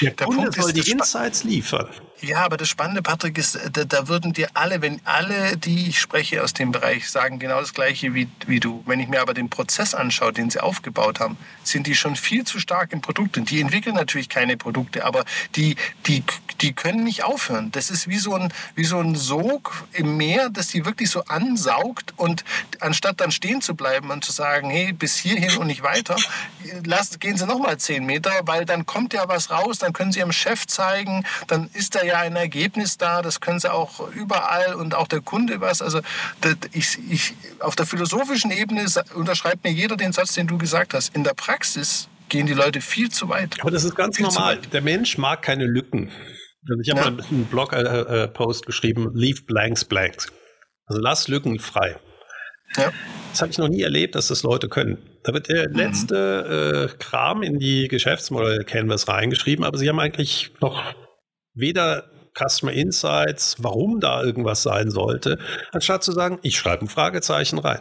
Der, 0.00 0.10
der 0.12 0.26
Kunde 0.26 0.42
Punkt 0.42 0.62
soll 0.62 0.72
die 0.72 0.90
Insights 0.90 1.44
liefern. 1.44 1.88
Ja, 2.22 2.44
aber 2.44 2.56
das 2.56 2.68
Spannende, 2.68 3.02
Patrick, 3.02 3.36
ist, 3.36 3.56
äh, 3.56 3.68
da, 3.70 3.84
da, 3.84 4.06
würden 4.06 4.32
dir 4.32 4.48
alle, 4.54 4.80
wenn 4.80 5.00
alle, 5.04 5.56
die 5.56 5.88
ich 5.88 5.98
spreche 5.98 6.42
aus 6.42 6.52
dem 6.52 6.70
Bereich, 6.70 7.10
sagen 7.10 7.40
genau 7.40 7.58
das 7.58 7.74
Gleiche 7.74 8.14
wie, 8.14 8.28
wie 8.46 8.60
du. 8.60 8.82
Wenn 8.86 9.00
ich 9.00 9.08
mir 9.08 9.20
aber 9.20 9.34
den 9.34 9.50
Prozess 9.50 9.92
anschaue, 9.92 10.32
den 10.32 10.48
sie 10.48 10.60
aufgebaut 10.60 11.18
haben, 11.18 11.36
sind 11.64 11.88
die 11.88 11.96
schon 11.96 12.14
viel 12.14 12.44
zu 12.44 12.60
stark 12.60 12.92
im 12.92 13.00
Produkt. 13.00 13.38
Und 13.38 13.50
die 13.50 13.60
entwickeln 13.60 13.96
natürlich 13.96 14.28
keine 14.28 14.56
Produkte, 14.56 15.04
aber 15.04 15.24
die, 15.56 15.74
die, 16.06 16.22
die 16.62 16.72
können 16.72 17.04
nicht 17.04 17.24
aufhören. 17.24 17.70
Das 17.72 17.90
ist 17.90 18.08
wie 18.08 18.18
so, 18.18 18.34
ein, 18.34 18.52
wie 18.74 18.84
so 18.84 18.98
ein 18.98 19.14
Sog 19.14 19.84
im 19.92 20.16
Meer, 20.16 20.48
das 20.48 20.68
die 20.68 20.84
wirklich 20.86 21.10
so 21.10 21.24
ansaugt. 21.24 22.14
Und 22.16 22.44
anstatt 22.80 23.20
dann 23.20 23.30
stehen 23.30 23.60
zu 23.60 23.74
bleiben 23.74 24.10
und 24.10 24.24
zu 24.24 24.32
sagen, 24.32 24.70
hey, 24.70 24.92
bis 24.92 25.16
hierhin 25.16 25.58
und 25.58 25.66
nicht 25.66 25.82
weiter, 25.82 26.16
lasst, 26.84 27.20
gehen 27.20 27.36
Sie 27.36 27.46
noch 27.46 27.58
mal 27.58 27.76
zehn 27.78 28.06
Meter, 28.06 28.30
weil 28.44 28.64
dann 28.64 28.86
kommt 28.86 29.12
ja 29.12 29.28
was 29.28 29.50
raus, 29.50 29.78
dann 29.78 29.92
können 29.92 30.12
Sie 30.12 30.20
Ihrem 30.20 30.32
Chef 30.32 30.66
zeigen, 30.66 31.24
dann 31.48 31.68
ist 31.72 31.94
da 31.94 32.04
ja 32.04 32.20
ein 32.20 32.36
Ergebnis 32.36 32.96
da, 32.96 33.22
das 33.22 33.40
können 33.40 33.58
sie 33.60 33.72
auch 33.72 34.08
überall 34.10 34.74
und 34.74 34.94
auch 34.94 35.08
der 35.08 35.20
Kunde 35.20 35.60
was. 35.60 35.82
Also 35.82 36.00
ich, 36.72 36.98
ich, 37.10 37.34
auf 37.58 37.76
der 37.76 37.86
philosophischen 37.86 38.50
Ebene 38.50 38.86
unterschreibt 39.14 39.64
mir 39.64 39.72
jeder 39.72 39.96
den 39.96 40.12
Satz, 40.12 40.34
den 40.34 40.46
du 40.46 40.58
gesagt 40.58 40.94
hast. 40.94 41.14
In 41.14 41.24
der 41.24 41.34
Praxis 41.34 42.08
gehen 42.28 42.46
die 42.46 42.54
Leute 42.54 42.80
viel 42.80 43.10
zu 43.10 43.28
weit. 43.28 43.60
Aber 43.60 43.70
das 43.70 43.84
ist 43.84 43.94
ganz 43.94 44.18
normal. 44.18 44.58
Der 44.72 44.80
Mensch 44.80 45.18
mag 45.18 45.42
keine 45.42 45.66
Lücken. 45.66 46.10
Also 46.68 46.80
ich 46.80 46.90
habe 46.90 47.00
ja. 47.00 47.10
mal 47.10 47.24
einen 47.30 47.44
Blog-Post 47.46 48.62
äh, 48.62 48.64
äh 48.64 48.66
geschrieben, 48.66 49.10
Leave 49.14 49.42
Blanks 49.42 49.84
Blanks. 49.84 50.32
Also 50.86 51.00
lass 51.00 51.28
Lücken 51.28 51.58
frei. 51.58 51.96
Ja. 52.76 52.92
Das 53.30 53.40
habe 53.40 53.50
ich 53.50 53.58
noch 53.58 53.68
nie 53.68 53.82
erlebt, 53.82 54.14
dass 54.14 54.28
das 54.28 54.42
Leute 54.42 54.68
können. 54.68 54.98
Da 55.24 55.32
wird 55.32 55.48
der 55.48 55.68
mhm. 55.68 55.76
letzte 55.76 56.90
äh, 56.92 56.96
Kram 56.98 57.42
in 57.42 57.58
die 57.58 57.88
Geschäftsmodell 57.88 58.64
Canvas 58.64 59.08
reingeschrieben, 59.08 59.64
aber 59.64 59.78
sie 59.78 59.88
haben 59.88 60.00
eigentlich 60.00 60.52
noch 60.60 60.94
weder 61.54 62.04
Customer 62.34 62.72
Insights, 62.72 63.56
warum 63.58 64.00
da 64.00 64.22
irgendwas 64.22 64.62
sein 64.62 64.90
sollte, 64.90 65.38
anstatt 65.72 66.02
zu 66.02 66.12
sagen, 66.12 66.38
ich 66.42 66.56
schreibe 66.56 66.86
ein 66.86 66.88
Fragezeichen 66.88 67.58
rein. 67.58 67.80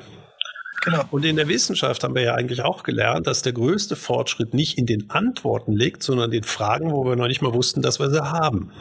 Genau. 0.81 1.03
Und 1.11 1.25
in 1.25 1.35
der 1.35 1.47
Wissenschaft 1.47 2.03
haben 2.03 2.15
wir 2.15 2.23
ja 2.23 2.33
eigentlich 2.33 2.63
auch 2.63 2.83
gelernt, 2.83 3.27
dass 3.27 3.43
der 3.43 3.53
größte 3.53 3.95
Fortschritt 3.95 4.53
nicht 4.53 4.77
in 4.77 4.87
den 4.87 5.11
Antworten 5.11 5.73
liegt, 5.73 6.01
sondern 6.01 6.25
in 6.25 6.41
den 6.41 6.43
Fragen, 6.43 6.91
wo 6.91 7.05
wir 7.05 7.15
noch 7.15 7.27
nicht 7.27 7.41
mal 7.41 7.53
wussten, 7.53 7.81
dass 7.83 7.99
wir 7.99 8.09
sie 8.09 8.23
haben. 8.23 8.71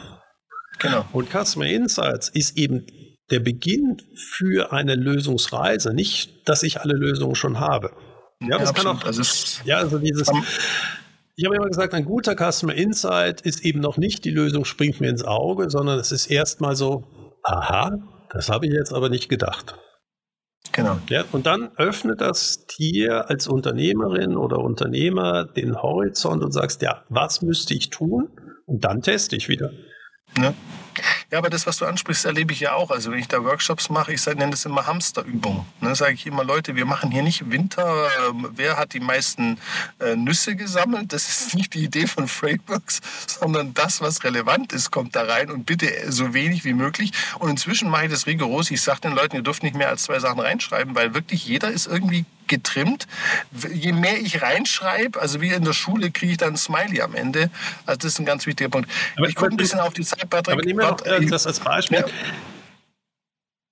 Genau. 0.79 1.05
Und 1.13 1.29
Customer 1.29 1.67
Insights 1.67 2.27
ist 2.29 2.57
eben 2.57 2.87
der 3.29 3.39
Beginn 3.39 3.97
für 4.15 4.73
eine 4.73 4.95
Lösungsreise, 4.95 5.93
nicht, 5.93 6.49
dass 6.49 6.63
ich 6.63 6.81
alle 6.81 6.95
Lösungen 6.95 7.35
schon 7.35 7.59
habe. 7.59 7.91
Ja, 8.41 8.57
das 8.57 8.69
ja, 8.69 8.75
kann 8.75 8.87
auch. 8.87 9.05
Also 9.05 9.21
ja, 9.63 9.77
also 9.77 9.99
dieses. 9.99 10.27
Ich 11.35 11.45
habe 11.45 11.55
immer 11.55 11.67
gesagt, 11.67 11.93
ein 11.93 12.05
guter 12.05 12.35
Customer 12.35 12.73
Insight 12.73 13.41
ist 13.41 13.63
eben 13.63 13.79
noch 13.79 13.97
nicht 13.97 14.25
die 14.25 14.31
Lösung 14.31 14.65
springt 14.65 14.99
mir 14.99 15.09
ins 15.09 15.23
Auge, 15.23 15.69
sondern 15.69 15.99
es 15.99 16.11
ist 16.11 16.27
erstmal 16.27 16.75
so, 16.75 17.03
aha, 17.43 17.97
das 18.31 18.49
habe 18.49 18.65
ich 18.65 18.73
jetzt 18.73 18.91
aber 18.91 19.09
nicht 19.09 19.29
gedacht. 19.29 19.75
Genau. 20.73 20.99
Ja, 21.09 21.25
und 21.31 21.45
dann 21.45 21.71
öffnet 21.77 22.21
das 22.21 22.65
dir 22.65 23.29
als 23.29 23.47
Unternehmerin 23.47 24.37
oder 24.37 24.59
Unternehmer 24.59 25.45
den 25.45 25.81
Horizont 25.81 26.43
und 26.43 26.51
sagst, 26.51 26.81
ja, 26.81 27.03
was 27.09 27.41
müsste 27.41 27.73
ich 27.73 27.89
tun? 27.89 28.29
Und 28.65 28.85
dann 28.85 29.01
teste 29.01 29.35
ich 29.35 29.49
wieder. 29.49 29.71
Ja. 30.37 30.53
Ja, 31.31 31.37
aber 31.37 31.49
das, 31.49 31.65
was 31.65 31.77
du 31.77 31.85
ansprichst, 31.85 32.25
erlebe 32.25 32.51
ich 32.51 32.59
ja 32.59 32.73
auch. 32.73 32.91
Also 32.91 33.11
wenn 33.11 33.19
ich 33.19 33.27
da 33.27 33.43
Workshops 33.43 33.89
mache, 33.89 34.13
ich 34.13 34.25
nenne 34.25 34.49
das 34.49 34.65
immer 34.65 34.85
Hamsterübung. 34.85 35.65
Ne, 35.79 35.95
sage 35.95 36.13
ich 36.13 36.25
immer, 36.25 36.43
Leute, 36.43 36.75
wir 36.75 36.85
machen 36.85 37.11
hier 37.11 37.23
nicht 37.23 37.49
Winter, 37.49 38.07
äh, 38.07 38.33
wer 38.55 38.77
hat 38.77 38.93
die 38.93 38.99
meisten 38.99 39.57
äh, 39.99 40.15
Nüsse 40.15 40.55
gesammelt. 40.55 41.13
Das 41.13 41.29
ist 41.29 41.55
nicht 41.55 41.73
die 41.73 41.85
Idee 41.85 42.07
von 42.07 42.27
Frameworks, 42.27 42.99
sondern 43.27 43.73
das, 43.73 44.01
was 44.01 44.23
relevant 44.23 44.73
ist, 44.73 44.91
kommt 44.91 45.15
da 45.15 45.23
rein 45.23 45.49
und 45.49 45.65
bitte 45.65 46.11
so 46.11 46.33
wenig 46.33 46.65
wie 46.65 46.73
möglich. 46.73 47.11
Und 47.39 47.49
inzwischen 47.49 47.89
mache 47.89 48.05
ich 48.05 48.11
das 48.11 48.27
rigoros. 48.27 48.69
Ich 48.71 48.81
sage 48.81 49.01
den 49.01 49.13
Leuten, 49.13 49.37
ihr 49.37 49.43
dürft 49.43 49.63
nicht 49.63 49.75
mehr 49.75 49.89
als 49.89 50.03
zwei 50.03 50.19
Sachen 50.19 50.39
reinschreiben, 50.39 50.95
weil 50.95 51.13
wirklich 51.13 51.45
jeder 51.45 51.71
ist 51.71 51.87
irgendwie 51.87 52.25
getrimmt. 52.51 53.07
Je 53.73 53.93
mehr 53.93 54.19
ich 54.19 54.43
reinschreibe, 54.43 55.19
also 55.19 55.41
wie 55.41 55.49
in 55.49 55.63
der 55.63 55.73
Schule, 55.73 56.11
kriege 56.11 56.33
ich 56.33 56.37
dann 56.37 56.53
ein 56.53 56.57
Smiley 56.57 57.01
am 57.01 57.15
Ende. 57.15 57.49
Also 57.87 57.97
das 57.99 58.13
ist 58.13 58.19
ein 58.19 58.25
ganz 58.25 58.45
wichtiger 58.45 58.69
Punkt. 58.69 58.89
Aber 59.17 59.27
ich 59.27 59.35
gucke 59.35 59.51
ein 59.51 59.57
bisschen 59.57 59.79
auf 59.79 59.93
die 59.93 60.03
Zeit, 60.03 60.29
Patrick. 60.29 60.53
Aber 60.53 60.63
nehmen 60.63 60.79
wir 60.79 60.91
doch 60.91 61.05
äh, 61.05 61.25
das 61.25 61.47
als 61.47 61.59
Beispiel. 61.59 61.99
Ja. 61.99 62.05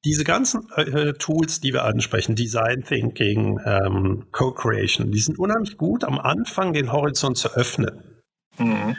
Diese 0.06 0.24
ganzen 0.24 0.70
äh, 0.78 1.14
Tools, 1.14 1.60
die 1.60 1.74
wir 1.74 1.84
ansprechen, 1.84 2.36
Design 2.36 2.84
Thinking, 2.84 3.60
ähm, 3.66 4.28
Co-Creation, 4.32 5.12
die 5.12 5.20
sind 5.20 5.38
unheimlich 5.38 5.78
gut, 5.78 6.06
am 6.06 6.18
Anfang 6.18 6.72
den 6.72 6.94
Horizont 6.94 7.38
zu 7.38 7.54
öffnen. 7.54 8.24
Mhm. 8.58 8.96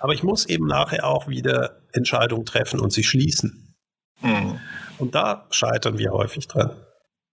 Aber 0.00 0.14
ich 0.14 0.24
muss 0.24 0.46
eben 0.46 0.66
nachher 0.66 1.06
auch 1.06 1.28
wieder 1.28 1.80
Entscheidungen 1.92 2.44
treffen 2.44 2.80
und 2.80 2.92
sie 2.92 3.04
schließen. 3.04 3.72
Mhm. 4.20 4.58
Und 4.98 5.14
da 5.14 5.46
scheitern 5.50 5.98
wir 5.98 6.10
häufig 6.10 6.48
dran. 6.48 6.72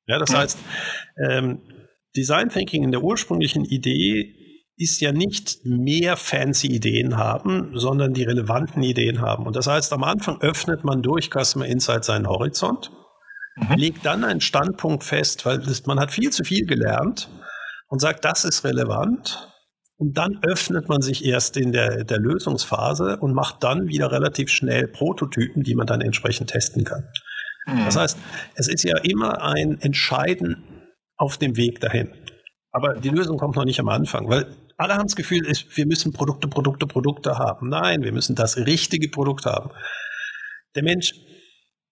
Ja, 0.10 0.18
das 0.18 0.34
heißt, 0.34 0.58
ähm, 1.30 1.62
Design 2.16 2.50
Thinking 2.50 2.84
in 2.84 2.92
der 2.92 3.04
ursprünglichen 3.04 3.64
Idee 3.64 4.36
ist 4.76 5.02
ja 5.02 5.12
nicht 5.12 5.60
mehr 5.66 6.18
fancy 6.18 6.68
Ideen 6.68 7.18
haben, 7.18 7.78
sondern 7.78 8.14
die 8.14 8.24
relevanten 8.24 8.82
Ideen 8.82 9.22
haben. 9.22 9.46
Und 9.46 9.56
das 9.56 9.68
heißt, 9.68 9.94
am 9.94 10.04
Anfang 10.04 10.42
öffnet 10.42 10.84
man 10.84 11.04
durch 11.04 11.30
Customer 11.30 11.66
Insight 11.66 12.06
seinen 12.06 12.28
Horizont, 12.28 12.92
mhm. 13.58 13.76
legt 13.76 14.06
dann 14.06 14.24
einen 14.24 14.42
Standpunkt 14.42 15.04
fest, 15.04 15.46
weil 15.46 15.60
das, 15.60 15.86
man 15.86 16.00
hat 16.00 16.12
viel 16.12 16.32
zu 16.32 16.44
viel 16.44 16.66
gelernt 16.66 17.30
und 17.90 18.00
sagt, 18.00 18.26
das 18.26 18.46
ist 18.46 18.64
relevant. 18.64 19.48
Und 19.98 20.18
dann 20.18 20.40
öffnet 20.44 20.88
man 20.90 21.02
sich 21.02 21.26
erst 21.26 21.58
in 21.58 21.72
der, 21.72 22.06
der 22.06 22.20
Lösungsphase 22.20 23.18
und 23.18 23.34
macht 23.34 23.64
dann 23.64 23.90
wieder 23.90 24.12
relativ 24.12 24.50
schnell 24.50 24.88
Prototypen, 24.88 25.62
die 25.62 25.76
man 25.76 25.86
dann 25.86 26.02
entsprechend 26.02 26.50
testen 26.50 26.86
kann. 26.86 27.04
Mhm. 27.66 27.86
Das 27.86 27.96
heißt, 27.96 28.18
es 28.56 28.68
ist 28.68 28.84
ja 28.84 28.98
immer 29.00 29.42
ein 29.42 29.80
Entscheiden 29.82 30.64
auf 31.18 31.38
dem 31.38 31.58
Weg 31.58 31.80
dahin. 31.80 32.12
Aber 32.72 32.96
die 32.96 33.10
Lösung 33.10 33.38
kommt 33.38 33.56
noch 33.56 33.66
nicht 33.66 33.80
am 33.80 33.90
Anfang, 33.90 34.30
weil 34.30 34.56
alle 34.78 34.94
haben 34.94 35.08
das 35.08 35.16
Gefühl, 35.16 35.42
wir 35.42 35.86
müssen 35.86 36.14
Produkte, 36.14 36.48
Produkte, 36.48 36.88
Produkte 36.88 37.38
haben. 37.38 37.68
Nein, 37.70 38.04
wir 38.04 38.14
müssen 38.14 38.36
das 38.36 38.58
richtige 38.58 39.10
Produkt 39.10 39.46
haben. 39.46 39.72
Der 40.76 40.84
Mensch, 40.84 41.14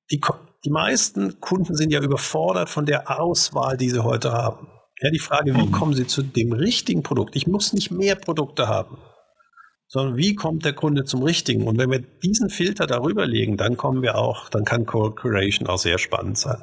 die, 0.09 0.21
die 0.63 0.69
meisten 0.69 1.41
Kunden 1.41 1.75
sind 1.75 1.91
ja 1.91 2.01
überfordert 2.01 2.69
von 2.69 2.85
der 2.85 3.19
Auswahl, 3.19 3.75
die 3.75 3.89
sie 3.89 4.03
heute 4.03 4.31
haben. 4.31 4.69
Ja, 5.01 5.11
die 5.11 5.19
Frage, 5.19 5.53
wie 5.55 5.63
mhm. 5.63 5.71
kommen 5.71 5.93
sie 5.93 6.07
zu 6.07 6.23
dem 6.23 6.53
richtigen 6.53 7.03
Produkt? 7.03 7.35
Ich 7.35 7.45
muss 7.45 7.73
nicht 7.73 7.91
mehr 7.91 8.15
Produkte 8.15 8.67
haben, 8.67 8.97
sondern 9.87 10.17
wie 10.17 10.35
kommt 10.35 10.65
der 10.65 10.73
Kunde 10.73 11.05
zum 11.05 11.23
richtigen? 11.23 11.67
Und 11.67 11.77
wenn 11.77 11.91
wir 11.91 11.99
diesen 11.99 12.49
Filter 12.49 12.87
darüber 12.87 13.25
legen, 13.25 13.57
dann 13.57 13.77
kommen 13.77 14.01
wir 14.01 14.17
auch, 14.17 14.49
dann 14.49 14.65
kann 14.65 14.85
Co-Creation 14.85 15.67
auch 15.67 15.79
sehr 15.79 15.97
spannend 15.97 16.37
sein. 16.37 16.61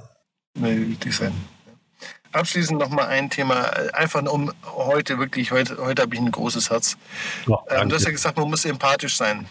Design 0.56 1.32
abschließend 2.34 2.78
noch 2.78 2.90
mal 2.90 3.06
ein 3.06 3.30
Thema, 3.30 3.70
einfach 3.94 4.22
um 4.24 4.52
heute 4.64 5.18
wirklich, 5.18 5.52
heute, 5.52 5.78
heute 5.78 6.02
habe 6.02 6.14
ich 6.14 6.20
ein 6.20 6.30
großes 6.30 6.70
Herz. 6.70 6.96
Ja, 7.46 7.62
ähm, 7.70 7.88
du 7.88 7.94
hast 7.94 8.04
ja 8.04 8.10
gesagt, 8.10 8.36
man 8.36 8.50
muss 8.50 8.64
empathisch 8.64 9.16
sein. 9.16 9.46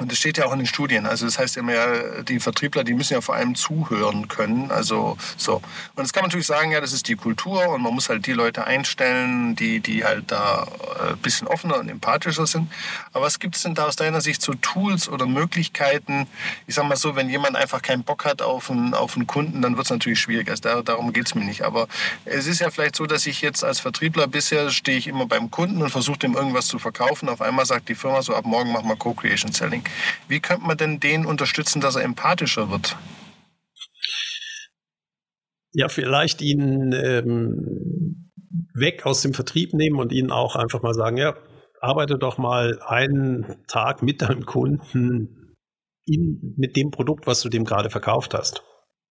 Und 0.00 0.10
das 0.10 0.18
steht 0.18 0.38
ja 0.38 0.46
auch 0.46 0.52
in 0.52 0.58
den 0.58 0.66
Studien. 0.66 1.06
Also 1.06 1.26
das 1.26 1.38
heißt 1.38 1.56
immer 1.56 1.74
ja, 1.74 2.22
die 2.22 2.40
Vertriebler, 2.40 2.84
die 2.84 2.94
müssen 2.94 3.14
ja 3.14 3.20
vor 3.20 3.34
allem 3.34 3.54
zuhören 3.54 4.28
können. 4.28 4.70
Also 4.70 5.16
so. 5.36 5.56
Und 5.94 6.04
jetzt 6.04 6.12
kann 6.12 6.22
man 6.22 6.28
natürlich 6.28 6.46
sagen, 6.46 6.72
ja, 6.72 6.80
das 6.80 6.92
ist 6.92 7.08
die 7.08 7.16
Kultur 7.16 7.68
und 7.68 7.82
man 7.82 7.94
muss 7.94 8.08
halt 8.08 8.26
die 8.26 8.32
Leute 8.32 8.64
einstellen, 8.64 9.54
die, 9.54 9.80
die 9.80 10.04
halt 10.04 10.30
da 10.32 10.66
ein 11.00 11.12
äh, 11.12 11.16
bisschen 11.16 11.46
offener 11.46 11.78
und 11.78 11.88
empathischer 11.88 12.46
sind. 12.46 12.70
Aber 13.12 13.26
was 13.26 13.38
gibt 13.38 13.56
es 13.56 13.62
denn 13.62 13.74
da 13.74 13.86
aus 13.86 13.96
deiner 13.96 14.20
Sicht 14.20 14.40
so 14.40 14.54
Tools 14.54 15.08
oder 15.08 15.26
Möglichkeiten? 15.26 16.26
Ich 16.66 16.74
sag 16.74 16.86
mal 16.88 16.96
so, 16.96 17.14
wenn 17.14 17.28
jemand 17.28 17.56
einfach 17.56 17.82
keinen 17.82 18.02
Bock 18.02 18.24
hat 18.24 18.40
auf 18.40 18.70
einen, 18.70 18.94
auf 18.94 19.16
einen 19.16 19.26
Kunden, 19.26 19.60
dann 19.62 19.76
wird 19.76 19.86
es 19.86 19.90
natürlich 19.90 20.20
schwierig. 20.20 20.48
Also 20.48 20.82
darum 20.82 21.12
geht 21.12 21.26
es 21.26 21.34
mir 21.34 21.44
nicht. 21.44 21.62
Aber 21.62 21.86
es 22.24 22.46
ist 22.46 22.60
ja 22.60 22.70
vielleicht 22.70 22.96
so, 22.96 23.06
dass 23.06 23.26
ich 23.26 23.42
jetzt 23.42 23.62
als 23.62 23.80
Vertriebler 23.80 24.26
bisher 24.26 24.70
stehe 24.70 24.96
ich 24.96 25.06
immer 25.06 25.26
beim 25.26 25.50
Kunden 25.50 25.82
und 25.82 25.90
versuche 25.90 26.18
dem 26.18 26.34
irgendwas 26.34 26.66
zu 26.66 26.78
verkaufen. 26.78 27.28
Auf 27.28 27.42
einmal 27.42 27.66
sagt 27.66 27.88
die 27.88 27.94
Firma 27.94 28.22
so, 28.22 28.34
ab 28.34 28.46
morgen 28.46 28.72
machen 28.72 28.88
wir 28.88 28.96
Co-Creation 28.96 29.52
Selling. 29.52 29.81
Wie 30.28 30.40
könnte 30.40 30.66
man 30.66 30.76
denn 30.76 31.00
den 31.00 31.26
unterstützen, 31.26 31.80
dass 31.80 31.96
er 31.96 32.04
empathischer 32.04 32.70
wird? 32.70 32.96
Ja, 35.72 35.88
vielleicht 35.88 36.42
ihn 36.42 36.92
ähm, 36.92 38.30
weg 38.74 39.06
aus 39.06 39.22
dem 39.22 39.32
Vertrieb 39.32 39.72
nehmen 39.72 39.98
und 39.98 40.12
ihnen 40.12 40.30
auch 40.30 40.56
einfach 40.56 40.82
mal 40.82 40.94
sagen, 40.94 41.16
ja, 41.16 41.34
arbeite 41.80 42.18
doch 42.18 42.38
mal 42.38 42.78
einen 42.86 43.64
Tag 43.66 44.02
mit 44.02 44.22
deinem 44.22 44.44
Kunden 44.44 45.56
in, 46.06 46.54
mit 46.56 46.76
dem 46.76 46.90
Produkt, 46.90 47.26
was 47.26 47.40
du 47.40 47.48
dem 47.48 47.64
gerade 47.64 47.90
verkauft 47.90 48.34
hast. 48.34 48.62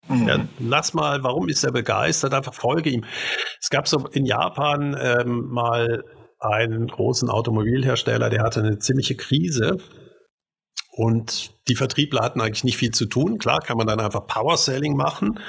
Mhm. 0.07 0.27
Ja, 0.27 0.45
lass 0.59 0.93
mal, 0.93 1.23
warum 1.23 1.49
ist 1.49 1.63
er 1.63 1.71
begeistert? 1.71 2.33
Einfach 2.33 2.53
folge 2.53 2.89
ihm. 2.89 3.05
Es 3.61 3.69
gab 3.69 3.87
so 3.87 4.07
in 4.07 4.25
Japan 4.25 4.97
ähm, 4.99 5.47
mal 5.49 6.03
einen 6.39 6.87
großen 6.87 7.29
Automobilhersteller, 7.29 8.29
der 8.29 8.43
hatte 8.43 8.59
eine 8.59 8.79
ziemliche 8.79 9.15
Krise 9.15 9.77
und 10.97 11.51
die 11.67 11.75
Vertriebler 11.75 12.23
hatten 12.23 12.41
eigentlich 12.41 12.63
nicht 12.63 12.77
viel 12.77 12.89
zu 12.89 13.05
tun. 13.05 13.37
Klar 13.37 13.59
kann 13.59 13.77
man 13.77 13.85
dann 13.85 13.99
einfach 13.99 14.25
Power 14.25 14.57
Selling 14.57 14.97
machen. 14.97 15.39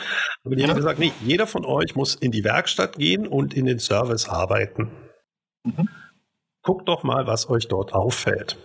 Aber 0.45 0.55
die 0.55 0.63
ja. 0.63 0.69
haben 0.69 0.77
gesagt, 0.77 0.99
nee, 0.99 1.13
jeder 1.25 1.47
von 1.47 1.65
euch 1.65 1.97
muss 1.97 2.15
in 2.15 2.33
die 2.33 2.45
Werkstatt 2.45 2.99
gehen 2.99 3.27
und 3.27 3.55
in 3.55 3.65
den 3.65 3.79
Service 3.79 4.29
arbeiten. 4.29 4.91
Mhm. 5.65 5.89
Guckt 6.63 6.87
doch 6.87 7.03
mal, 7.03 7.27
was 7.27 7.49
euch 7.49 7.67
dort 7.67 7.95
auffällt. 7.95 8.59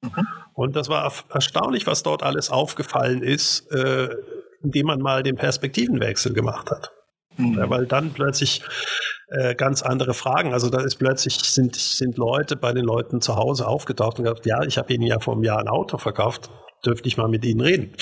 Mhm. 0.00 0.26
Und 0.54 0.76
das 0.76 0.88
war 0.88 1.12
erstaunlich, 1.28 1.86
was 1.86 2.02
dort 2.02 2.22
alles 2.22 2.48
aufgefallen 2.48 3.22
ist, 3.22 3.70
äh, 3.70 4.08
indem 4.62 4.86
man 4.86 5.00
mal 5.00 5.22
den 5.22 5.36
Perspektivenwechsel 5.36 6.32
gemacht 6.32 6.70
hat. 6.70 6.90
Mhm. 7.36 7.58
Ja, 7.58 7.70
weil 7.70 7.86
dann 7.86 8.12
plötzlich 8.12 8.62
äh, 9.28 9.54
ganz 9.54 9.82
andere 9.82 10.14
Fragen. 10.14 10.52
Also 10.52 10.70
da 10.70 10.80
ist 10.80 10.96
plötzlich 10.96 11.38
sind, 11.38 11.76
sind 11.76 12.16
Leute 12.16 12.56
bei 12.56 12.72
den 12.72 12.84
Leuten 12.84 13.20
zu 13.20 13.36
Hause 13.36 13.66
aufgetaucht 13.66 14.18
und 14.18 14.24
gesagt, 14.24 14.46
ja, 14.46 14.62
ich 14.62 14.78
habe 14.78 14.92
ihnen 14.92 15.04
ja 15.04 15.18
vor 15.18 15.34
einem 15.34 15.44
Jahr 15.44 15.58
ein 15.58 15.68
Auto 15.68 15.98
verkauft, 15.98 16.50
dürfte 16.84 17.08
ich 17.08 17.16
mal 17.16 17.28
mit 17.28 17.44
ihnen 17.44 17.60
reden. 17.60 17.92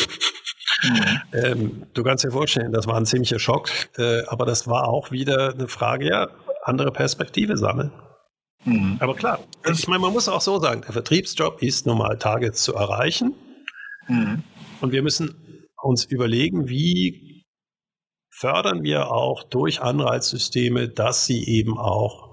Mhm. 0.83 1.20
Ähm, 1.33 1.87
du 1.95 2.03
kannst 2.03 2.24
dir 2.24 2.33
vorstellen, 2.33 2.72
das 2.72 2.87
war 2.87 2.97
ein 2.97 3.07
ziemlicher 3.07 3.39
Schock, 3.39 3.70
äh, 3.99 4.24
aber 4.26 4.45
das 4.45 4.66
war 4.66 4.89
auch 4.89 5.12
wieder 5.12 5.55
eine 5.55 5.68
Frage, 5.68 6.09
ja, 6.09 6.28
andere 6.64 6.91
Perspektive 6.91 7.57
sammeln. 7.57 7.93
Mhm. 8.64 8.97
Aber 9.01 9.14
klar, 9.14 9.39
ich 9.70 9.87
meine, 9.89 10.01
man 10.01 10.12
muss 10.12 10.28
auch 10.28 10.41
so 10.41 10.61
sagen, 10.61 10.83
der 10.83 10.93
Vertriebsjob 10.93 11.62
ist 11.62 11.87
normal 11.87 12.18
Targets 12.18 12.62
zu 12.62 12.74
erreichen. 12.74 13.35
Mhm. 14.09 14.43
Und 14.80 14.93
wir 14.93 15.03
müssen 15.03 15.66
uns 15.80 16.05
überlegen, 16.05 16.68
wie 16.68 17.32
fördern 18.43 18.82
wir 18.82 19.12
auch 19.12 19.45
durch 19.45 19.80
Anreizsysteme, 19.80 20.88
dass 20.88 21.26
sie 21.26 21.47
eben 21.47 21.78
auch 21.78 22.32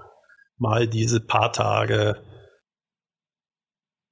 mal 0.58 0.88
diese 0.88 1.20
paar 1.20 1.54
Tage 1.54 2.20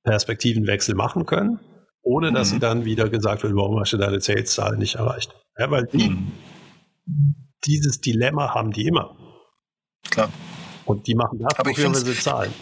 Perspektivenwechsel 0.03 0.93
machen 0.93 1.25
können, 1.25 1.59
ohne 2.03 2.31
dass 2.31 2.49
mhm. 2.49 2.53
sie 2.53 2.59
dann 2.59 2.85
wieder 2.85 3.09
gesagt 3.09 3.41
wird, 3.41 3.55
warum 3.55 3.79
hast 3.79 3.93
du 3.93 3.97
deine 3.97 4.21
Sales-Zahlen 4.21 4.77
nicht 4.77 4.95
erreicht? 4.95 5.35
Ja, 5.57 5.71
weil 5.71 5.87
die, 5.87 6.11
mhm. 6.11 6.31
dieses 7.65 7.99
Dilemma 7.99 8.53
haben 8.53 8.71
die 8.71 8.85
immer. 8.85 9.17
Klar. 10.11 10.31
Und 10.85 11.07
die 11.07 11.15
machen 11.15 11.39
das, 11.39 11.57
wofür 11.65 11.89
wir 11.89 11.95
sie 11.95 12.13
zahlen. 12.13 12.53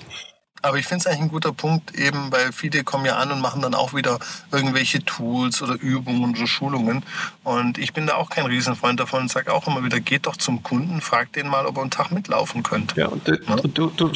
Aber 0.62 0.78
ich 0.78 0.88
finde 0.88 1.02
es 1.02 1.08
eigentlich 1.08 1.22
ein 1.22 1.30
guter 1.30 1.52
Punkt, 1.52 1.94
eben, 1.94 2.32
weil 2.32 2.52
viele 2.52 2.84
kommen 2.84 3.06
ja 3.06 3.18
an 3.18 3.32
und 3.32 3.40
machen 3.40 3.62
dann 3.62 3.76
auch 3.76 3.94
wieder 3.94 4.20
irgendwelche 4.52 5.04
Tools 5.04 5.62
oder 5.62 5.76
Übungen 5.76 6.36
oder 6.36 6.48
Schulungen. 6.48 7.04
Und 7.44 7.78
ich 7.78 7.94
bin 7.94 8.08
da 8.08 8.16
auch 8.16 8.30
kein 8.30 8.46
Riesenfreund 8.46 9.00
davon 9.00 9.24
und 9.24 9.32
sage 9.32 9.54
auch 9.54 9.68
immer 9.68 9.84
wieder, 9.84 10.00
geht 10.00 10.26
doch 10.26 10.38
zum 10.38 10.64
Kunden, 10.64 11.02
fragt 11.02 11.36
den 11.36 11.48
mal, 11.48 11.66
ob 11.66 11.78
er 11.78 11.82
einen 11.82 11.92
Tag 11.92 12.12
mitlaufen 12.12 12.64
könnte. 12.64 13.00
Ja, 13.00 13.08
und 13.08 13.28
ja? 13.28 13.56
Du, 13.58 13.88
du, 13.88 14.12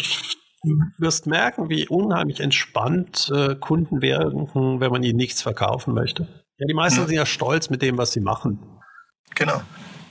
wirst 0.98 1.28
merken, 1.28 1.70
wie 1.70 1.88
unheimlich 1.88 2.40
entspannt 2.40 3.32
äh, 3.34 3.56
Kunden 3.56 4.02
werden, 4.02 4.50
wenn 4.54 4.92
man 4.92 5.04
ihnen 5.04 5.18
nichts 5.18 5.42
verkaufen 5.42 5.94
möchte. 5.94 6.28
Ja, 6.58 6.66
die 6.68 6.74
meisten 6.74 7.00
hm. 7.00 7.08
sind 7.08 7.16
ja 7.16 7.26
stolz 7.26 7.70
mit 7.70 7.82
dem, 7.82 7.98
was 7.98 8.12
sie 8.12 8.20
machen. 8.20 8.60
Genau. 9.36 9.62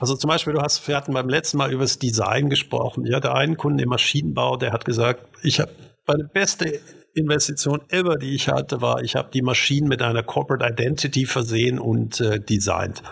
Also 0.00 0.14
zum 0.14 0.28
Beispiel, 0.28 0.52
du 0.52 0.62
hast, 0.62 0.86
wir 0.86 0.96
hatten 0.96 1.12
beim 1.12 1.28
letzten 1.28 1.58
Mal 1.58 1.72
über 1.72 1.82
das 1.82 1.98
Design 1.98 2.48
gesprochen. 2.48 3.04
Ja, 3.04 3.20
der 3.20 3.34
einen 3.34 3.56
Kunden 3.56 3.80
im 3.80 3.88
Maschinenbau, 3.88 4.56
der 4.56 4.72
hat 4.72 4.84
gesagt, 4.84 5.26
ich 5.42 5.60
habe 5.60 5.72
meine 6.08 6.24
beste 6.24 6.80
Investition 7.14 7.80
ever, 7.90 8.16
die 8.16 8.34
ich 8.34 8.48
hatte, 8.48 8.80
war, 8.80 9.02
ich 9.02 9.16
habe 9.16 9.30
die 9.32 9.42
Maschinen 9.42 9.88
mit 9.88 10.02
einer 10.02 10.22
Corporate 10.22 10.66
Identity 10.66 11.26
versehen 11.26 11.78
und 11.78 12.20
äh, 12.20 12.40
designt. 12.40 13.02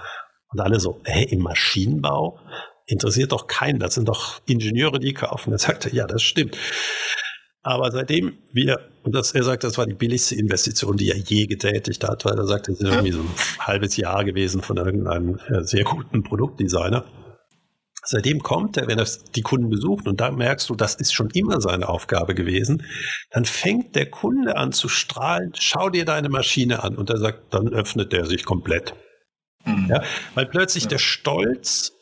Und 0.49 0.61
alle 0.61 0.81
so, 0.81 1.01
hä, 1.05 1.25
im 1.25 1.41
Maschinenbau? 1.41 2.39
Interessiert 2.87 3.33
doch 3.33 3.47
keinen, 3.49 3.81
das 3.81 3.95
sind 3.95 4.09
doch 4.09 4.41
Ingenieure, 4.47 5.01
die 5.01 5.13
kaufen. 5.13 5.53
Er 5.53 5.59
sagte, 5.59 5.95
ja, 5.95 6.07
das 6.07 6.23
stimmt. 6.23 6.57
Aber 7.63 7.91
seitdem 7.91 8.39
wir, 8.53 8.79
und 9.03 9.13
das, 9.13 9.33
er 9.33 9.43
sagt, 9.43 9.65
das 9.65 9.77
war 9.77 9.87
die 9.87 9.95
billigste 9.95 10.37
Investition, 10.37 10.97
die 10.97 11.11
er 11.11 11.17
je 11.17 11.47
getätigt 11.47 12.05
hat, 12.05 12.25
weil 12.25 12.39
er 12.39 12.47
sagt, 12.47 12.69
das 12.69 12.79
ist 12.79 12.89
irgendwie 12.89 13.11
so 13.11 13.19
ein 13.19 13.29
halbes 13.59 13.97
Jahr 13.97 14.25
gewesen 14.25 14.63
von 14.63 14.77
irgendeinem 14.77 15.41
äh, 15.49 15.65
sehr 15.65 15.83
guten 15.83 16.23
Produktdesigner. 16.23 17.05
Seitdem 18.09 18.41
kommt 18.41 18.77
er, 18.77 18.87
wenn 18.87 18.99
er 18.99 19.07
die 19.35 19.43
Kunden 19.43 19.69
besucht, 19.69 20.07
und 20.07 20.21
da 20.21 20.31
merkst 20.31 20.71
du, 20.71 20.75
das 20.75 20.95
ist 20.95 21.13
schon 21.13 21.29
immer 21.31 21.61
seine 21.61 21.89
Aufgabe 21.89 22.35
gewesen, 22.35 22.85
dann 23.31 23.45
fängt 23.45 23.97
der 23.97 24.09
Kunde 24.11 24.57
an 24.57 24.73
zu 24.73 24.89
strahlen, 24.89 25.53
schau 25.59 25.91
dir 25.91 26.05
deine 26.05 26.29
Maschine 26.29 26.83
an. 26.85 26.97
Und 26.97 27.11
er 27.11 27.19
sagt, 27.19 27.53
dann 27.53 27.69
öffnet 27.69 28.15
er 28.15 28.27
sich 28.27 28.45
komplett. 28.45 28.95
Mhm. 29.65 29.89
Ja, 29.91 30.03
weil 30.35 30.47
plötzlich 30.47 30.85
ja. 30.85 30.91
der 30.91 30.99
Stolz, 30.99 31.93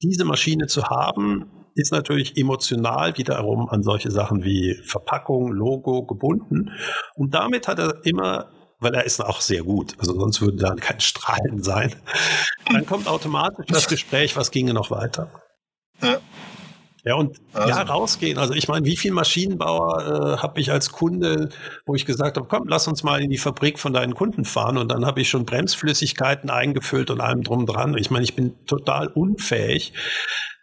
diese 0.00 0.24
Maschine 0.24 0.66
zu 0.66 0.84
haben, 0.84 1.50
ist 1.74 1.92
natürlich 1.92 2.36
emotional 2.36 3.16
wiederum 3.16 3.68
an 3.68 3.82
solche 3.82 4.10
Sachen 4.10 4.44
wie 4.44 4.74
Verpackung, 4.84 5.52
Logo 5.52 6.04
gebunden. 6.04 6.70
Und 7.14 7.34
damit 7.34 7.66
hat 7.66 7.78
er 7.78 8.04
immer, 8.04 8.50
weil 8.82 8.94
er 8.94 9.04
ist 9.04 9.20
auch 9.20 9.40
sehr 9.40 9.62
gut, 9.62 9.94
also 9.98 10.18
sonst 10.18 10.40
würden 10.40 10.58
da 10.58 10.74
kein 10.74 11.00
Strahlen 11.00 11.62
sein, 11.62 11.94
dann 12.70 12.86
kommt 12.86 13.08
automatisch 13.08 13.66
das 13.68 13.88
Gespräch, 13.88 14.36
was 14.36 14.50
ginge 14.50 14.74
noch 14.74 14.90
weiter. 14.90 15.28
Ja. 16.02 16.18
Ja, 17.04 17.16
und 17.16 17.40
also. 17.52 17.68
ja, 17.68 17.82
rausgehen. 17.82 18.38
Also 18.38 18.54
ich 18.54 18.68
meine, 18.68 18.86
wie 18.86 18.96
viele 18.96 19.14
Maschinenbauer 19.14 20.36
äh, 20.36 20.36
habe 20.38 20.60
ich 20.60 20.70
als 20.70 20.92
Kunde, 20.92 21.48
wo 21.84 21.96
ich 21.96 22.06
gesagt 22.06 22.36
habe, 22.36 22.46
komm, 22.48 22.68
lass 22.68 22.86
uns 22.86 23.02
mal 23.02 23.20
in 23.20 23.28
die 23.28 23.38
Fabrik 23.38 23.80
von 23.80 23.92
deinen 23.92 24.14
Kunden 24.14 24.44
fahren 24.44 24.78
und 24.78 24.88
dann 24.88 25.04
habe 25.04 25.20
ich 25.20 25.28
schon 25.28 25.44
Bremsflüssigkeiten 25.44 26.48
eingefüllt 26.48 27.10
und 27.10 27.20
allem 27.20 27.42
drum 27.42 27.66
dran. 27.66 27.96
Ich 27.98 28.12
meine, 28.12 28.22
ich 28.22 28.36
bin 28.36 28.54
total 28.66 29.08
unfähig, 29.08 29.94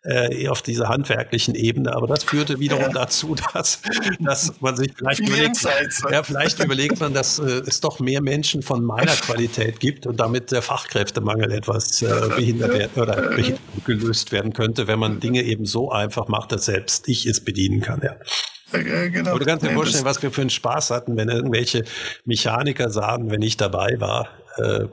äh, 0.03 0.47
auf 0.47 0.61
dieser 0.61 0.87
handwerklichen 0.87 1.55
Ebene. 1.55 1.95
Aber 1.95 2.07
das 2.07 2.23
führte 2.23 2.59
wiederum 2.59 2.83
ja. 2.83 2.89
dazu, 2.89 3.35
dass, 3.53 3.81
dass 4.19 4.59
man 4.61 4.75
sich 4.75 4.91
vielleicht 4.95 5.19
überlegt, 5.19 5.57
ja, 6.11 6.23
vielleicht 6.23 6.63
überlegt 6.63 6.99
man, 6.99 7.13
dass 7.13 7.39
äh, 7.39 7.61
es 7.65 7.81
doch 7.81 7.99
mehr 7.99 8.21
Menschen 8.21 8.61
von 8.61 8.83
meiner 8.83 9.13
Qualität 9.13 9.79
gibt 9.79 10.07
und 10.07 10.19
damit 10.19 10.51
der 10.51 10.61
Fachkräftemangel 10.61 11.51
etwas 11.51 12.01
äh, 12.01 12.29
behindert 12.35 12.73
werden 12.73 13.01
oder 13.01 13.35
gelöst 13.85 14.31
werden 14.31 14.53
könnte, 14.53 14.87
wenn 14.87 14.99
man 14.99 15.19
Dinge 15.19 15.43
eben 15.43 15.65
so 15.65 15.91
einfach 15.91 16.27
macht, 16.27 16.51
dass 16.51 16.65
selbst 16.65 17.07
ich 17.07 17.25
es 17.25 17.43
bedienen 17.43 17.81
kann. 17.81 18.01
Ja. 18.03 18.15
Genau. 18.71 19.31
Aber 19.31 19.39
du 19.39 19.45
kannst 19.45 19.65
dir 19.65 19.71
vorstellen, 19.71 20.05
was 20.05 20.21
wir 20.21 20.31
für 20.31 20.41
einen 20.41 20.51
Spaß 20.51 20.91
hatten, 20.91 21.17
wenn 21.17 21.27
irgendwelche 21.29 21.85
Mechaniker 22.25 22.91
sagen, 22.91 23.31
wenn 23.31 23.41
ich 23.41 23.57
dabei 23.57 23.99
war, 23.99 24.29
äh, 24.57 24.85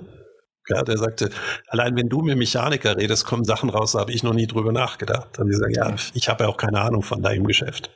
ja, 0.68 0.82
der 0.82 0.98
sagte, 0.98 1.30
allein 1.68 1.96
wenn 1.96 2.08
du 2.08 2.22
mit 2.22 2.36
Mechaniker 2.36 2.96
redest, 2.96 3.24
kommen 3.24 3.44
Sachen 3.44 3.70
raus, 3.70 3.92
da 3.92 4.00
habe 4.00 4.12
ich 4.12 4.22
noch 4.22 4.34
nie 4.34 4.46
drüber 4.46 4.72
nachgedacht. 4.72 5.28
Dann 5.32 5.48
die 5.48 5.54
sagen, 5.54 5.74
ja, 5.74 5.94
ich 6.14 6.28
habe 6.28 6.44
ja 6.44 6.50
auch 6.50 6.56
keine 6.56 6.80
Ahnung 6.80 7.02
von 7.02 7.22
deinem 7.22 7.46
Geschäft. 7.46 7.90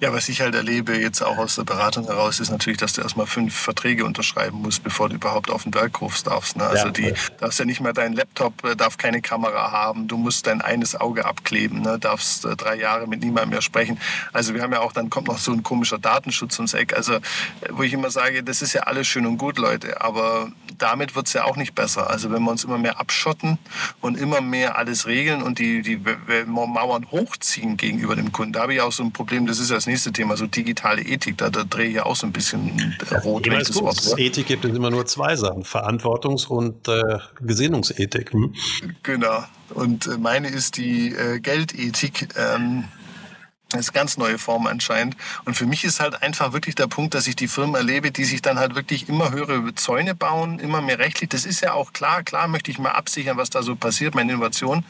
Ja, 0.00 0.14
was 0.14 0.30
ich 0.30 0.40
halt 0.40 0.54
erlebe, 0.54 0.98
jetzt 0.98 1.20
auch 1.20 1.36
aus 1.36 1.56
der 1.56 1.64
Beratung 1.64 2.06
heraus, 2.06 2.40
ist 2.40 2.48
natürlich, 2.48 2.78
dass 2.78 2.94
du 2.94 3.02
erstmal 3.02 3.26
fünf 3.26 3.54
Verträge 3.54 4.06
unterschreiben 4.06 4.62
musst, 4.62 4.82
bevor 4.82 5.10
du 5.10 5.16
überhaupt 5.16 5.50
auf 5.50 5.64
den 5.64 5.72
Berghof 5.72 6.22
darfst. 6.22 6.56
Ne? 6.56 6.64
Also 6.64 6.86
ja, 6.86 6.90
die 6.90 7.12
darfst 7.38 7.58
ja 7.58 7.66
nicht 7.66 7.82
mehr 7.82 7.92
dein 7.92 8.14
Laptop, 8.14 8.64
äh, 8.64 8.74
darf 8.74 8.96
keine 8.96 9.20
Kamera 9.20 9.72
haben, 9.72 10.08
du 10.08 10.16
musst 10.16 10.46
dein 10.46 10.62
eines 10.62 10.98
Auge 10.98 11.26
abkleben, 11.26 11.82
ne? 11.82 11.98
darfst 11.98 12.46
äh, 12.46 12.56
drei 12.56 12.76
Jahre 12.76 13.08
mit 13.08 13.20
niemandem 13.20 13.50
mehr 13.50 13.60
sprechen. 13.60 14.00
Also 14.32 14.54
wir 14.54 14.62
haben 14.62 14.72
ja 14.72 14.80
auch, 14.80 14.94
dann 14.94 15.10
kommt 15.10 15.28
noch 15.28 15.36
so 15.36 15.52
ein 15.52 15.62
komischer 15.62 15.98
Datenschutz 15.98 16.58
ums 16.58 16.72
Eck. 16.72 16.94
Also 16.96 17.16
äh, 17.16 17.20
wo 17.68 17.82
ich 17.82 17.92
immer 17.92 18.10
sage, 18.10 18.42
das 18.42 18.62
ist 18.62 18.72
ja 18.72 18.84
alles 18.84 19.06
schön 19.06 19.26
und 19.26 19.36
gut, 19.36 19.58
Leute, 19.58 20.00
aber 20.00 20.50
damit 20.78 21.14
wird 21.14 21.26
es 21.26 21.34
ja 21.34 21.44
auch 21.44 21.56
nicht 21.56 21.74
besser. 21.74 22.08
Also 22.08 22.30
wenn 22.30 22.42
wir 22.42 22.50
uns 22.50 22.64
immer 22.64 22.78
mehr 22.78 22.98
abschotten 22.98 23.58
und 24.00 24.18
immer 24.18 24.40
mehr 24.40 24.78
alles 24.78 25.06
regeln 25.06 25.42
und 25.42 25.58
die, 25.58 25.82
die 25.82 26.00
Mauern 26.46 27.10
hochziehen 27.10 27.76
gegenüber 27.76 28.16
dem 28.16 28.32
Kunden, 28.32 28.54
da 28.54 28.62
habe 28.62 28.72
ich 28.72 28.80
auch 28.80 28.92
so 28.92 29.02
ein 29.02 29.12
Problem, 29.12 29.46
das 29.46 29.58
ist 29.58 29.68
ja 29.68 29.76
das 29.76 29.89
nächste 29.90 30.12
Thema, 30.12 30.36
so 30.36 30.46
digitale 30.46 31.02
Ethik. 31.02 31.38
Da, 31.38 31.50
da 31.50 31.64
drehe 31.64 31.88
ich 31.88 31.94
ja 31.96 32.06
auch 32.06 32.16
so 32.16 32.26
ein 32.26 32.32
bisschen 32.32 32.96
rot. 33.24 33.46
Ja, 33.46 33.58
das 33.58 33.74
Wort, 33.74 34.06
oder? 34.06 34.18
Ethik 34.18 34.46
gibt 34.46 34.64
es 34.64 34.74
immer 34.74 34.90
nur 34.90 35.06
zwei 35.06 35.36
Sachen, 35.36 35.64
Verantwortungs- 35.64 36.46
und 36.46 36.88
äh, 36.88 37.18
Gesinnungsethik. 37.40 38.32
Hm? 38.32 38.54
Genau. 39.02 39.44
Und 39.70 40.06
äh, 40.06 40.18
meine 40.18 40.48
ist 40.48 40.76
die 40.76 41.14
äh, 41.14 41.40
Geldethik. 41.40 42.28
Ähm, 42.36 42.84
das 43.70 43.82
ist 43.82 43.88
eine 43.90 44.00
ganz 44.00 44.16
neue 44.16 44.38
Form 44.38 44.66
anscheinend. 44.66 45.16
Und 45.44 45.54
für 45.54 45.64
mich 45.64 45.84
ist 45.84 46.00
halt 46.00 46.22
einfach 46.22 46.52
wirklich 46.52 46.74
der 46.74 46.88
Punkt, 46.88 47.14
dass 47.14 47.28
ich 47.28 47.36
die 47.36 47.46
Firmen 47.46 47.76
erlebe, 47.76 48.10
die 48.10 48.24
sich 48.24 48.42
dann 48.42 48.58
halt 48.58 48.74
wirklich 48.74 49.08
immer 49.08 49.30
höhere 49.30 49.74
Zäune 49.76 50.14
bauen, 50.16 50.58
immer 50.58 50.80
mehr 50.80 50.98
rechtlich. 50.98 51.30
Das 51.30 51.44
ist 51.44 51.60
ja 51.60 51.72
auch 51.72 51.92
klar. 51.92 52.24
Klar 52.24 52.48
möchte 52.48 52.72
ich 52.72 52.80
mal 52.80 52.90
absichern, 52.90 53.36
was 53.36 53.50
da 53.50 53.62
so 53.62 53.76
passiert, 53.76 54.14
meine 54.16 54.32
Innovation. 54.32 54.84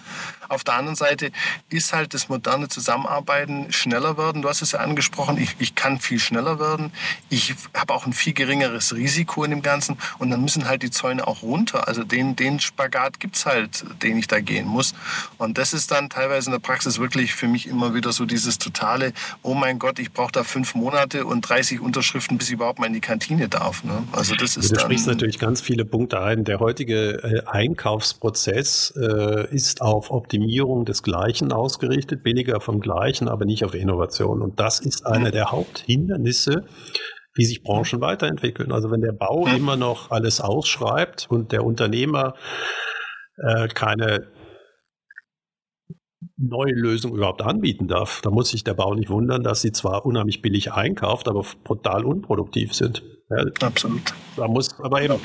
Auf 0.49 0.65
der 0.65 0.75
anderen 0.75 0.97
Seite 0.97 1.31
ist 1.69 1.93
halt 1.93 2.15
das 2.15 2.29
moderne 2.29 2.69
Zusammenarbeiten 2.69 3.71
schneller 3.71 4.17
werden. 4.17 4.43
Du 4.43 4.49
hast 4.49 4.63
es 4.63 4.73
ja 4.73 4.81
angesprochen, 4.81 5.37
ich, 5.39 5.55
ich 5.59 5.75
kann 5.75 6.01
viel 6.01 6.19
schneller 6.19 6.59
werden. 6.59 6.93
Ich 7.29 7.55
habe 7.77 7.93
auch 7.95 8.07
ein 8.07 8.13
viel 8.15 8.33
geringeres 8.33 8.95
Risiko 8.95 9.45
in 9.45 9.51
dem 9.51 9.63
Ganzen. 9.63 9.99
Und 10.19 10.31
dann 10.31 10.41
müssen 10.41 10.67
halt 10.67 10.83
die 10.83 10.91
Zäune 10.91 11.27
auch 11.27 11.43
runter. 11.43 11.87
Also 11.87 12.03
den, 12.03 12.35
den 12.35 12.59
Spagat 12.61 13.21
gibt 13.21 13.37
es 13.37 13.47
halt, 13.47 13.85
den 14.03 14.17
ich 14.17 14.27
da 14.27 14.41
gehen 14.41 14.67
muss. 14.67 14.95
Und 15.39 15.59
das 15.59 15.73
ist 15.73 15.91
dann 15.91 16.09
teilweise 16.09 16.47
in 16.47 16.53
der 16.53 16.59
Praxis 16.59 16.99
wirklich 16.99 17.35
für 17.35 17.47
mich 17.47 17.67
immer 17.67 17.95
wieder 17.95 18.13
so 18.13 18.25
dieses 18.25 18.59
totale, 18.73 19.13
oh 19.43 19.55
mein 19.55 19.79
Gott, 19.79 19.99
ich 19.99 20.13
brauche 20.13 20.33
da 20.33 20.45
fünf 20.45 20.75
Monate 20.75 21.25
und 21.25 21.43
30 21.43 21.81
Unterschriften, 21.81 22.39
bis 22.39 22.49
ich 22.49 22.55
überhaupt 22.55 22.79
mal 22.79 22.87
in 22.87 22.93
die 22.93 23.01
Kantine 23.01 23.49
darf. 23.49 23.85
Ne? 23.85 24.05
Also 24.13 24.35
das 24.35 24.57
ist 24.57 24.71
du 24.71 24.77
dann, 24.77 24.85
sprichst 24.85 25.07
natürlich 25.07 25.39
ganz 25.39 25.61
viele 25.61 25.85
Punkte 25.85 26.21
ein. 26.21 26.45
Der 26.45 26.61
heutige 26.61 27.23
äh, 27.23 27.43
Einkaufsprozess 27.47 28.95
äh, 28.97 29.55
ist 29.55 29.83
auf 29.83 30.11
Optimierung 30.11 30.85
des 30.85 31.03
Gleichen 31.03 31.53
ausgerichtet, 31.53 32.23
billiger 32.23 32.61
vom 32.61 32.81
Gleichen, 32.81 33.29
aber 33.29 33.45
nicht 33.45 33.65
auf 33.65 33.75
Innovation. 33.75 34.43
Und 34.43 34.61
das 34.61 34.81
ist 34.81 35.07
einer 35.07 35.31
der 35.31 35.51
Haupthindernisse, 35.51 36.65
wie 37.35 37.45
sich 37.45 37.63
Branchen 37.63 38.01
weiterentwickeln. 38.01 38.73
Also 38.73 38.91
wenn 38.91 39.01
der 39.01 39.13
Bau 39.13 39.47
immer 39.47 39.77
noch 39.77 40.11
alles 40.11 40.41
ausschreibt 40.41 41.27
und 41.31 41.53
der 41.53 41.65
Unternehmer 41.65 42.35
äh, 43.37 43.69
keine 43.69 44.27
neue 46.41 46.73
Lösung 46.73 47.15
überhaupt 47.15 47.43
anbieten 47.43 47.87
darf, 47.87 48.21
dann 48.23 48.33
muss 48.33 48.51
sich 48.51 48.65
der 48.65 48.75
Bau 48.75 48.95
nicht 48.95 49.11
wundern, 49.11 49.43
dass 49.43 49.61
sie 49.61 49.73
zwar 49.73 50.07
unheimlich 50.07 50.43
billig 50.43 50.73
einkauft, 50.73 51.29
aber 51.29 51.45
brutal 51.65 52.05
unproduktiv 52.05 52.75
sind. 52.75 53.03
Ja, 53.29 53.45
Absolut. 53.61 54.15
Da 54.37 54.49
muss 54.49 54.81
aber 54.81 55.03
eben, 55.03 55.21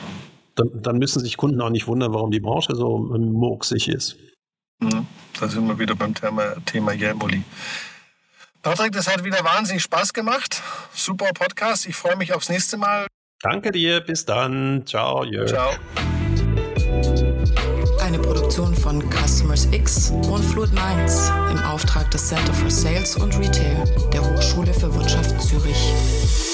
dann, 0.56 0.70
dann, 0.74 0.98
müssen 0.98 1.22
sich 1.22 1.38
Kunden 1.38 1.62
auch 1.62 1.70
nicht 1.70 1.88
wundern, 1.88 2.14
warum 2.14 2.32
die 2.32 2.40
Branche 2.40 2.76
so 2.76 2.98
murksig 2.98 3.88
ist. 3.88 4.18
Mhm. 4.80 5.08
Da 5.40 5.48
sind 5.48 5.68
wir 5.68 5.80
wieder 5.80 5.96
beim 5.96 6.14
Thema, 6.14 6.56
Thema 6.66 6.94
Jelmoli. 6.94 7.44
Patrick, 8.62 8.94
das 8.94 9.08
hat 9.08 9.24
wieder 9.24 9.44
wahnsinnig 9.44 9.84
Spaß 9.84 10.14
gemacht. 10.14 10.62
Super 10.94 11.32
Podcast. 11.34 11.88
Ich 11.88 11.96
freue 11.96 12.16
mich 12.16 12.34
aufs 12.34 12.50
nächste 12.50 12.78
Mal. 12.78 13.08
Danke 13.42 13.72
dir. 13.72 14.02
Bis 14.02 14.26
dann. 14.26 14.84
Ciao. 14.86 15.24
Jörg. 15.24 15.50
Ciao. 15.50 15.72
Eine 18.16 18.24
Produktion 18.24 18.74
von 18.74 19.04
Customers 19.12 19.68
X 19.74 20.10
und 20.10 20.42
Fluid 20.42 20.72
Minds 20.72 21.30
im 21.52 21.60
Auftrag 21.66 22.10
des 22.12 22.30
Center 22.30 22.54
for 22.54 22.72
Sales 22.72 23.18
und 23.18 23.38
Retail 23.38 23.84
der 24.14 24.22
Hochschule 24.22 24.74
für 24.74 24.96
Wirtschaft 24.96 25.42
Zürich. 25.42 26.45